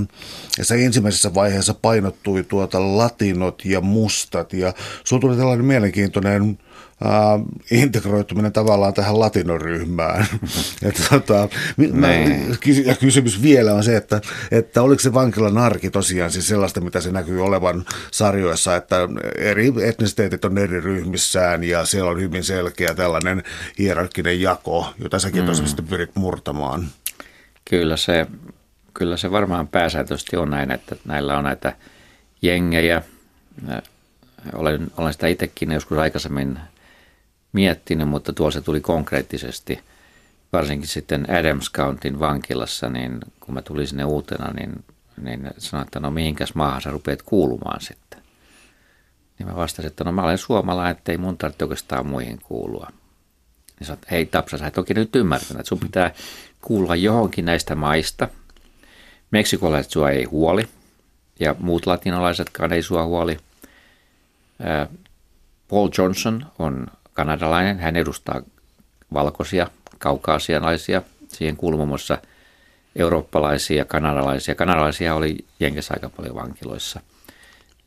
se 0.61 0.85
ensimmäisessä 0.85 1.33
vaiheessa 1.33 1.73
painottui 1.73 2.43
tuota 2.43 2.97
latinot 2.97 3.65
ja 3.65 3.81
mustat. 3.81 4.53
Ja 4.53 4.73
sulla 5.03 5.21
tuli 5.21 5.37
tällainen 5.37 5.65
mielenkiintoinen 5.65 6.59
äh, 7.05 7.41
integroituminen 7.71 8.53
tavallaan 8.53 8.93
tähän 8.93 9.19
latinoryhmään. 9.19 10.27
että, 10.87 11.03
tota, 11.09 11.49
mä, 11.93 12.07
niin. 12.07 12.57
ja 12.85 12.95
kysymys 12.95 13.41
vielä 13.41 13.73
on 13.73 13.83
se, 13.83 13.95
että, 13.95 14.21
että 14.51 14.81
oliko 14.81 14.99
se 14.99 15.13
vankilan 15.13 15.57
arki 15.57 15.89
tosiaan 15.89 16.31
siis 16.31 16.47
sellaista, 16.47 16.81
mitä 16.81 17.01
se 17.01 17.11
näkyy 17.11 17.43
olevan 17.45 17.85
sarjoissa, 18.11 18.75
että 18.75 18.95
eri 19.37 19.73
etnisiteetit 19.83 20.45
on 20.45 20.57
eri 20.57 20.81
ryhmissään 20.81 21.63
ja 21.63 21.85
siellä 21.85 22.11
on 22.11 22.21
hyvin 22.21 22.43
selkeä 22.43 22.93
tällainen 22.93 23.43
hierarkkinen 23.79 24.41
jako, 24.41 24.93
jota 24.99 25.19
säkin 25.19 25.41
mm. 25.41 25.47
tosiaan 25.47 25.87
pyrit 25.89 26.11
murtamaan. 26.15 26.87
Kyllä 27.65 27.97
se, 27.97 28.27
kyllä 28.93 29.17
se 29.17 29.31
varmaan 29.31 29.67
pääsääntöisesti 29.67 30.37
on 30.37 30.49
näin, 30.49 30.71
että 30.71 30.95
näillä 31.05 31.37
on 31.37 31.43
näitä 31.43 31.75
jengejä. 32.41 33.01
Olen, 34.53 34.91
olen 34.97 35.13
sitä 35.13 35.27
itsekin 35.27 35.71
joskus 35.71 35.97
aikaisemmin 35.97 36.59
miettinyt, 37.53 38.09
mutta 38.09 38.33
tuolla 38.33 38.51
se 38.51 38.61
tuli 38.61 38.81
konkreettisesti, 38.81 39.79
varsinkin 40.53 40.87
sitten 40.87 41.29
Adams 41.29 41.71
Countin 41.71 42.19
vankilassa, 42.19 42.89
niin 42.89 43.19
kun 43.39 43.53
mä 43.53 43.61
tulin 43.61 43.87
sinne 43.87 44.05
uutena, 44.05 44.51
niin, 44.51 44.83
niin 45.21 45.49
sanoin, 45.57 45.85
että 45.85 45.99
no 45.99 46.11
mihinkäs 46.11 46.55
maahan 46.55 46.81
sä 46.81 46.91
rupeat 46.91 47.21
kuulumaan 47.21 47.81
sitten. 47.81 48.19
Niin 49.39 49.47
mä 49.47 49.55
vastasin, 49.55 49.87
että 49.87 50.03
no 50.03 50.11
mä 50.11 50.23
olen 50.23 50.37
suomalainen, 50.37 50.97
että 50.97 51.11
ei 51.11 51.17
mun 51.17 51.37
tarvitse 51.37 51.63
oikeastaan 51.63 52.05
muihin 52.07 52.39
kuulua. 52.43 52.91
Niin 53.79 53.87
sanoin, 53.87 53.97
että 53.97 54.07
hei 54.11 54.25
Tapsa, 54.25 54.57
sä 54.57 54.67
et 54.67 54.77
oikein 54.77 54.97
nyt 54.97 55.15
ymmärtänyt, 55.15 55.59
että 55.59 55.69
sun 55.69 55.79
pitää 55.79 56.13
kuulua 56.61 56.95
johonkin 56.95 57.45
näistä 57.45 57.75
maista. 57.75 58.27
Meksikolaiset 59.31 59.91
sua 59.91 60.09
ei 60.09 60.23
huoli 60.23 60.67
ja 61.39 61.55
muut 61.59 61.85
latinalaisetkaan 61.85 62.73
ei 62.73 62.83
sua 62.83 63.05
huoli. 63.05 63.37
Paul 65.67 65.89
Johnson 65.97 66.45
on 66.59 66.87
kanadalainen. 67.13 67.79
Hän 67.79 67.95
edustaa 67.95 68.41
valkoisia, 69.13 69.67
kaukaasianaisia. 69.99 71.01
Siihen 71.27 71.57
kuuluu 71.57 71.85
muassa 71.85 72.17
eurooppalaisia 72.95 73.77
ja 73.77 73.85
kanadalaisia. 73.85 74.55
Kanadalaisia 74.55 75.15
oli 75.15 75.37
Jenkessä 75.59 75.93
aika 75.93 76.09
paljon 76.09 76.35
vankiloissa. 76.35 76.99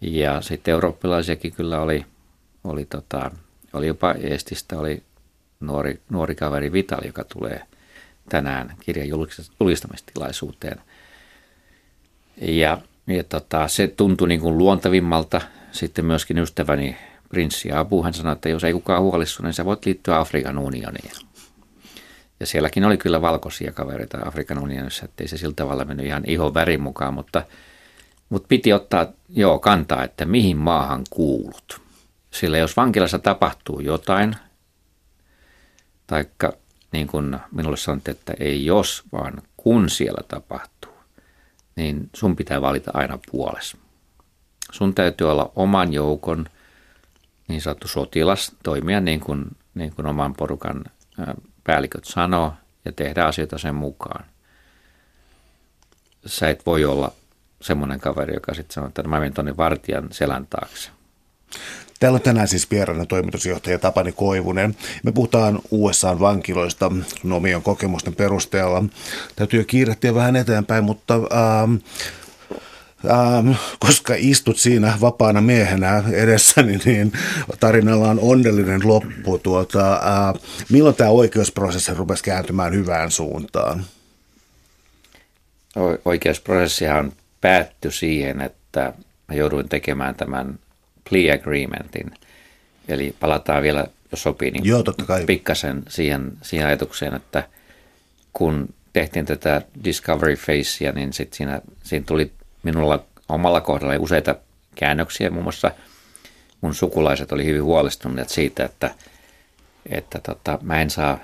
Ja 0.01 0.41
sitten 0.41 0.72
eurooppalaisiakin 0.72 1.53
kyllä 1.53 1.80
oli, 1.80 2.07
oli, 2.64 2.84
tota, 2.84 3.30
oli 3.72 3.87
jopa 3.87 4.12
Estistä 4.12 4.78
oli 4.78 5.03
nuori, 5.61 6.01
nuori 6.11 6.35
kaveri 6.35 6.73
Vital, 6.73 7.05
joka 7.05 7.25
tulee 7.25 7.63
tänään 8.29 8.75
kirjan 8.81 9.09
julistamistilaisuuteen. 9.61 10.81
Ja, 12.41 12.79
ja 13.07 13.25
tota, 13.25 13.69
se 13.69 13.89
tuntui 13.89 14.29
niin 14.29 14.41
kuin 14.41 14.59
luontavimmalta. 14.59 15.41
Sitten 15.73 16.05
myöskin 16.05 16.39
ystäväni 16.39 16.97
prinssi 17.29 17.73
Abu, 17.73 18.03
hän 18.03 18.15
sanoi, 18.15 18.33
että 18.33 18.49
jos 18.49 18.65
ei 18.65 18.73
kukaan 18.73 19.03
huolissu, 19.03 19.43
niin 19.43 19.53
sä 19.53 19.65
voit 19.65 19.87
liittyä 19.87 20.19
Afrikan 20.19 20.59
unioniin. 20.59 21.11
Ja 22.41 22.47
sielläkin 22.47 22.85
oli 22.85 22.97
kyllä 22.97 23.21
valkoisia 23.21 23.73
kavereita 23.73 24.19
Afrikan 24.25 24.59
unionissa, 24.59 25.05
ettei 25.05 25.29
se 25.29 25.37
sillä 25.37 25.55
tavalla 25.57 25.85
mennyt 25.85 26.07
ihan 26.07 26.23
ihon 26.27 26.55
värin 26.55 26.81
mukaan, 26.81 27.15
mutta, 27.15 27.43
mutta 28.29 28.49
piti 28.49 28.73
ottaa 28.73 29.07
joo 29.29 29.59
kantaa, 29.59 30.05
että 30.05 30.25
mihin 30.25 30.57
maahan 30.57 31.03
kuulut. 31.11 31.81
Sillä 32.31 32.59
jos 32.59 32.77
vankilassa 32.77 33.19
tapahtuu 33.19 33.81
jotain, 33.81 34.37
taikka 36.07 36.53
niin 36.93 37.07
kuin 37.07 37.37
minulle 37.53 37.77
sanottiin, 37.77 38.17
että 38.17 38.35
ei 38.41 38.65
jos, 38.65 39.03
vaan 39.13 39.43
kun 39.57 39.91
siellä 39.91 40.23
tapahtuu, 40.29 40.93
niin 41.77 42.11
sun 42.15 42.37
pitää 42.37 42.63
valita 42.63 42.91
aina 42.95 43.19
puolessa. 43.31 43.77
Sun 44.73 44.95
täytyy 44.95 45.31
olla 45.31 45.53
oman 45.57 45.93
joukon 45.93 46.47
niin 47.49 47.61
sanottu 47.61 47.89
sotilas, 47.89 48.53
toimia 48.63 49.01
niin 49.01 49.21
kuin, 49.21 49.45
niin 49.75 49.95
kuin 49.95 50.07
oman 50.07 50.35
porukan 50.35 50.85
päälliköt 51.65 52.05
sanoo 52.05 52.53
ja 52.85 52.93
tehdä 52.93 53.25
asioita 53.25 53.59
sen 53.59 53.75
mukaan. 53.75 54.25
Sä 56.27 56.51
et 56.51 56.67
voi 56.67 56.85
olla 56.85 57.13
semmoinen 57.61 58.01
kaveri, 58.01 58.35
joka 58.35 58.55
sitten 58.55 58.75
sanoo, 58.75 58.89
että 58.89 59.03
mä 59.03 59.19
menen 59.19 59.35
tuonne 59.35 59.57
vartijan 59.57 60.09
selän 60.11 60.47
taakse. 60.47 60.91
Täällä 62.01 62.16
on 62.16 62.22
tänään 62.22 62.49
siis 62.49 62.70
vieraana 62.70 63.07
toimitusjohtaja 63.07 63.78
Tapani 63.78 64.12
Koivunen. 64.12 64.76
Me 65.03 65.12
puhutaan 65.12 65.59
USA-vankiloista 65.70 66.92
omien 67.32 67.62
kokemusten 67.62 68.14
perusteella. 68.14 68.84
Täytyy 69.36 69.61
jo 69.61 69.64
kiirehtiä 69.64 70.14
vähän 70.14 70.36
eteenpäin, 70.36 70.84
mutta 70.84 71.14
ähm, 71.14 71.74
ähm, 73.11 73.51
koska 73.78 74.14
istut 74.16 74.59
siinä 74.59 74.99
vapaana 75.01 75.40
miehenä 75.40 76.03
edessäni, 76.12 76.76
niin 76.84 77.12
tarinalla 77.61 78.11
on 78.11 78.20
onnellinen 78.22 78.80
loppu. 78.84 79.38
Tuota, 79.38 79.92
äh, 79.92 80.42
milloin 80.70 80.97
tämä 80.97 81.11
oikeusprosessi 81.11 81.94
rupesi 81.94 82.24
kääntymään 82.24 82.74
hyvään 82.74 83.11
suuntaan? 83.11 83.84
Oikeusprosessihan 86.05 87.12
päättyi 87.40 87.92
siihen, 87.92 88.40
että 88.40 88.92
mä 89.28 89.34
jouduin 89.34 89.68
tekemään 89.68 90.14
tämän 90.14 90.59
plea 91.11 91.35
agreementin. 91.35 92.11
Eli 92.89 93.15
palataan 93.21 93.63
vielä, 93.63 93.87
jos 94.11 94.23
sopii, 94.23 94.51
niin 94.51 94.65
Joo, 94.65 94.83
totta 94.83 95.05
kai. 95.05 95.25
pikkasen 95.25 95.83
siihen, 95.89 96.33
siihen 96.43 96.67
ajatukseen, 96.67 97.15
että 97.15 97.49
kun 98.33 98.69
tehtiin 98.93 99.27
tätä 99.27 99.63
Discovery 99.85 100.37
Facea, 100.37 100.93
niin 100.93 101.13
sit 101.13 101.33
siinä, 101.33 101.61
siinä 101.83 102.07
tuli 102.07 102.33
minulla 102.63 103.05
omalla 103.29 103.61
kohdalla 103.61 103.95
useita 103.99 104.35
käännöksiä. 104.75 105.31
Muun 105.31 105.43
muassa 105.43 105.71
mun 106.61 106.75
sukulaiset 106.75 107.33
oli 107.33 107.45
hyvin 107.45 107.63
huolestuneet 107.63 108.29
siitä, 108.29 108.65
että, 108.65 108.95
että 109.87 110.19
tota, 110.19 110.59
mä 110.63 110.81
en 110.81 110.91
saa, 110.91 111.19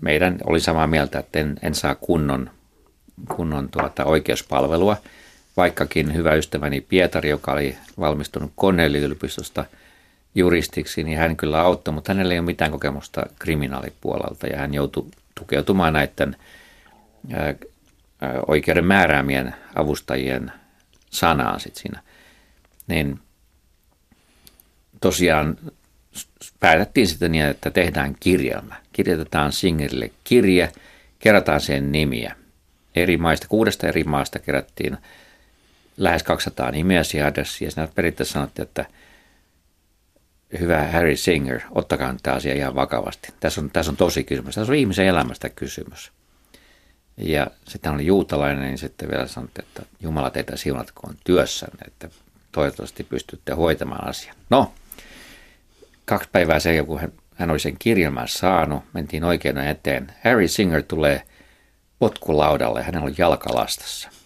meidän 0.00 0.38
oli 0.44 0.60
samaa 0.60 0.86
mieltä, 0.86 1.18
että 1.18 1.38
en, 1.38 1.56
en 1.62 1.74
saa 1.74 1.94
kunnon, 1.94 2.50
kunnon 3.36 3.68
tuota, 3.68 4.04
oikeuspalvelua– 4.04 4.96
vaikkakin 5.56 6.14
hyvä 6.14 6.34
ystäväni 6.34 6.80
Pietari, 6.80 7.30
joka 7.30 7.52
oli 7.52 7.76
valmistunut 7.98 8.52
Cornell-yliopistosta 8.60 9.64
juristiksi, 10.34 11.04
niin 11.04 11.18
hän 11.18 11.36
kyllä 11.36 11.60
auttoi, 11.60 11.94
mutta 11.94 12.12
hänellä 12.12 12.34
ei 12.34 12.38
ole 12.38 12.46
mitään 12.46 12.70
kokemusta 12.70 13.22
kriminaalipuolelta 13.38 14.46
ja 14.46 14.58
hän 14.58 14.74
joutui 14.74 15.06
tukeutumaan 15.34 15.92
näiden 15.92 16.36
oikeuden 18.46 18.84
määräämien 18.84 19.54
avustajien 19.74 20.52
sanaan 21.10 21.60
sit 21.60 21.76
siinä. 21.76 22.00
Niin 22.86 23.20
tosiaan 25.00 25.56
päätettiin 26.60 27.06
sitten 27.06 27.32
niin, 27.32 27.44
että 27.44 27.70
tehdään 27.70 28.16
kirjelmä. 28.20 28.74
Kirjoitetaan 28.92 29.52
Singerille 29.52 30.10
kirje, 30.24 30.72
kerätään 31.18 31.60
sen 31.60 31.92
nimiä. 31.92 32.36
Eri 32.94 33.16
maista, 33.16 33.48
kuudesta 33.48 33.88
eri 33.88 34.04
maasta 34.04 34.38
kerättiin 34.38 34.98
lähes 35.96 36.22
200 36.22 36.70
nimeä 36.70 37.02
adressiin. 37.26 37.66
Ja 37.66 37.70
siinä 37.70 37.88
periaatteessa 37.94 38.32
sanottiin, 38.32 38.62
että 38.66 38.84
hyvä 40.60 40.88
Harry 40.92 41.16
Singer, 41.16 41.60
ottakaa 41.70 42.14
tämä 42.22 42.36
asia 42.36 42.54
ihan 42.54 42.74
vakavasti. 42.74 43.28
Tässä 43.40 43.60
on, 43.60 43.70
tässä 43.70 43.92
on 43.92 43.96
tosi 43.96 44.24
kysymys. 44.24 44.54
Tässä 44.54 44.72
on 44.72 44.78
ihmisen 44.78 45.06
elämästä 45.06 45.48
kysymys. 45.48 46.12
Ja 47.16 47.46
sitten 47.68 47.92
oli 47.92 48.06
juutalainen, 48.06 48.62
niin 48.62 48.78
sitten 48.78 49.10
vielä 49.10 49.26
sanottiin, 49.26 49.64
että 49.64 49.82
Jumala 50.00 50.30
teitä 50.30 50.56
siunatkoon 50.56 51.14
työssänne, 51.24 51.84
että 51.86 52.08
toivottavasti 52.52 53.04
pystytte 53.04 53.52
hoitamaan 53.52 54.08
asian. 54.08 54.36
No, 54.50 54.72
kaksi 56.04 56.28
päivää 56.32 56.60
sen, 56.60 56.86
kun 56.86 57.00
hän, 57.00 57.12
hän 57.34 57.50
oli 57.50 57.58
sen 57.58 57.76
kirjelmän 57.78 58.28
saanut, 58.28 58.84
mentiin 58.92 59.24
oikeuden 59.24 59.68
eteen. 59.68 60.12
Harry 60.24 60.48
Singer 60.48 60.82
tulee 60.82 61.22
potkulaudalle, 61.98 62.82
hänellä 62.82 63.06
on 63.06 63.14
jalkalastassa– 63.18 64.08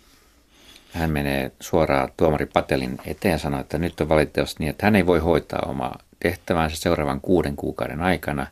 hän 0.97 1.11
menee 1.11 1.53
suoraan 1.61 2.09
tuomari 2.17 2.47
Patelin 2.47 2.99
eteen 3.07 3.33
ja 3.33 3.39
sanoo, 3.39 3.61
että 3.61 3.79
nyt 3.79 4.01
on 4.01 4.09
valitettavasti 4.09 4.57
niin, 4.59 4.71
että 4.71 4.87
hän 4.87 4.97
ei 4.97 5.07
voi 5.07 5.19
hoitaa 5.19 5.63
omaa 5.67 5.99
tehtävänsä 6.21 6.77
seuraavan 6.77 7.21
kuuden 7.21 7.57
kuukauden 7.57 8.01
aikana. 8.01 8.47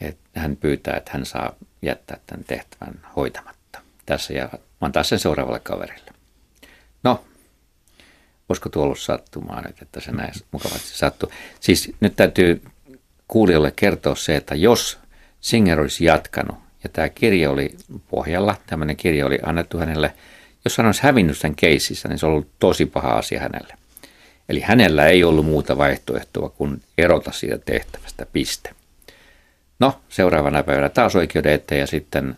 Että 0.00 0.40
hän 0.40 0.56
pyytää, 0.56 0.96
että 0.96 1.10
hän 1.14 1.26
saa 1.26 1.54
jättää 1.82 2.18
tämän 2.26 2.44
tehtävän 2.44 3.00
hoitamatta. 3.16 3.80
Tässä 4.06 4.32
ja 4.32 4.48
antaa 4.80 5.02
sen 5.02 5.18
seuraavalle 5.18 5.60
kaverille. 5.60 6.10
No, 7.02 7.24
olisiko 8.48 8.68
tuo 8.68 8.82
ollut 8.84 8.98
sattumaan 8.98 9.64
nyt, 9.64 9.82
että 9.82 10.00
se 10.00 10.12
näin 10.12 10.32
mukavasti 10.50 10.88
sattuu. 10.88 11.32
Siis 11.60 11.92
nyt 12.00 12.16
täytyy 12.16 12.62
kuulijoille 13.28 13.72
kertoa 13.76 14.14
se, 14.14 14.36
että 14.36 14.54
jos 14.54 14.98
Singer 15.40 15.80
olisi 15.80 16.04
jatkanut, 16.04 16.58
ja 16.84 16.88
tämä 16.88 17.08
kirja 17.08 17.50
oli 17.50 17.76
pohjalla, 18.10 18.56
tämmöinen 18.66 18.96
kirja 18.96 19.26
oli 19.26 19.38
annettu 19.42 19.78
hänelle– 19.78 20.14
jos 20.64 20.78
hän 20.78 20.86
olisi 20.86 21.02
hävinnyt 21.02 21.38
sen 21.38 21.54
keississä, 21.54 22.08
niin 22.08 22.18
se 22.18 22.26
on 22.26 22.32
ollut 22.32 22.48
tosi 22.58 22.86
paha 22.86 23.12
asia 23.12 23.40
hänelle. 23.40 23.74
Eli 24.48 24.60
hänellä 24.60 25.06
ei 25.06 25.24
ollut 25.24 25.46
muuta 25.46 25.78
vaihtoehtoa 25.78 26.48
kuin 26.48 26.82
erota 26.98 27.32
siitä 27.32 27.58
tehtävästä, 27.58 28.26
piste. 28.32 28.74
No, 29.78 30.00
seuraavana 30.08 30.62
päivänä 30.62 30.88
taas 30.88 31.16
oikeuden 31.16 31.52
eteen 31.52 31.80
ja 31.80 31.86
sitten 31.86 32.36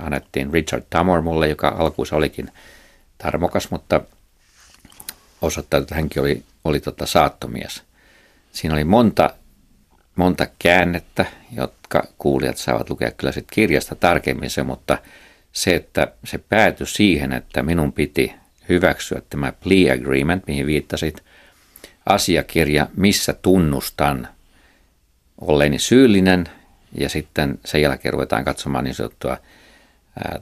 annettiin 0.00 0.52
Richard 0.52 0.82
Tamor 0.90 1.22
mulle, 1.22 1.48
joka 1.48 1.68
alkuunsa 1.68 2.16
olikin 2.16 2.50
tarmokas, 3.18 3.70
mutta 3.70 4.00
osoittautui, 5.42 5.84
että 5.84 5.94
hänkin 5.94 6.22
oli, 6.22 6.42
oli 6.64 6.80
tota 6.80 7.06
saattomies. 7.06 7.82
Siinä 8.52 8.74
oli 8.74 8.84
monta, 8.84 9.30
monta 10.16 10.46
käännettä, 10.58 11.26
jotka 11.52 12.02
kuulijat 12.18 12.56
saavat 12.56 12.90
lukea 12.90 13.10
kyllä 13.10 13.32
sitten 13.32 13.54
kirjasta 13.54 13.94
tarkemmin 13.94 14.50
se, 14.50 14.62
mutta 14.62 14.98
se, 15.54 15.74
että 15.74 16.12
se 16.24 16.38
päätyi 16.38 16.86
siihen, 16.86 17.32
että 17.32 17.62
minun 17.62 17.92
piti 17.92 18.32
hyväksyä 18.68 19.22
tämä 19.30 19.52
plea 19.52 19.94
agreement, 19.94 20.46
mihin 20.46 20.66
viittasit, 20.66 21.22
asiakirja, 22.06 22.88
missä 22.96 23.32
tunnustan 23.32 24.28
olleeni 25.40 25.78
syyllinen 25.78 26.48
ja 26.98 27.08
sitten 27.08 27.58
sen 27.64 27.82
jälkeen 27.82 28.12
ruvetaan 28.12 28.44
katsomaan 28.44 28.84
niin 28.84 28.94
sanottua 28.94 29.36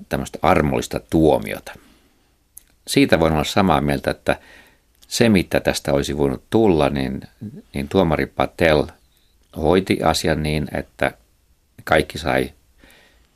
tämmöistä 0.08 0.38
armollista 0.42 1.00
tuomiota. 1.10 1.72
Siitä 2.86 3.20
voin 3.20 3.32
olla 3.32 3.44
samaa 3.44 3.80
mieltä, 3.80 4.10
että 4.10 4.36
se 5.08 5.28
mitä 5.28 5.60
tästä 5.60 5.92
olisi 5.92 6.18
voinut 6.18 6.44
tulla, 6.50 6.88
niin, 6.88 7.20
niin 7.74 7.88
tuomari 7.88 8.26
Patel 8.26 8.86
hoiti 9.56 10.02
asian 10.02 10.42
niin, 10.42 10.68
että 10.72 11.12
kaikki 11.84 12.18
sai 12.18 12.52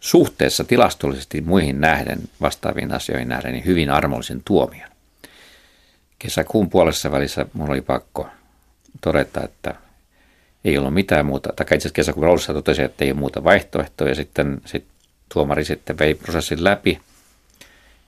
suhteessa 0.07 0.65
tilastollisesti 0.65 1.41
muihin 1.41 1.81
nähden, 1.81 2.19
vastaaviin 2.41 2.93
asioihin 2.93 3.29
nähden, 3.29 3.53
niin 3.53 3.65
hyvin 3.65 3.91
armollisen 3.91 4.43
tuomion. 4.45 4.91
Kesäkuun 6.19 6.71
puolessa 6.71 7.11
välissä 7.11 7.47
minulla 7.55 7.73
oli 7.73 7.81
pakko 7.81 8.29
todeta, 9.01 9.45
että 9.45 9.75
ei 10.65 10.79
ollut 10.79 10.95
mitään 10.95 11.27
muuta, 11.27 11.53
tai 11.57 11.65
itse 11.65 11.75
asiassa 11.75 11.93
kesäkuun 11.93 12.27
alussa 12.27 12.53
totesi, 12.53 12.83
että 12.83 13.05
ei 13.05 13.11
ole 13.11 13.19
muuta 13.19 13.45
vaihtoehtoa, 13.45 14.09
ja 14.09 14.15
sitten 14.15 14.61
sit 14.65 14.85
tuomari 15.35 15.65
sitten 15.65 15.99
vei 15.99 16.15
prosessin 16.15 16.65
läpi, 16.65 17.01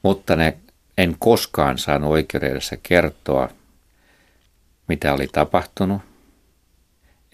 mutta 0.02 0.36
ne 0.36 0.56
en 0.98 1.16
koskaan 1.18 1.78
saanut 1.78 2.10
oikeuden 2.10 2.50
edessä 2.52 2.76
kertoa, 2.82 3.48
mitä 4.88 5.12
oli 5.12 5.28
tapahtunut, 5.32 6.02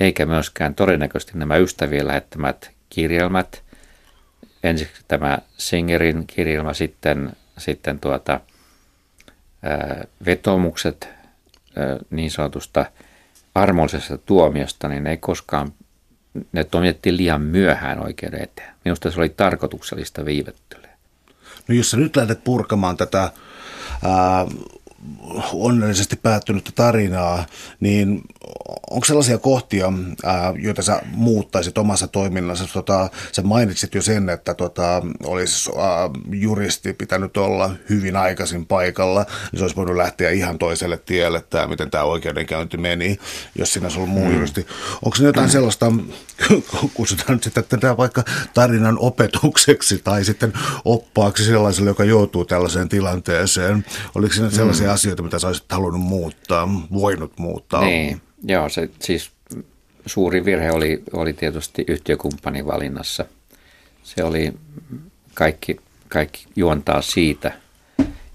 eikä 0.01 0.27
myöskään 0.27 0.75
todennäköisesti 0.75 1.39
nämä 1.39 1.57
ystävien 1.57 2.07
lähettämät 2.07 2.71
kirjelmät, 2.91 3.64
ensiksi 4.65 5.03
tämä 5.09 5.39
Singerin 5.59 6.27
kirjelmä, 6.27 6.75
sitten, 6.75 7.33
sitten 7.59 8.01
tuota, 8.01 8.41
vetomukset 10.27 11.09
niin 12.11 12.31
sanotusta 12.31 12.87
armollisesta 13.55 14.19
tuomiosta, 14.19 14.89
niin 14.89 15.07
ei 15.07 15.17
koskaan, 15.17 15.73
ne 16.53 16.65
toimitettiin 16.65 17.17
liian 17.17 17.41
myöhään 17.43 18.05
oikeuden 18.05 18.43
eteen. 18.43 18.75
Minusta 18.85 19.11
se 19.11 19.21
oli 19.21 19.29
tarkoituksellista 19.29 20.25
viivettelyä. 20.25 20.95
No 21.69 21.75
jos 21.75 21.91
sä 21.91 21.97
nyt 21.97 22.17
lähdet 22.17 22.45
purkamaan 22.45 22.97
tätä 22.97 23.21
ää, 23.21 23.33
onnellisesti 25.53 26.17
päättynyttä 26.17 26.71
tarinaa, 26.75 27.47
niin 27.81 28.23
onko 28.91 29.05
sellaisia 29.05 29.39
kohtia, 29.39 29.93
ää, 30.25 30.55
joita 30.59 30.83
sä 30.83 31.03
muuttaisit 31.07 31.79
omassa 31.79 32.09
toiminnassa? 32.09 32.67
Tota, 32.73 33.09
sä 33.33 33.43
mainitsit 33.43 33.95
jo 33.95 34.03
sen, 34.03 34.29
että 34.29 34.55
tota, 34.55 35.03
olisi 35.25 35.71
ää, 35.79 36.11
juristi 36.31 36.93
pitänyt 36.93 37.37
olla 37.37 37.71
hyvin 37.91 38.17
aikaisin 38.17 38.67
paikalla, 38.67 39.27
niin 39.53 39.59
se 39.59 39.65
olisi 39.65 39.77
voinut 39.77 39.97
lähteä 39.97 40.31
ihan 40.31 40.59
toiselle 40.59 40.97
tielle, 40.97 41.39
että 41.39 41.67
miten 41.67 41.91
tämä 41.91 42.05
oikeudenkäynti 42.05 42.77
meni, 42.77 43.19
jos 43.59 43.73
siinä 43.73 43.87
olisi 43.87 43.99
ollut 43.99 44.15
muu 44.15 44.27
mm. 44.27 44.35
juristi. 44.35 44.67
Onko 45.05 45.17
se 45.17 45.25
jotain 45.25 45.51
sellaista, 45.51 45.93
kutsutaan 46.95 47.33
nyt 47.33 47.43
sitten 47.43 47.65
tätä 47.69 47.97
vaikka 47.97 48.25
tarinan 48.55 48.99
opetukseksi 48.99 50.01
tai 50.05 50.25
sitten 50.25 50.53
oppaaksi 50.85 51.45
sellaiselle, 51.45 51.91
joka 51.91 52.05
joutuu 52.05 52.45
tällaiseen 52.45 52.89
tilanteeseen? 52.89 53.85
Oliko 54.15 54.35
siinä 54.35 54.51
sellaisia 54.51 54.89
mm. 54.89 54.94
Asioita, 54.95 55.23
mitä 55.23 55.39
sä 55.39 55.47
olisit 55.47 55.73
halunnut 55.73 56.03
muuttaa, 56.03 56.69
voinut 56.93 57.39
muuttaa? 57.39 57.85
Niin. 57.85 58.21
Joo, 58.45 58.69
se 58.69 58.91
siis 59.01 59.31
suuri 60.07 60.45
virhe 60.45 60.71
oli, 60.71 61.03
oli 61.13 61.33
tietysti 61.33 61.85
yhtiökumppanin 61.89 62.67
valinnassa. 62.67 63.25
Se 64.03 64.25
oli 64.25 64.53
kaikki, 65.35 65.77
kaikki 66.09 66.47
juontaa 66.57 67.03
siitä 67.03 67.53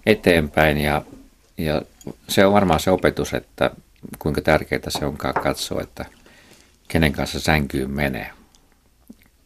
eteenpäin 0.06 0.78
ja, 0.78 1.02
ja 1.58 1.82
se 2.28 2.46
on 2.46 2.54
varmaan 2.54 2.80
se 2.80 2.92
opetus, 2.92 3.34
että 3.34 3.72
kuinka 4.20 4.42
tärkeää 4.42 4.90
se 4.90 5.06
onkaan 5.06 5.34
katsoa, 5.34 5.82
että 5.82 6.06
kenen 6.88 7.12
kanssa 7.12 7.40
sänkyyn 7.40 7.92
menee. 7.92 8.32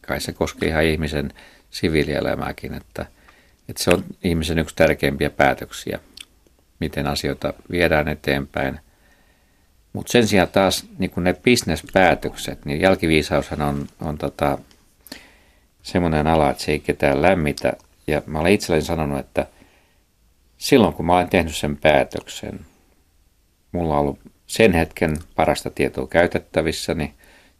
Kai 0.06 0.20
se 0.20 0.32
koskee 0.32 0.68
ihan 0.68 0.84
ihmisen 0.84 1.32
siviilielämääkin, 1.70 2.74
että, 2.74 3.06
että 3.68 3.82
se 3.82 3.90
on 3.90 4.04
ihmisen 4.24 4.58
yksi 4.58 4.76
tärkeimpiä 4.76 5.30
päätöksiä, 5.30 5.98
miten 6.80 7.06
asioita 7.06 7.54
viedään 7.70 8.08
eteenpäin– 8.08 8.80
mutta 9.94 10.12
sen 10.12 10.26
sijaan 10.26 10.48
taas 10.48 10.86
niin 10.98 11.10
ne 11.16 11.34
bisnespäätökset, 11.34 12.64
niin 12.64 12.80
jälkiviisaushan 12.80 13.62
on, 13.62 13.86
on 14.00 14.18
tota, 14.18 14.58
semmoinen 15.82 16.26
ala, 16.26 16.50
että 16.50 16.62
se 16.62 16.72
ei 16.72 16.78
ketään 16.78 17.22
lämmitä. 17.22 17.72
Ja 18.06 18.22
mä 18.26 18.38
olen 18.38 18.52
itselleni 18.52 18.84
sanonut, 18.84 19.18
että 19.18 19.46
silloin 20.56 20.94
kun 20.94 21.06
mä 21.06 21.14
olen 21.14 21.28
tehnyt 21.28 21.56
sen 21.56 21.76
päätöksen, 21.76 22.60
mulla 23.72 23.94
on 23.94 24.00
ollut 24.00 24.18
sen 24.46 24.72
hetken 24.72 25.16
parasta 25.36 25.70
tietoa 25.70 26.06
käytettävissä, 26.06 26.94
niin 26.94 27.14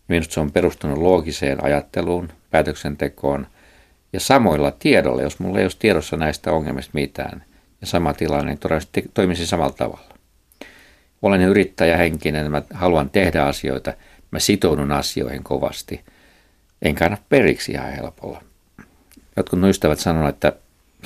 minusta 0.09 0.35
se 0.35 0.41
on 0.41 0.53
perustunut 0.53 0.99
loogiseen 0.99 1.65
ajatteluun, 1.65 2.29
päätöksentekoon 2.51 3.47
ja 4.13 4.21
samoilla 4.21 4.71
tiedoilla, 4.71 5.23
jos 5.23 5.39
mulla 5.39 5.59
ei 5.59 5.65
olisi 5.65 5.79
tiedossa 5.79 6.17
näistä 6.17 6.53
ongelmista 6.53 6.91
mitään 6.95 7.45
ja 7.85 7.87
sama 7.87 8.15
tilanne, 8.15 8.47
niin 8.47 8.59
todennäköisesti 8.59 9.11
toimisi 9.15 9.47
samalla 9.47 9.73
tavalla 9.73 10.15
olen 11.27 11.41
yrittäjähenkinen, 11.41 12.51
mä 12.51 12.63
haluan 12.75 13.11
tehdä 13.11 13.43
asioita, 13.43 13.93
mä 14.31 14.39
sitoudun 14.39 14.93
asioihin 14.93 15.45
kovasti. 15.45 16.01
Enkä 16.83 17.05
anna 17.05 17.17
periksi 17.29 17.73
ihan 17.73 17.93
helpolla. 17.93 18.43
Jotkut 19.37 19.59
ystävät 19.69 19.99
sanovat, 19.99 20.35
että 20.35 20.53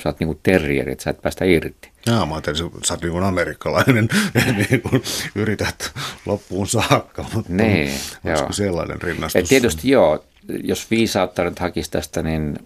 sä 0.03 0.09
oot 0.09 0.19
niinku 0.19 0.39
terrieri, 0.43 0.91
että 0.91 1.03
sä 1.03 1.09
et 1.09 1.21
päästä 1.21 1.45
irti. 1.45 1.89
Jaa, 2.05 2.25
mä 2.25 2.33
ajattelin, 2.33 2.65
että 2.65 2.79
sä 2.87 2.93
oot 2.93 3.01
niin 3.01 3.11
kuin 3.11 3.23
amerikkalainen, 3.23 4.09
niin 4.69 4.81
kuin 4.81 5.03
yrität 5.35 5.91
loppuun 6.25 6.67
saakka, 6.67 7.25
mutta 7.33 7.53
niin, 7.53 7.91
joo. 8.23 8.47
sellainen 8.51 9.01
rinnastus? 9.01 9.41
Et 9.41 9.49
tietysti 9.49 9.89
joo, 9.89 10.25
jos 10.63 10.91
viisautta 10.91 11.43
nyt 11.43 11.59
hakisi 11.59 11.91
tästä, 11.91 12.23
niin 12.23 12.57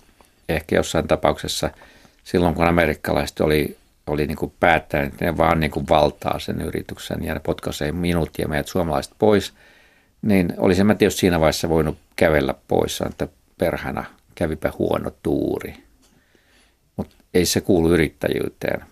ehkä 0.50 0.76
jossain 0.76 1.08
tapauksessa 1.08 1.72
silloin, 2.24 2.56
kun 2.56 2.68
amerikkalaiset 2.68 3.40
oli 3.40 3.78
oli 4.08 4.28
niin 4.28 4.38
kuin 4.38 4.54
päättänyt, 4.60 5.14
että 5.14 5.26
ne 5.26 5.38
vaan 5.38 5.60
niin 5.60 5.72
kuin 5.72 5.86
valtaa 5.90 6.40
sen 6.40 6.62
yrityksen 6.62 7.24
ja 7.24 7.34
ne 7.34 7.40
potkaisee 7.40 7.92
minut 7.92 8.30
ja 8.38 8.48
meidät 8.48 8.68
suomalaiset 8.68 9.14
pois, 9.20 9.54
niin 10.22 10.54
olisin 10.58 10.86
mä 10.86 10.96
tietysti 10.96 11.20
siinä 11.20 11.40
vaiheessa 11.40 11.70
voinut 11.70 11.98
kävellä 12.16 12.54
pois, 12.68 13.02
että 13.02 13.28
perhana 13.58 14.06
kävipä 14.36 14.74
huono 14.80 15.12
tuuri. 15.24 15.74
Mutta 16.98 17.16
ei 17.34 17.46
se 17.46 17.62
kuulu 17.62 17.94
yrittäjyyteen. 17.94 18.86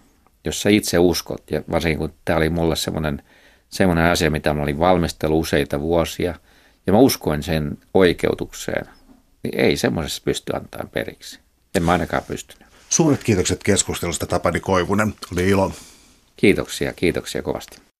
Jos 0.45 0.61
sä 0.61 0.69
itse 0.69 0.99
uskot, 0.99 1.51
ja 1.51 1.61
varsinkin 1.71 1.99
kun 1.99 2.13
tämä 2.25 2.37
oli 2.37 2.49
mulle 2.49 2.75
semmoinen, 2.75 3.23
semmoinen 3.69 4.05
asia, 4.05 4.31
mitä 4.31 4.53
mä 4.53 4.63
olin 4.63 4.79
valmistellut 4.79 5.39
useita 5.39 5.79
vuosia, 5.79 6.35
ja 6.87 6.93
mä 6.93 6.99
uskoin 6.99 7.43
sen 7.43 7.77
oikeutukseen, 7.93 8.85
niin 9.43 9.59
ei 9.59 9.77
semmoisessa 9.77 10.21
pysty 10.25 10.55
antamaan 10.55 10.89
periksi. 10.89 11.39
En 11.75 11.83
mä 11.83 11.91
ainakaan 11.91 12.23
pystynyt. 12.27 12.70
Suuret 12.91 13.23
kiitokset 13.23 13.63
keskustelusta 13.63 14.25
Tapani 14.25 14.59
Koivunen. 14.59 15.13
Oli 15.33 15.49
ilo. 15.49 15.71
Kiitoksia, 16.37 16.93
kiitoksia 16.93 17.41
kovasti. 17.41 17.90